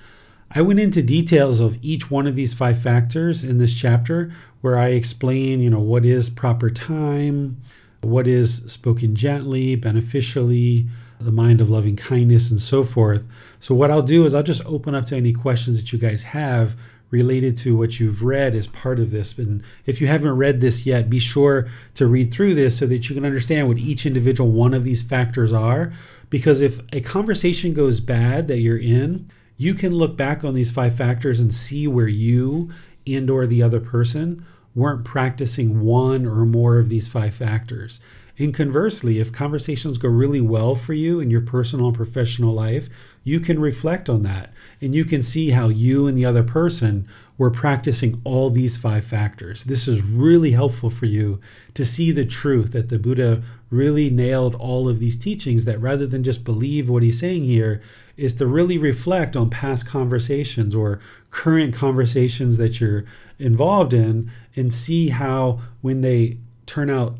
[0.54, 4.32] I went into details of each one of these five factors in this chapter
[4.62, 7.60] where I explain, you know, what is proper time,
[8.00, 10.88] what is spoken gently, beneficially,
[11.20, 13.26] the mind of loving kindness, and so forth.
[13.60, 16.22] So, what I'll do is I'll just open up to any questions that you guys
[16.22, 16.74] have
[17.10, 19.38] related to what you've read as part of this.
[19.38, 23.08] And if you haven't read this yet, be sure to read through this so that
[23.08, 25.92] you can understand what each individual one of these factors are.
[26.30, 30.70] Because if a conversation goes bad that you're in, you can look back on these
[30.70, 32.70] five factors and see where you
[33.06, 34.44] and or the other person
[34.74, 38.00] weren't practicing one or more of these five factors.
[38.38, 42.88] And conversely, if conversations go really well for you in your personal and professional life,
[43.24, 47.06] you can reflect on that and you can see how you and the other person
[47.36, 49.64] were practicing all these five factors.
[49.64, 51.40] This is really helpful for you
[51.74, 56.06] to see the truth that the Buddha really nailed all of these teachings, that rather
[56.06, 57.82] than just believe what he's saying here,
[58.16, 63.04] is to really reflect on past conversations or current conversations that you're
[63.38, 66.36] involved in and see how when they
[66.66, 67.16] turn out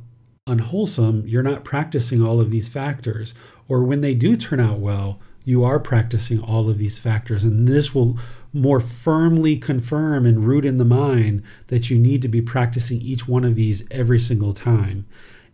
[0.46, 3.34] unwholesome, you're not practicing all of these factors.
[3.68, 7.42] Or when they do turn out well, you are practicing all of these factors.
[7.44, 8.18] And this will
[8.52, 13.26] more firmly confirm and root in the mind that you need to be practicing each
[13.26, 15.06] one of these every single time.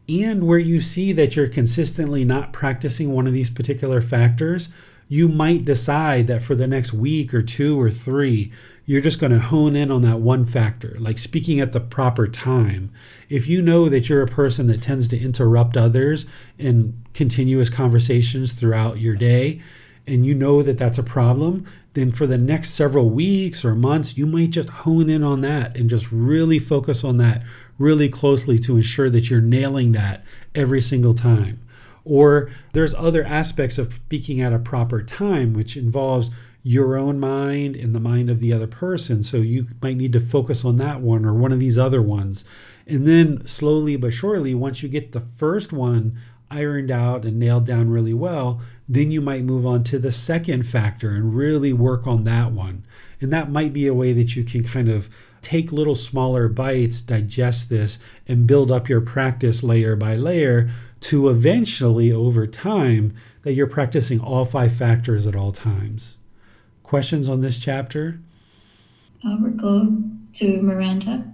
[0.09, 4.71] And where you see that you're consistently not practicing one of these particular factors,
[5.09, 8.53] you might decide that for the next week or two or three,
[8.85, 12.27] you're just going to hone in on that one factor, like speaking at the proper
[12.27, 12.91] time.
[13.29, 16.27] If you know that you're a person that tends to interrupt others
[16.59, 19.61] in continuous conversations throughout your day,
[20.07, 24.17] and you know that that's a problem, then for the next several weeks or months,
[24.17, 27.43] you might just hone in on that and just really focus on that
[27.77, 30.25] really closely to ensure that you're nailing that
[30.55, 31.61] every single time.
[32.09, 36.31] Or there's other aspects of speaking at a proper time, which involves
[36.63, 39.23] your own mind and the mind of the other person.
[39.23, 42.45] So you might need to focus on that one or one of these other ones.
[42.87, 46.19] And then slowly but surely, once you get the first one
[46.51, 50.67] ironed out and nailed down really well, then you might move on to the second
[50.67, 52.85] factor and really work on that one.
[53.21, 55.09] And that might be a way that you can kind of
[55.43, 61.29] take little smaller bites, digest this, and build up your practice layer by layer to
[61.29, 66.17] eventually, over time, that you're practicing all five factors at all times.
[66.83, 68.21] Questions on this chapter?
[69.25, 70.03] Uh, we'll go
[70.35, 71.25] to Miranda.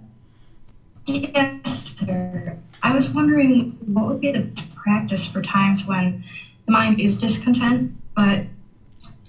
[1.05, 2.57] Yes, sir.
[2.81, 6.23] I was wondering what would be the practice for times when
[6.65, 8.45] the mind is discontent, but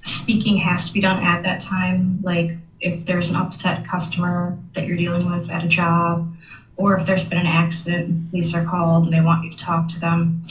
[0.05, 4.87] speaking has to be done at that time, like if there's an upset customer that
[4.87, 6.35] you're dealing with at a job,
[6.77, 9.89] or if there's been an accident, police are called and they want you to talk
[9.89, 10.43] to them.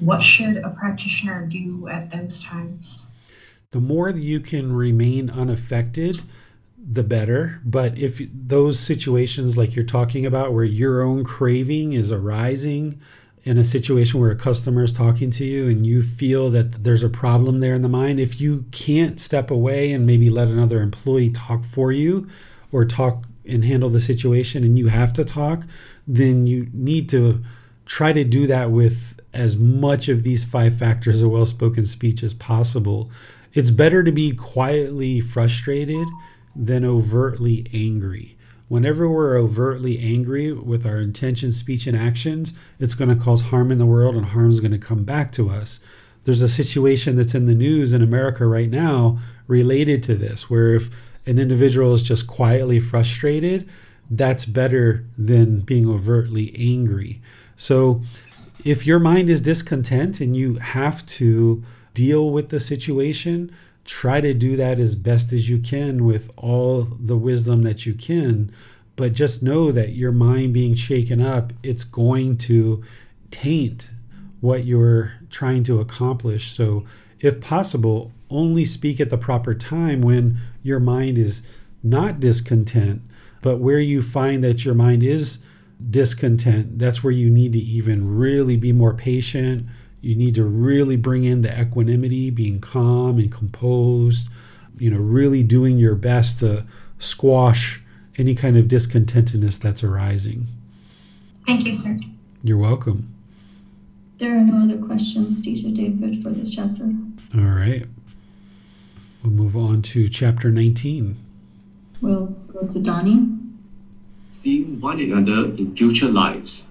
[0.00, 3.10] What should a practitioner do at those times?
[3.70, 6.22] The more you can remain unaffected,
[6.90, 7.60] the better.
[7.64, 13.00] But if those situations, like you're talking about, where your own craving is arising,
[13.44, 17.02] in a situation where a customer is talking to you and you feel that there's
[17.02, 20.82] a problem there in the mind, if you can't step away and maybe let another
[20.82, 22.28] employee talk for you
[22.72, 25.64] or talk and handle the situation and you have to talk,
[26.06, 27.42] then you need to
[27.86, 32.22] try to do that with as much of these five factors of well spoken speech
[32.22, 33.10] as possible.
[33.54, 36.06] It's better to be quietly frustrated
[36.54, 38.38] than overtly angry
[38.68, 43.72] whenever we're overtly angry with our intention, speech, and actions, it's going to cause harm
[43.72, 45.80] in the world and harm is going to come back to us.
[46.24, 50.74] There's a situation that's in the news in America right now related to this, where
[50.74, 50.90] if
[51.28, 53.68] an individual is just quietly frustrated,
[54.10, 57.20] that's better than being overtly angry.
[57.56, 58.02] So
[58.64, 61.62] if your mind is discontent and you have to
[61.94, 66.82] deal with the situation, try to do that as best as you can with all
[66.82, 68.52] the wisdom that you can
[68.96, 72.84] but just know that your mind being shaken up it's going to
[73.30, 73.88] taint
[74.40, 76.84] what you're trying to accomplish so
[77.20, 81.42] if possible only speak at the proper time when your mind is
[81.82, 83.00] not discontent
[83.40, 85.38] but where you find that your mind is
[85.90, 89.66] discontent that's where you need to even really be more patient
[90.00, 94.28] you need to really bring in the equanimity, being calm and composed,
[94.78, 96.64] you know, really doing your best to
[96.98, 97.82] squash
[98.16, 100.46] any kind of discontentedness that's arising.
[101.46, 101.98] Thank you, sir.
[102.44, 103.12] You're welcome.
[104.18, 106.84] There are no other questions, Teacher David, for this chapter.
[107.34, 107.86] All right.
[109.28, 111.14] We'll move on to chapter 19.
[112.00, 113.28] We'll go to Donnie.
[114.30, 116.66] Seeing one another in future lives.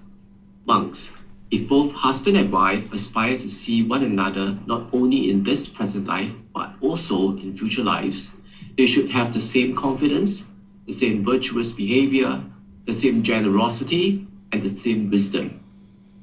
[0.66, 1.14] Monks,
[1.52, 6.08] if both husband and wife aspire to see one another not only in this present
[6.08, 8.32] life, but also in future lives,
[8.76, 10.50] they should have the same confidence,
[10.86, 12.42] the same virtuous behavior,
[12.86, 15.60] the same generosity, and the same wisdom.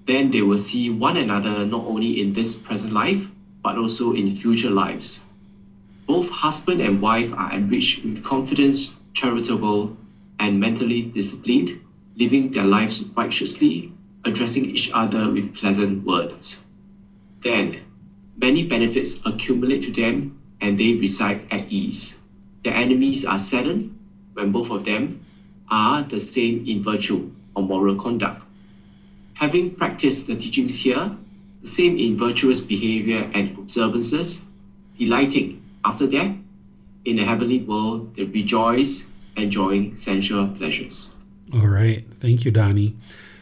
[0.04, 3.26] Then they will see one another not only in this present life,
[3.64, 5.22] but also in future lives.
[6.08, 9.92] Both husband and wife are enriched with confidence, charitable,
[10.40, 11.74] and mentally disciplined,
[12.16, 13.90] living their lives righteously
[14.24, 16.58] addressing each other with pleasant words.
[17.42, 17.78] Then,
[18.36, 22.16] many benefits accumulate to them and they reside at ease.
[22.64, 23.90] Their enemies are saddened
[24.34, 25.16] when both of them
[25.70, 27.24] are the same in virtue
[27.56, 28.46] or moral conduct.
[29.36, 31.12] Having practiced the teachings here,
[31.62, 34.40] the same in virtuous behavior and observances,
[34.98, 36.36] delighting after death,
[37.06, 41.16] in the heavenly world, they rejoice, enjoying sensual pleasures.
[41.54, 42.04] All right.
[42.20, 42.96] Thank you, Donnie.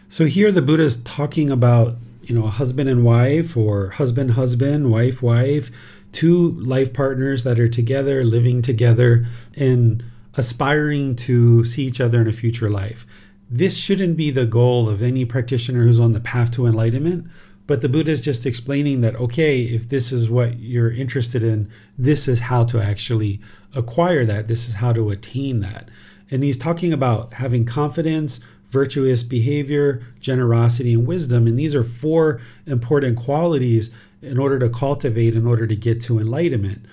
[0.09, 4.31] So here the Buddha is talking about, you know, a husband and wife or husband
[4.31, 5.71] husband, wife wife,
[6.11, 9.25] two life partners that are together, living together
[9.55, 10.03] and
[10.35, 13.05] aspiring to see each other in a future life.
[13.49, 17.27] This shouldn't be the goal of any practitioner who's on the path to enlightenment,
[17.65, 21.69] but the Buddha is just explaining that okay, if this is what you're interested in,
[21.97, 23.39] this is how to actually
[23.75, 24.47] acquire that.
[24.47, 25.89] This is how to attain that.
[26.29, 31.47] And he's talking about having confidence, virtuous behavior, generosity, and wisdom.
[31.47, 33.91] And these are four important qualities
[34.21, 36.85] in order to cultivate, in order to get to enlightenment.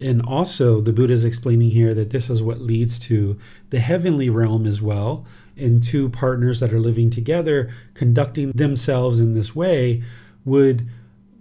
[0.00, 3.38] And also, the Buddha is explaining here that this is what leads to
[3.70, 5.24] the heavenly realm as well.
[5.56, 10.02] And two partners that are living together, conducting themselves in this way,
[10.44, 10.88] would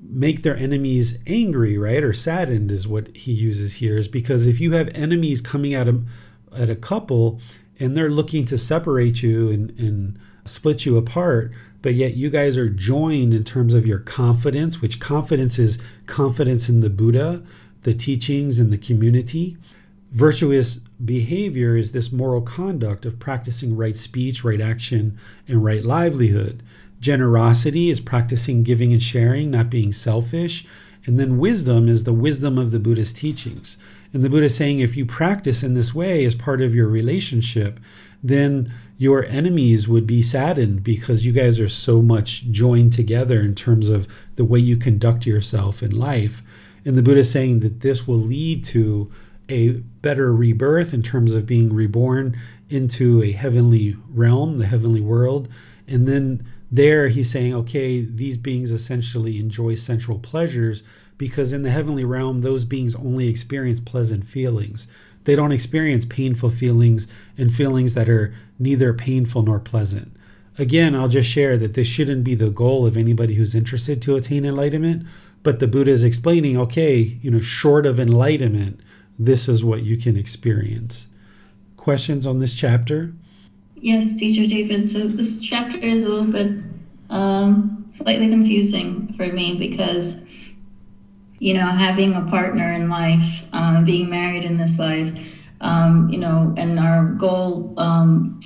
[0.02, 2.04] make their enemies angry, right?
[2.04, 3.98] Or saddened is what he uses here.
[3.98, 6.02] Is because if you have enemies coming at a,
[6.56, 7.40] at a couple,
[7.80, 12.58] and they're looking to separate you and, and split you apart but yet you guys
[12.58, 17.42] are joined in terms of your confidence which confidence is confidence in the buddha
[17.84, 19.58] the teachings and the community.
[20.14, 25.18] Virtuous behavior is this moral conduct of practicing right speech, right action,
[25.48, 26.62] and right livelihood.
[27.00, 30.66] Generosity is practicing giving and sharing, not being selfish.
[31.06, 33.76] And then wisdom is the wisdom of the Buddhist teachings.
[34.14, 36.88] And the Buddha is saying if you practice in this way as part of your
[36.88, 37.80] relationship,
[38.22, 43.56] then your enemies would be saddened because you guys are so much joined together in
[43.56, 46.44] terms of the way you conduct yourself in life.
[46.86, 49.12] And the Buddha is saying that this will lead to
[49.50, 49.70] a
[50.02, 52.40] better rebirth in terms of being reborn
[52.70, 55.48] into a heavenly realm, the heavenly world.
[55.88, 60.84] And then there he's saying, okay, these beings essentially enjoy sensual pleasures
[61.18, 64.88] because in the heavenly realm, those beings only experience pleasant feelings.
[65.26, 67.08] They don't experience painful feelings
[67.38, 70.12] and feelings that are neither painful nor pleasant.
[70.58, 74.16] Again, I'll just share that this shouldn't be the goal of anybody who's interested to
[74.16, 75.06] attain enlightenment,
[75.42, 78.80] but the Buddha is explaining, okay, you know, short of enlightenment,
[79.20, 81.08] this is what you can experience.
[81.78, 83.14] Questions on this chapter?
[83.76, 84.90] Yes, Teacher David.
[84.90, 86.64] So this chapter is a little bit
[87.10, 90.22] um, slightly confusing for me because,
[91.40, 95.14] you know, having a partner in life, um, being married in this life,
[95.62, 98.40] um, you know, and our goal um,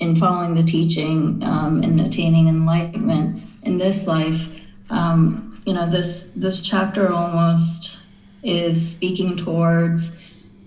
[0.00, 4.48] in following the teaching um, and attaining enlightenment in this life,
[4.90, 7.98] um, you know, this this chapter almost
[8.42, 10.16] is speaking towards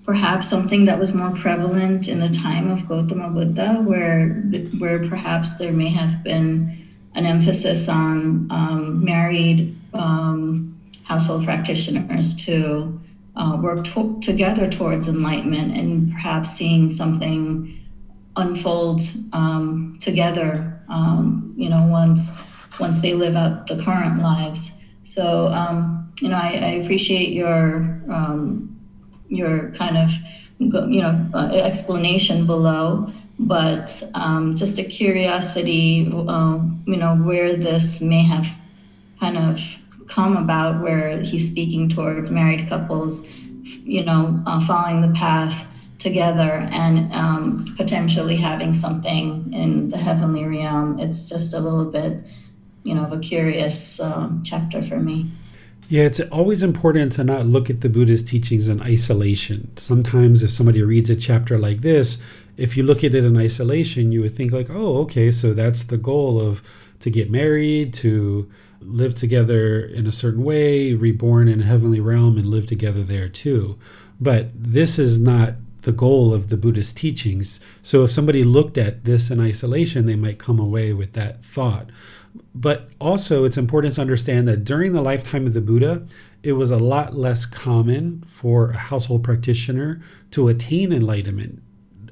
[0.05, 4.43] perhaps something that was more prevalent in the time of Gautama Buddha, where
[4.77, 6.85] where perhaps there may have been
[7.15, 12.99] an emphasis on um, married um, household practitioners to
[13.35, 17.79] uh, work to- together towards enlightenment and perhaps seeing something
[18.35, 19.01] unfold
[19.33, 20.71] um, together.
[20.87, 22.31] Um, you know, once
[22.79, 24.71] once they live out the current lives.
[25.03, 27.77] So um, you know, I, I appreciate your
[28.09, 28.79] um,
[29.27, 30.09] your kind of
[30.59, 38.01] you know uh, explanation below, but um, just a curiosity, uh, you know, where this
[38.01, 38.47] may have
[39.19, 39.59] kind of
[40.07, 43.25] come about, where he's speaking towards married couples,
[43.63, 45.67] you know, uh, following the path
[45.97, 50.99] together and um, potentially having something in the heavenly realm.
[50.99, 52.19] It's just a little bit,
[52.83, 55.31] you know, of a curious um, chapter for me.
[55.87, 59.69] Yeah, it's always important to not look at the Buddha's teachings in isolation.
[59.77, 62.17] Sometimes, if somebody reads a chapter like this,
[62.57, 65.83] if you look at it in isolation, you would think like, "Oh, okay, so that's
[65.83, 66.63] the goal of
[67.01, 68.47] to get married, to
[68.81, 73.29] live together in a certain way, reborn in a heavenly realm, and live together there
[73.29, 73.75] too."
[74.19, 77.59] But this is not the goal of the Buddhist teachings.
[77.83, 81.91] So, if somebody looked at this in isolation, they might come away with that thought.
[82.53, 86.05] But also, it's important to understand that during the lifetime of the Buddha,
[86.43, 90.01] it was a lot less common for a household practitioner
[90.31, 91.61] to attain enlightenment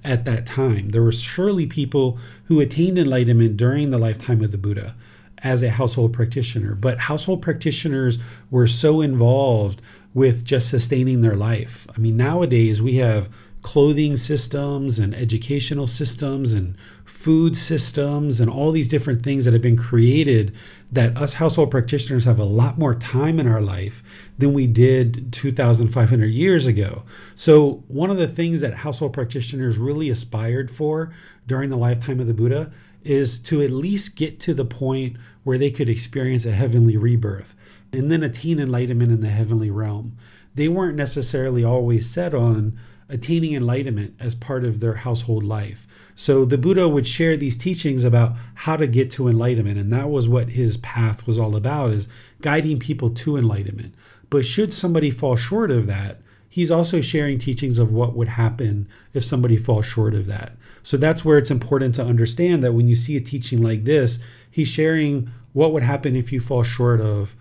[0.03, 0.89] at that time.
[0.89, 4.95] There were surely people who attained enlightenment during the lifetime of the Buddha
[5.39, 8.17] as a household practitioner, but household practitioners
[8.49, 9.81] were so involved
[10.13, 11.87] with just sustaining their life.
[11.95, 13.29] I mean, nowadays we have
[13.61, 16.75] clothing systems and educational systems and
[17.05, 20.55] food systems and all these different things that have been created
[20.91, 24.03] that us household practitioners have a lot more time in our life
[24.37, 27.03] than we did 2500 years ago.
[27.35, 31.13] So one of the things that household practitioners really aspired for
[31.47, 32.71] during the lifetime of the Buddha
[33.03, 37.53] is to at least get to the point where they could experience a heavenly rebirth
[37.91, 40.17] and then attain enlightenment in the heavenly realm.
[40.55, 45.87] They weren't necessarily always set on attaining enlightenment as part of their household life.
[46.15, 50.09] So the Buddha would share these teachings about how to get to enlightenment and that
[50.09, 52.07] was what his path was all about is
[52.41, 53.95] guiding people to enlightenment.
[54.29, 58.87] But should somebody fall short of that, he's also sharing teachings of what would happen
[59.13, 60.53] if somebody falls short of that.
[60.83, 64.19] So that's where it's important to understand that when you see a teaching like this,
[64.51, 67.35] he's sharing what would happen if you fall short of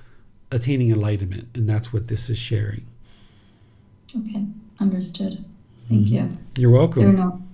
[0.51, 2.87] attaining enlightenment and that's what this is sharing.
[4.17, 4.45] Okay,
[4.79, 5.45] understood.
[5.89, 6.15] Thank mm-hmm.
[6.15, 6.39] you.
[6.57, 7.52] You're welcome.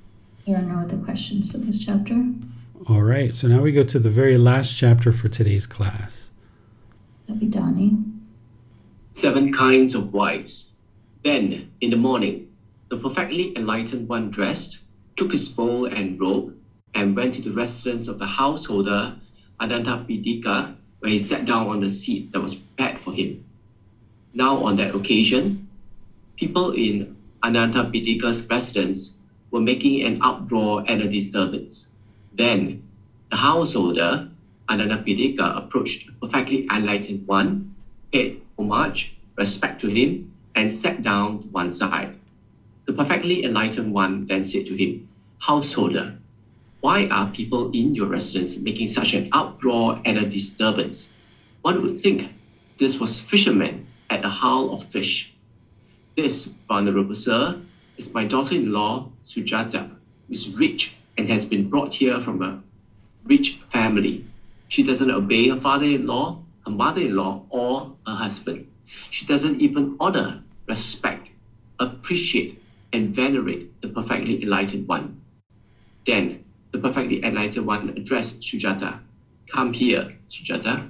[0.49, 2.25] There are, no, there are other questions for this chapter.
[2.87, 3.35] All right.
[3.35, 6.31] So now we go to the very last chapter for today's class.
[7.27, 7.99] That'd be Donnie.
[9.13, 10.71] Seven kinds of wives.
[11.23, 12.51] Then, in the morning,
[12.89, 14.79] the perfectly enlightened one dressed,
[15.17, 16.57] took his bowl and robe,
[16.95, 19.17] and went to the residence of the householder
[19.61, 23.45] Anantapindika, where he sat down on the seat that was prepared for him.
[24.33, 25.69] Now, on that occasion,
[26.37, 29.13] people in Anantapindika's residents
[29.51, 31.89] were making an uproar and a disturbance.
[32.35, 32.83] Then,
[33.31, 34.29] the householder,
[34.69, 37.75] Anantapindika, approached the perfectly enlightened one,
[38.13, 42.17] paid homage, respect to him, and sat down to one side.
[42.87, 45.09] The perfectly enlightened one then said to him,
[45.39, 46.15] Householder,
[46.81, 51.09] why are people in your residence making such an uproar and a disturbance?
[51.63, 52.29] One would think
[52.77, 55.33] this was fishermen at the haul of fish.
[56.17, 57.61] This, venerable sir,
[57.99, 62.59] is my daughter-in-law, Sujata, who is rich and has been brought here from a
[63.25, 64.25] rich family.
[64.69, 68.67] She doesn't obey her father-in-law, her mother-in-law, or her husband.
[69.11, 71.31] She doesn't even honor, respect,
[71.81, 72.63] appreciate,
[72.93, 75.21] and venerate the perfectly enlightened one.
[76.07, 79.01] Then the perfectly enlightened one addressed Sujata.
[79.51, 80.89] Come here, Sujata.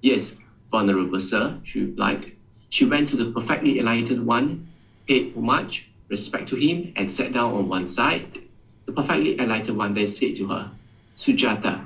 [0.00, 0.36] Yes,
[0.72, 2.32] venerable sir, she replied.
[2.70, 4.66] She went to the perfectly enlightened one,
[5.06, 8.40] paid homage, respect to him, and sat down on one side.
[8.86, 10.70] The perfectly enlightened one then said to her,
[11.16, 11.80] Sujata,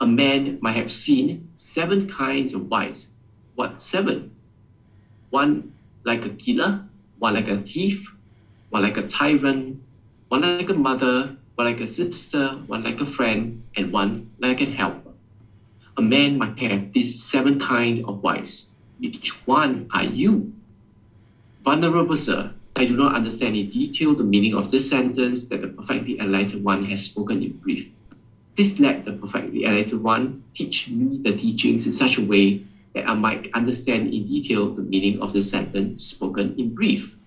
[0.00, 3.06] a man might have seen seven kinds of wives.
[3.54, 4.30] What seven?
[5.30, 5.72] One
[6.04, 6.80] like a killer,
[7.18, 8.12] one like a thief,
[8.70, 9.76] one like a tyrant,
[10.28, 14.60] one like a mother, one like a sister, one like a friend, and one like
[14.60, 15.10] a helper.
[15.96, 18.70] A man might have these seven kinds of wives.
[18.98, 20.52] Which one are you?
[21.64, 25.68] Venerable sir, I do not understand in detail the meaning of this sentence that the
[25.68, 27.86] perfectly enlightened one has spoken in brief.
[28.56, 32.58] Please let the perfectly enlightened one teach me the teachings in such a way
[32.94, 37.18] that I might understand in detail the meaning of the sentence spoken in brief.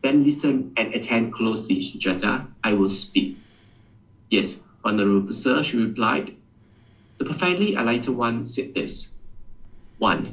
[0.00, 2.42] Then listen and attend closely, Sujata.
[2.64, 3.36] I will speak.
[4.30, 6.32] Yes, Honorable Sir, she replied.
[7.18, 9.06] The perfectly enlightened one said this.
[9.98, 10.32] 1.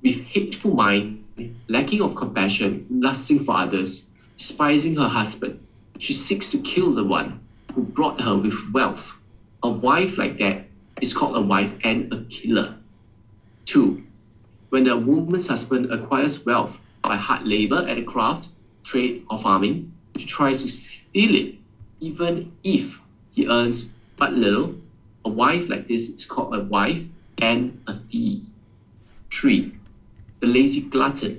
[0.00, 1.19] With hateful mind,
[1.68, 4.02] lacking of compassion, lusting for others,
[4.36, 5.58] despising her husband,
[5.98, 7.38] she seeks to kill the one
[7.74, 9.14] who brought her with wealth.
[9.62, 10.64] A wife like that
[11.00, 12.74] is called a wife and a killer.
[13.66, 14.00] 2.
[14.70, 18.48] When a woman's husband acquires wealth by hard labor at a craft,
[18.84, 21.54] trade, or farming, she tries to steal it,
[22.00, 22.98] even if
[23.32, 24.74] he earns but little.
[25.24, 27.02] A wife like this is called a wife
[27.42, 28.46] and a thief.
[29.30, 29.70] 3.
[30.40, 31.38] The lazy glutton,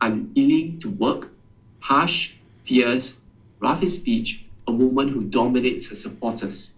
[0.00, 1.28] unwilling to work,
[1.80, 2.30] harsh,
[2.62, 3.18] fierce,
[3.58, 6.70] rough in speech, a woman who dominates her supporters.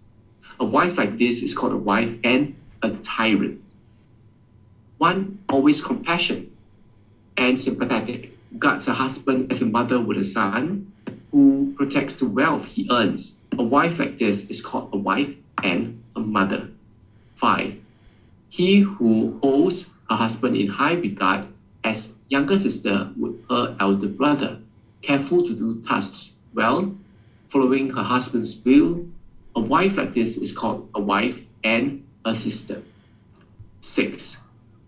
[0.59, 3.59] A wife like this is called a wife and a tyrant.
[4.97, 6.47] One always compassionate
[7.37, 10.87] and sympathetic, guards her husband as a mother would a son,
[11.31, 13.33] who protects the wealth he earns.
[13.59, 16.67] A wife like this is called a wife and a mother.
[17.35, 17.75] 5.
[18.49, 21.45] He who holds her husband in high regard
[21.83, 24.59] as younger sister would her elder brother,
[25.01, 26.95] careful to do tasks well,
[27.47, 29.05] following her husband's will.
[29.55, 32.81] A wife like this is called a wife and a sister.
[33.81, 34.37] 6.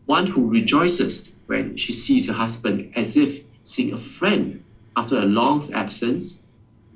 [0.05, 4.63] One who rejoices when she sees her husband as if seeing a friend
[4.95, 6.39] after a long absence,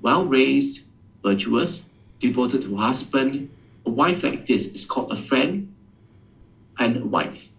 [0.02, 0.82] well raised,
[1.24, 1.90] virtuous,
[2.20, 3.50] devoted to her husband.
[3.86, 5.74] A wife like this is called a friend
[6.78, 7.50] and a wife.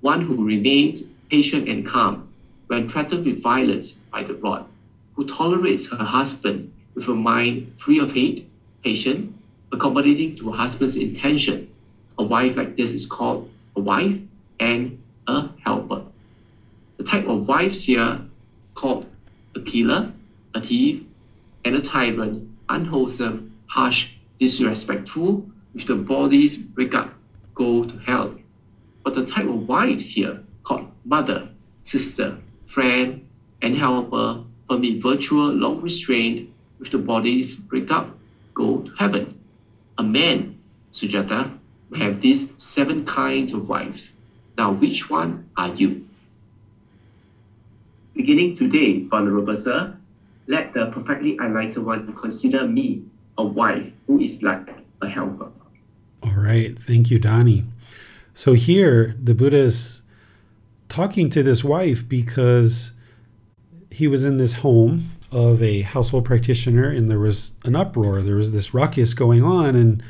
[0.00, 2.28] One who remains patient and calm
[2.68, 4.66] when threatened with violence by the rod,
[5.14, 8.48] who tolerates her husband with a mind free of hate,
[8.82, 9.34] patient,
[9.72, 11.68] accommodating to her husband's intention.
[12.18, 14.18] A wife like this is called a wife
[14.58, 16.02] and a helper.
[16.96, 18.20] The type of wives here
[18.74, 19.06] called
[19.54, 20.12] a killer,
[20.54, 21.02] a thief,
[21.64, 24.08] and a tyrant, unwholesome, harsh,
[24.38, 27.12] disrespectful, with the bodies break up,
[27.54, 28.34] go to hell.
[29.04, 31.48] But the type of wives here called mother,
[31.84, 32.36] sister,
[32.66, 33.26] friend,
[33.62, 38.18] and helper permit virtual long restraint with the bodies break up,
[38.52, 39.38] go to heaven.
[39.98, 40.58] A man,
[40.92, 41.56] Sujata,
[41.96, 44.12] have these seven kinds of wives.
[44.58, 46.04] Now, which one are you?
[48.14, 49.96] Beginning today, Venerable Sir,
[50.48, 53.04] let the perfectly enlightened one consider me
[53.38, 54.68] a wife who is like
[55.00, 55.50] a helper.
[56.22, 56.76] All right.
[56.78, 57.64] Thank you, Donnie.
[58.34, 60.02] So here, the Buddha is
[60.88, 62.92] talking to this wife because
[63.90, 68.22] he was in this home of a household practitioner and there was an uproar.
[68.22, 70.02] There was this ruckus going on, and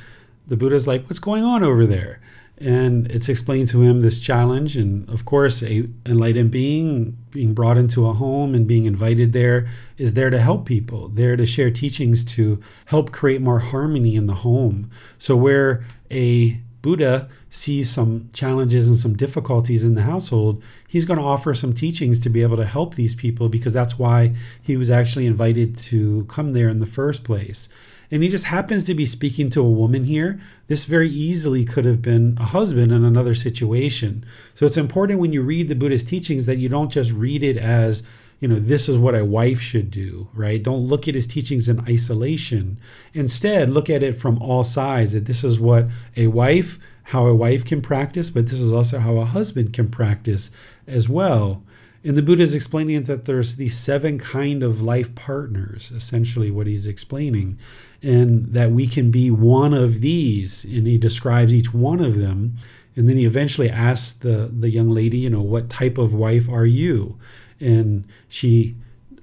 [0.47, 2.20] the Buddha's like, What's going on over there?
[2.59, 7.77] and it's explained to him this challenge and of course a enlightened being being brought
[7.77, 11.70] into a home and being invited there is there to help people there to share
[11.70, 18.28] teachings to help create more harmony in the home so where a buddha sees some
[18.32, 22.43] challenges and some difficulties in the household he's going to offer some teachings to be
[22.43, 26.69] able to help these people because that's why he was actually invited to come there
[26.69, 27.69] in the first place
[28.11, 30.40] and he just happens to be speaking to a woman here.
[30.69, 34.24] This very easily could have been a husband in another situation.
[34.55, 37.57] So it's important when you read the Buddhist teachings that you don't just read it
[37.57, 38.03] as
[38.41, 40.63] you know, this is what a wife should do, right?
[40.63, 42.79] Don't look at his teachings in isolation.
[43.15, 45.87] Instead, look at it from all sides that this is what
[46.17, 49.89] a wife, how a wife can practice, but this is also how a husband can
[49.89, 50.51] practice
[50.87, 51.63] as well.
[52.05, 56.67] And the Buddha is explaining that there's these seven kind of life partners, essentially what
[56.67, 57.59] he's explaining,
[58.03, 60.63] and that we can be one of these.
[60.65, 62.59] And he describes each one of them.
[62.95, 66.49] And then he eventually asks the, the young lady, you know, what type of wife
[66.49, 67.19] are you?
[67.61, 68.77] And she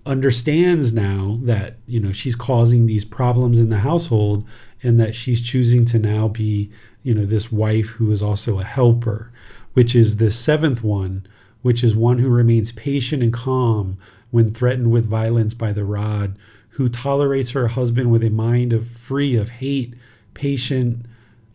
[0.06, 4.46] understands now that, you know, she's causing these problems in the household
[4.82, 6.72] and that she's choosing to now be,
[7.04, 9.32] you know, this wife who is also a helper,
[9.74, 11.26] which is the seventh one
[11.64, 13.98] which is one who remains patient and calm
[14.30, 16.36] when threatened with violence by the rod,
[16.70, 19.96] who tolerates her husband with a mind of free of hate,
[20.34, 21.06] patient,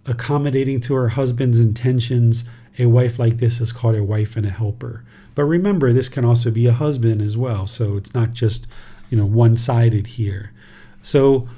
[0.06, 2.44] accommodating to her husband's intentions.
[2.78, 5.04] A wife like this is called a wife and a helper.
[5.38, 7.68] But remember, this can also be a husband as well.
[7.68, 8.66] So it's not just,
[9.08, 10.52] you know, one-sided here.
[11.02, 11.48] So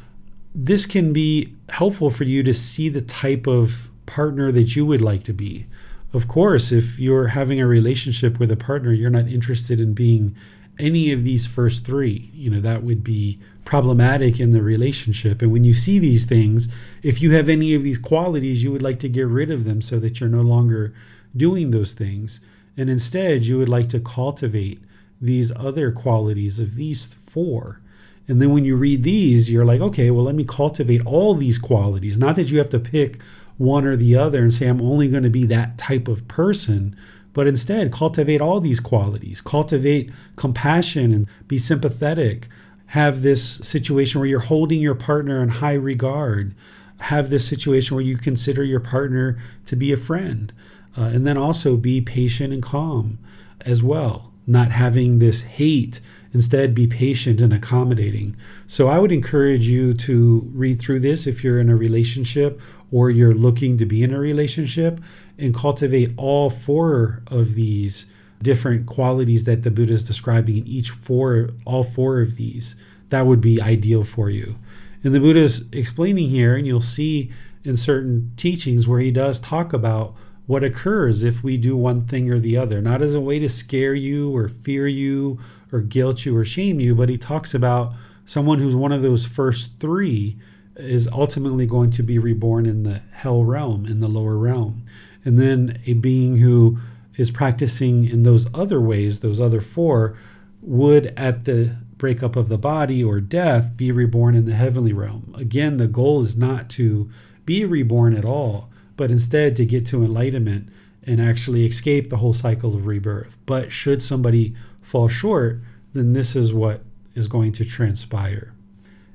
[0.55, 5.01] this can be helpful for you to see the type of partner that you would
[5.01, 5.67] like to be
[6.13, 10.35] of course, if you're having a relationship with a partner, you're not interested in being
[10.79, 12.31] any of these first three.
[12.35, 15.41] You know, that would be problematic in the relationship.
[15.41, 16.69] And when you see these things,
[17.03, 19.81] if you have any of these qualities, you would like to get rid of them
[19.81, 20.93] so that you're no longer
[21.37, 22.41] doing those things.
[22.81, 24.81] And instead, you would like to cultivate
[25.21, 27.79] these other qualities of these four.
[28.27, 31.59] And then when you read these, you're like, okay, well, let me cultivate all these
[31.59, 32.19] qualities.
[32.19, 33.21] Not that you have to pick
[33.59, 36.97] one or the other and say, I'm only going to be that type of person,
[37.35, 39.43] but instead cultivate all these qualities.
[39.43, 42.49] Cultivate compassion and be sympathetic.
[42.87, 46.55] Have this situation where you're holding your partner in high regard.
[47.01, 50.51] Have this situation where you consider your partner to be a friend.
[50.97, 53.19] Uh, and then also be patient and calm
[53.63, 56.01] as well, not having this hate
[56.33, 58.37] Instead, be patient and accommodating.
[58.69, 62.61] So, I would encourage you to read through this if you're in a relationship
[62.93, 65.01] or you're looking to be in a relationship
[65.39, 68.07] and cultivate all four of these
[68.43, 72.77] different qualities that the Buddha is describing in each four, all four of these.
[73.09, 74.57] That would be ideal for you.
[75.03, 77.33] And the Buddha is explaining here, and you'll see
[77.65, 80.15] in certain teachings where he does talk about
[80.51, 83.49] what occurs if we do one thing or the other, not as a way to
[83.49, 85.39] scare you or fear you
[85.71, 87.93] or guilt you or shame you, but he talks about
[88.25, 90.37] someone who's one of those first three
[90.75, 94.83] is ultimately going to be reborn in the hell realm, in the lower realm.
[95.25, 96.79] And then a being who
[97.17, 100.19] is practicing in those other ways, those other four,
[100.63, 105.33] would at the breakup of the body or death be reborn in the heavenly realm.
[105.39, 107.09] Again, the goal is not to
[107.47, 108.70] be reborn at all,
[109.01, 110.69] but instead to get to enlightenment
[111.07, 113.35] and actually escape the whole cycle of rebirth.
[113.47, 115.61] But should somebody fall short,
[115.95, 116.83] then this is what
[117.15, 118.53] is going to transpire.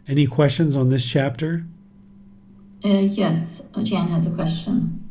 [0.07, 1.65] Any questions on this chapter?
[2.83, 5.07] Uh, yes, Jan has a question.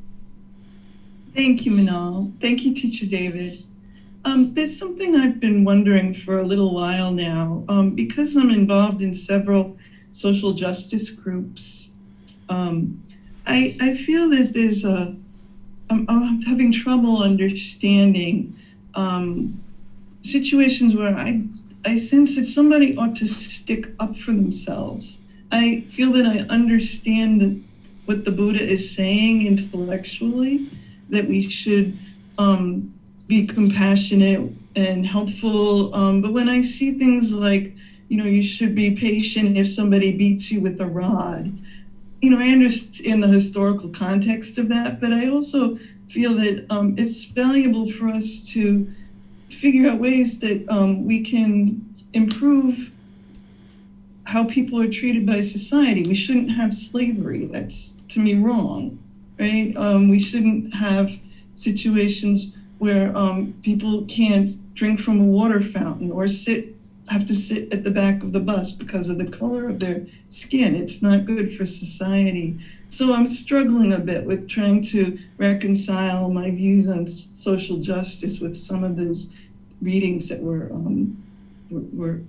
[1.37, 2.33] Thank you, Manal.
[2.41, 3.63] Thank you, Teacher David.
[4.25, 7.63] Um, there's something I've been wondering for a little while now.
[7.69, 9.79] Um, because I'm involved in several
[10.11, 11.91] social justice groups,
[12.49, 13.04] um,
[13.47, 15.15] I, I feel that there's a,
[15.91, 18.59] I'm, I'm having trouble understanding
[18.95, 19.61] um,
[20.23, 21.43] situations where I
[21.87, 25.21] I sense that somebody ought to stick up for themselves.
[25.53, 27.63] I feel that I understand
[28.07, 30.69] what the Buddha is saying intellectually,
[31.11, 31.99] that we should
[32.39, 32.95] um,
[33.27, 35.95] be compassionate and helpful.
[35.95, 37.75] Um, but when I see things like,
[38.09, 41.53] you know, you should be patient if somebody beats you with a rod,
[42.25, 45.77] you know, I understand the historical context of that, but I also
[46.09, 48.91] feel that um, it's valuable for us to
[49.51, 51.85] figure out ways that um, we can
[52.15, 52.91] improve
[54.25, 56.05] how people are treated by society.
[56.05, 57.45] We shouldn't have slavery.
[57.45, 58.99] That's to me wrong,
[59.39, 59.75] right?
[59.77, 61.11] Um, we shouldn't have
[61.55, 66.74] situations where um, people can't drink from a water fountain or sit
[67.09, 70.07] have to sit at the back of the bus because of the color of their
[70.31, 70.75] skin.
[70.75, 72.59] It's not good for society.
[72.89, 78.57] So I'm struggling a bit with trying to reconcile my views on social justice with
[78.57, 79.29] some of those
[79.83, 81.23] readings that we're, um,
[81.71, 82.21] we're, we're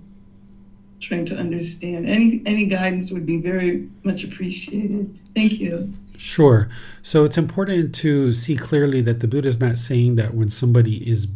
[1.00, 2.08] trying to understand.
[2.08, 5.18] Any any guidance would be very much appreciated.
[5.34, 5.92] Thank you.
[6.18, 6.68] Sure.
[7.02, 11.08] So it's important to see clearly that the Buddha is not saying that when somebody
[11.08, 11.28] is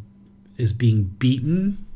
[0.57, 1.87] is being beaten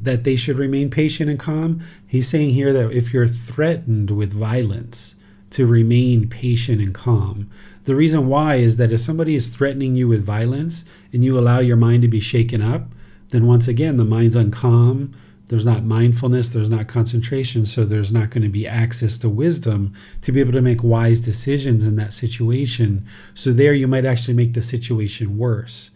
[0.00, 1.82] that they should remain patient and calm.
[2.06, 5.14] He's saying here that if you're threatened with violence,
[5.50, 7.50] to remain patient and calm.
[7.84, 11.60] The reason why is that if somebody is threatening you with violence and you allow
[11.60, 12.88] your mind to be shaken up,
[13.30, 15.14] then once again the mind's uncalm,
[15.48, 19.94] there's not mindfulness, there's not concentration, so there's not going to be access to wisdom
[20.20, 23.06] to be able to make wise decisions in that situation.
[23.32, 25.90] So, there you might actually make the situation worse.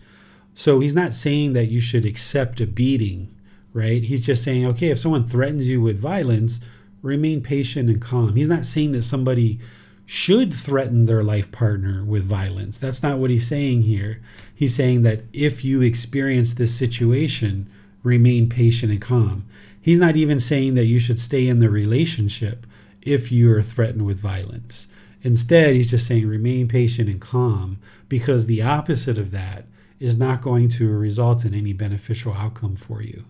[0.54, 3.28] So, he's not saying that you should accept a beating,
[3.72, 4.02] right?
[4.02, 6.60] He's just saying, okay, if someone threatens you with violence,
[7.02, 8.36] remain patient and calm.
[8.36, 9.58] He's not saying that somebody
[10.04, 12.78] should threaten their life partner with violence.
[12.78, 14.20] That's not what he's saying here.
[14.54, 17.68] He's saying that if you experience this situation,
[18.02, 19.44] remain patient and calm.
[19.80, 22.66] He's not even saying that you should stay in the relationship
[23.00, 24.86] if you are threatened with violence.
[25.22, 27.78] Instead, he's just saying remain patient and calm
[28.08, 29.64] because the opposite of that
[29.98, 33.24] is not going to result in any beneficial outcome for you.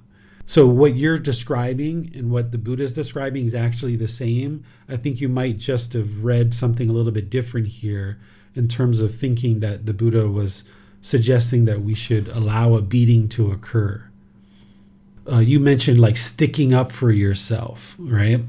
[0.45, 4.65] So, what you're describing and what the Buddha is describing is actually the same.
[4.89, 8.19] I think you might just have read something a little bit different here
[8.55, 10.65] in terms of thinking that the Buddha was
[11.01, 14.05] suggesting that we should allow a beating to occur.
[15.31, 18.41] Uh, you mentioned like sticking up for yourself, right?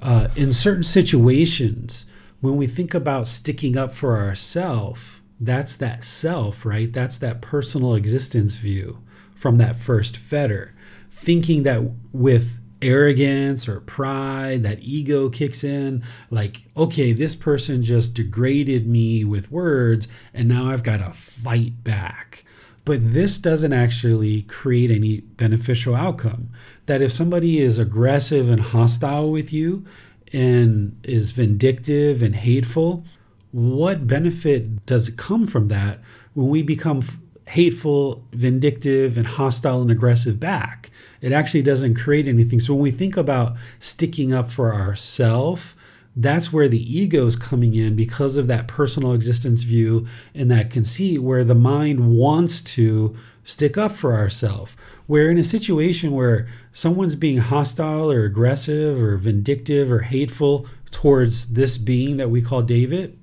[0.00, 2.04] Uh, in certain situations,
[2.40, 6.92] when we think about sticking up for ourself, that's that self, right?
[6.92, 8.98] That's that personal existence view
[9.34, 10.74] from that first fetter
[11.20, 11.82] thinking that
[12.12, 16.02] with arrogance or pride, that ego kicks in.
[16.30, 21.84] Like, okay, this person just degraded me with words, and now I've got to fight
[21.84, 22.44] back.
[22.86, 26.48] But this doesn't actually create any beneficial outcome.
[26.86, 29.84] That if somebody is aggressive and hostile with you
[30.32, 33.04] and is vindictive and hateful,
[33.52, 36.00] what benefit does it come from that
[36.32, 37.02] when we become
[37.50, 40.88] hateful, vindictive, and hostile and aggressive back.
[41.20, 42.60] It actually doesn't create anything.
[42.60, 45.74] So when we think about sticking up for ourselves,
[46.16, 50.70] that's where the ego is coming in because of that personal existence view and that
[50.70, 54.76] conceit where the mind wants to stick up for ourselves.
[55.06, 61.48] Where in a situation where someone's being hostile or aggressive or vindictive or hateful towards
[61.48, 63.18] this being that we call David,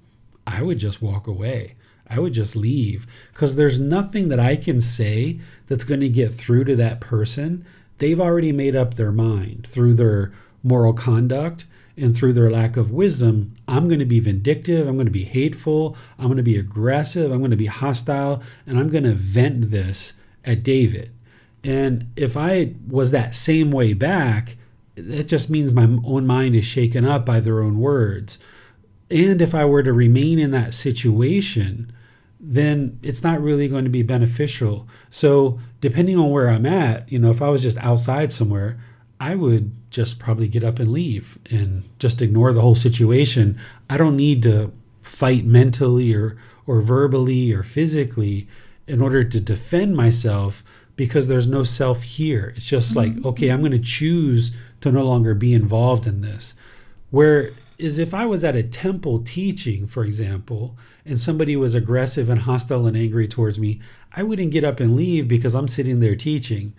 [0.46, 1.76] I would just walk away.
[2.10, 6.34] I would just leave because there's nothing that I can say that's going to get
[6.34, 7.66] through to that person.
[7.98, 10.34] They've already made up their mind through their
[10.64, 11.66] moral conduct
[11.96, 13.56] and through their lack of wisdom.
[13.68, 14.88] I'm going to be vindictive.
[14.88, 15.98] I'm going to be hateful.
[16.20, 17.32] I'm going to be aggressive.
[17.32, 18.44] I'm going to be hostile.
[18.68, 20.14] And I'm going to vent this
[20.46, 21.12] at David.
[21.64, 24.58] And if I was that same way back,
[24.96, 28.38] that just means my own mind is shaken up by their own words.
[29.10, 31.92] And if I were to remain in that situation,
[32.40, 34.88] then it's not really going to be beneficial.
[35.10, 38.78] So, depending on where I'm at, you know, if I was just outside somewhere,
[39.20, 43.58] I would just probably get up and leave and just ignore the whole situation.
[43.90, 46.38] I don't need to fight mentally or
[46.68, 48.48] or verbally or physically
[48.88, 50.64] in order to defend myself
[50.98, 52.54] because there's no self here.
[52.56, 53.28] It's just like, mm-hmm.
[53.28, 54.52] okay, I'm going to choose
[54.82, 56.54] to no longer be involved in this.
[57.10, 60.76] Where is if I was at a temple teaching, for example,
[61.06, 63.80] and somebody was aggressive and hostile and angry towards me,
[64.14, 66.74] I wouldn't get up and leave because I'm sitting there teaching,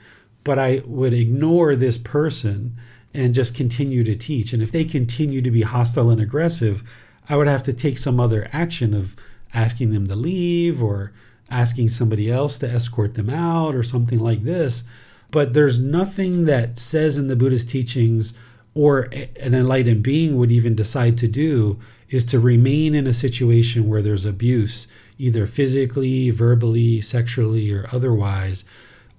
[0.45, 2.77] but I would ignore this person
[3.15, 4.53] and just continue to teach.
[4.53, 6.83] And if they continue to be hostile and aggressive,
[7.29, 9.15] I would have to take some other action of
[9.55, 11.13] asking them to leave or
[11.51, 14.85] asking somebody else to escort them out or something like this.
[15.31, 18.35] But there's nothing that says in the Buddhist teachings
[18.79, 19.09] or
[19.41, 21.77] an enlightened being would even decide to do
[22.11, 24.87] is to remain in a situation where there's abuse,
[25.19, 28.65] either physically, verbally, sexually, or otherwise.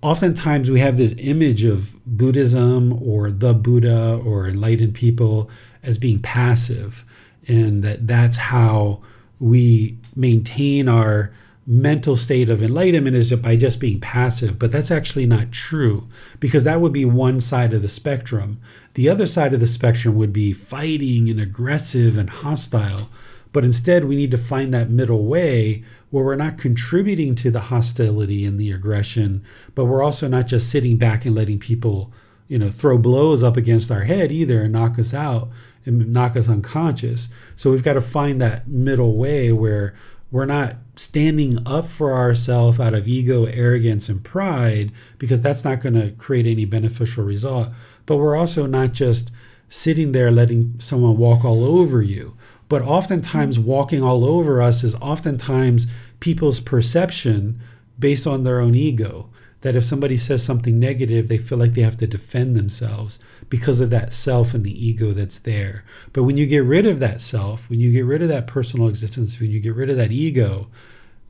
[0.01, 5.49] Oftentimes, we have this image of Buddhism or the Buddha or enlightened people
[5.83, 7.03] as being passive,
[7.49, 9.01] and that that's how
[9.41, 11.33] we maintain our
[11.69, 16.07] mental state of enlightenment is by just being passive, but that's actually not true
[16.39, 18.59] because that would be one side of the spectrum.
[18.95, 23.09] The other side of the spectrum would be fighting and aggressive and hostile.
[23.53, 27.59] But instead, we need to find that middle way where we're not contributing to the
[27.61, 29.43] hostility and the aggression,
[29.75, 32.11] but we're also not just sitting back and letting people,
[32.47, 35.49] you know, throw blows up against our head either and knock us out
[35.85, 37.29] and knock us unconscious.
[37.55, 39.93] So we've got to find that middle way where
[40.31, 45.81] we're not standing up for ourselves out of ego, arrogance, and pride, because that's not
[45.81, 47.69] going to create any beneficial result.
[48.05, 49.31] But we're also not just
[49.69, 52.35] sitting there letting someone walk all over you.
[52.67, 55.87] But oftentimes, walking all over us is oftentimes
[56.19, 57.59] people's perception
[57.97, 59.29] based on their own ego
[59.61, 63.19] that if somebody says something negative, they feel like they have to defend themselves
[63.49, 65.83] because of that self and the ego that's there.
[66.13, 68.87] But when you get rid of that self, when you get rid of that personal
[68.87, 70.67] existence, when you get rid of that ego,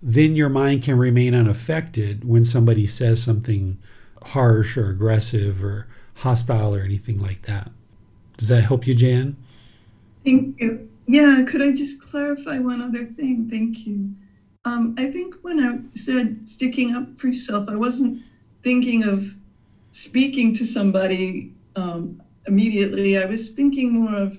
[0.01, 3.77] then your mind can remain unaffected when somebody says something
[4.23, 7.71] harsh or aggressive or hostile or anything like that.
[8.37, 9.37] Does that help you, Jan?
[10.23, 10.89] Thank you.
[11.07, 13.49] Yeah, could I just clarify one other thing?
[13.49, 14.13] Thank you.
[14.65, 18.21] Um, I think when I said sticking up for yourself, I wasn't
[18.61, 19.33] thinking of
[19.91, 23.17] speaking to somebody um, immediately.
[23.17, 24.37] I was thinking more of,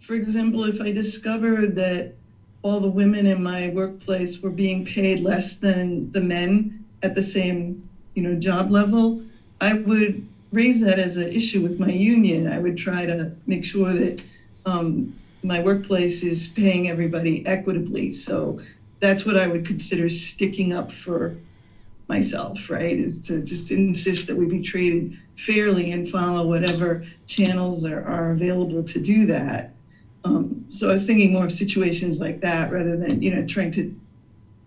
[0.00, 2.14] for example, if I discovered that
[2.62, 7.22] all the women in my workplace were being paid less than the men at the
[7.22, 9.22] same, you know, job level,
[9.60, 12.46] I would raise that as an issue with my union.
[12.46, 14.22] I would try to make sure that
[14.66, 18.12] um, my workplace is paying everybody equitably.
[18.12, 18.60] So
[19.00, 21.36] that's what I would consider sticking up for
[22.08, 22.98] myself, right?
[22.98, 28.32] Is to just insist that we be treated fairly and follow whatever channels are, are
[28.32, 29.74] available to do that.
[30.24, 33.70] Um, so I was thinking more of situations like that rather than, you know, trying
[33.72, 33.94] to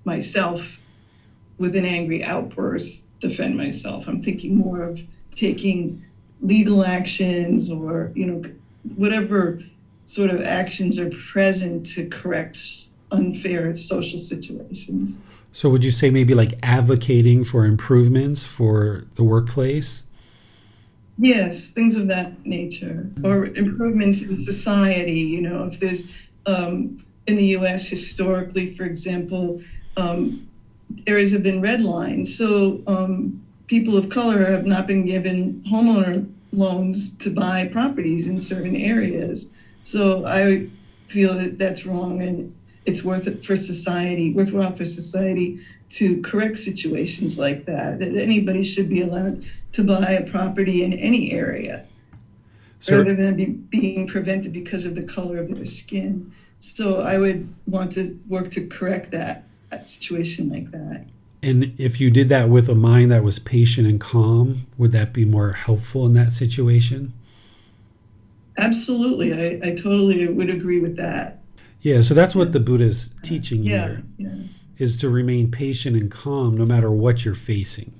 [0.03, 0.79] myself
[1.57, 4.07] with an angry outburst defend myself.
[4.07, 5.01] I'm thinking more of
[5.35, 6.03] taking
[6.41, 8.43] legal actions or, you know,
[8.95, 9.61] whatever
[10.05, 12.59] sort of actions are present to correct
[13.11, 15.17] unfair social situations.
[15.57, 20.03] So, would you say maybe like advocating for improvements for the workplace?
[21.17, 25.19] Yes, things of that nature, or improvements in society.
[25.19, 26.03] You know, if there's
[26.45, 27.87] um, in the U.S.
[27.87, 29.59] historically, for example,
[29.97, 30.47] um,
[31.07, 37.17] areas have been redlined, so um, people of color have not been given homeowner loans
[37.17, 39.47] to buy properties in certain areas.
[39.81, 40.67] So I
[41.07, 42.55] feel that that's wrong, and
[42.87, 45.59] it's worth it for society, worthwhile for society
[45.89, 47.99] to correct situations like that.
[47.99, 51.85] That anybody should be allowed to buy a property in any area,
[52.79, 56.33] so, rather than be, being prevented because of the color of their skin.
[56.59, 61.05] So I would want to work to correct that, that situation like that.
[61.43, 65.13] And if you did that with a mind that was patient and calm, would that
[65.13, 67.13] be more helpful in that situation?
[68.57, 69.33] Absolutely.
[69.33, 71.36] I, I totally would agree with that.
[71.87, 74.35] Yeah, so that's what the Buddha's teaching yeah, here yeah.
[74.77, 77.93] is to remain patient and calm no matter what you're facing.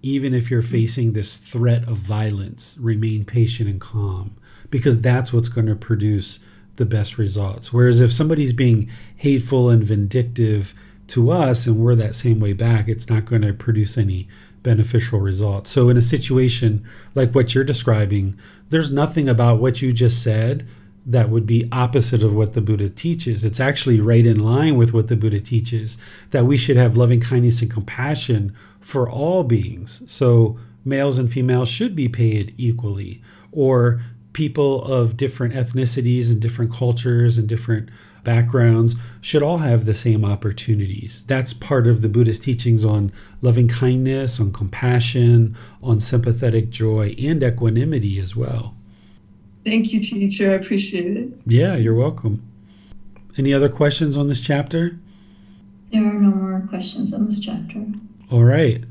[0.00, 0.72] Even if you're mm-hmm.
[0.72, 4.34] facing this threat of violence, remain patient and calm
[4.70, 6.40] because that's what's going to produce
[6.76, 7.70] the best results.
[7.70, 10.72] Whereas if somebody's being hateful and vindictive
[11.08, 14.26] to us and we're that same way back, it's not going to produce any
[14.62, 15.68] beneficial results.
[15.68, 16.82] So in a situation
[17.14, 18.38] like what you're describing,
[18.70, 20.66] there's nothing about what you just said
[21.06, 23.44] that would be opposite of what the Buddha teaches.
[23.44, 25.98] It's actually right in line with what the Buddha teaches
[26.30, 30.02] that we should have loving kindness and compassion for all beings.
[30.06, 33.22] So males and females should be paid equally,
[33.52, 34.00] or
[34.32, 37.88] people of different ethnicities and different cultures and different
[38.24, 41.22] backgrounds should all have the same opportunities.
[41.26, 43.12] That's part of the Buddhist teachings on
[43.42, 48.74] loving kindness, on compassion, on sympathetic joy, and equanimity as well.
[49.64, 50.50] Thank you, teacher.
[50.50, 51.28] I appreciate it.
[51.46, 52.42] Yeah, you're welcome.
[53.36, 54.98] Any other questions on this chapter?
[55.92, 57.84] There are no more questions on this chapter.
[58.30, 58.84] All right.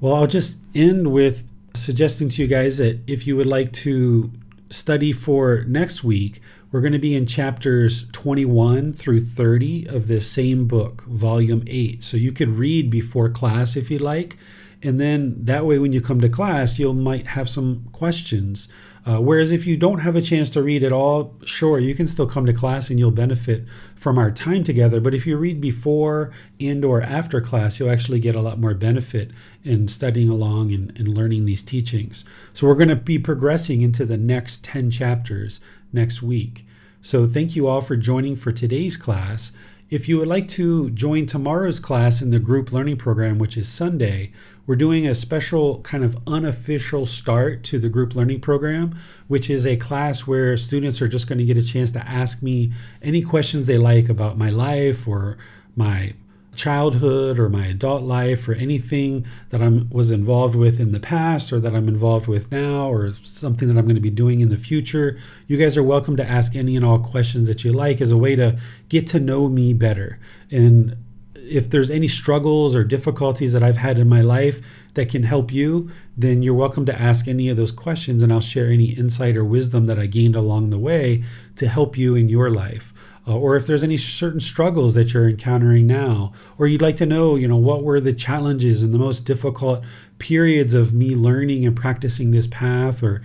[0.00, 1.44] Well, I'll just end with
[1.74, 4.30] suggesting to you guys that if you would like to
[4.70, 6.40] study for next week,
[6.70, 12.04] we're going to be in chapters 21 through 30 of this same book, volume 8.
[12.04, 14.36] So you could read before class if you like.
[14.82, 18.68] And then that way, when you come to class, you might have some questions
[19.06, 22.06] uh, whereas if you don't have a chance to read at all, sure, you can
[22.06, 23.64] still come to class and you'll benefit
[23.96, 25.00] from our time together.
[25.00, 28.74] But if you read before and or after class, you'll actually get a lot more
[28.74, 29.30] benefit
[29.64, 32.24] in studying along and, and learning these teachings.
[32.52, 35.60] So we're going to be progressing into the next 10 chapters
[35.92, 36.66] next week.
[37.02, 39.52] So thank you all for joining for today's class.
[39.90, 43.66] If you would like to join tomorrow's class in the group learning program, which is
[43.68, 44.30] Sunday,
[44.64, 48.96] we're doing a special kind of unofficial start to the group learning program,
[49.26, 52.40] which is a class where students are just going to get a chance to ask
[52.40, 52.72] me
[53.02, 55.38] any questions they like about my life or
[55.74, 56.14] my
[56.54, 61.52] childhood or my adult life or anything that I was involved with in the past
[61.52, 64.48] or that I'm involved with now or something that I'm going to be doing in
[64.48, 68.00] the future, you guys are welcome to ask any and all questions that you like
[68.00, 68.58] as a way to
[68.88, 70.18] get to know me better.
[70.50, 70.96] And
[71.34, 74.60] if there's any struggles or difficulties that I've had in my life
[74.94, 78.40] that can help you, then you're welcome to ask any of those questions and I'll
[78.40, 81.24] share any insight or wisdom that I gained along the way
[81.56, 82.92] to help you in your life
[83.28, 87.06] uh, or if there's any certain struggles that you're encountering now, or you'd like to
[87.06, 89.84] know, you know, what were the challenges and the most difficult
[90.18, 93.22] periods of me learning and practicing this path, or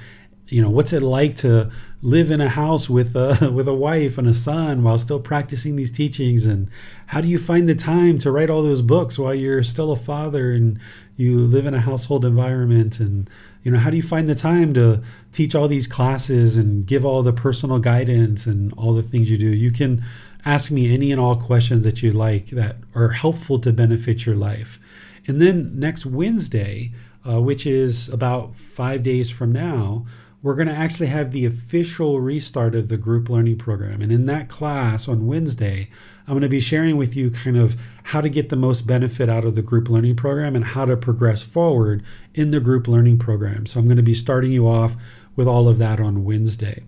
[0.50, 4.18] you know what's it like to live in a house with a with a wife
[4.18, 6.46] and a son while still practicing these teachings?
[6.46, 6.70] And
[7.08, 9.98] how do you find the time to write all those books while you're still a
[9.98, 10.80] father and
[11.18, 13.00] you live in a household environment?
[13.00, 13.30] And
[13.66, 17.04] you know how do you find the time to teach all these classes and give
[17.04, 20.02] all the personal guidance and all the things you do you can
[20.46, 24.36] ask me any and all questions that you like that are helpful to benefit your
[24.36, 24.80] life
[25.28, 26.94] and then next wednesday
[27.28, 30.06] uh, which is about five days from now
[30.46, 34.00] we're going to actually have the official restart of the group learning program.
[34.04, 35.90] And in that class on Wednesday,
[36.28, 39.30] I'm going to be sharing with you kind of how to get the most benefit
[39.30, 42.04] out of the group learning program and how to progress forward
[42.34, 43.66] in the group learning program.
[43.66, 44.96] So I'm going to be starting you off
[45.36, 46.84] with all of that on Wednesday.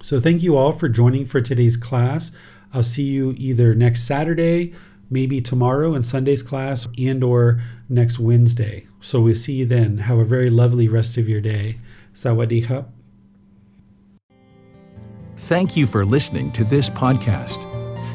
[0.00, 2.32] So thank you all for joining for today's class.
[2.72, 4.74] I'll see you either next Saturday,
[5.08, 8.86] maybe tomorrow in Sunday's class and or next Wednesday.
[9.00, 9.98] So we'll see you then.
[9.98, 11.78] Have a very lovely rest of your day.
[12.12, 12.84] Sawadee
[15.36, 17.73] Thank you for listening to this podcast.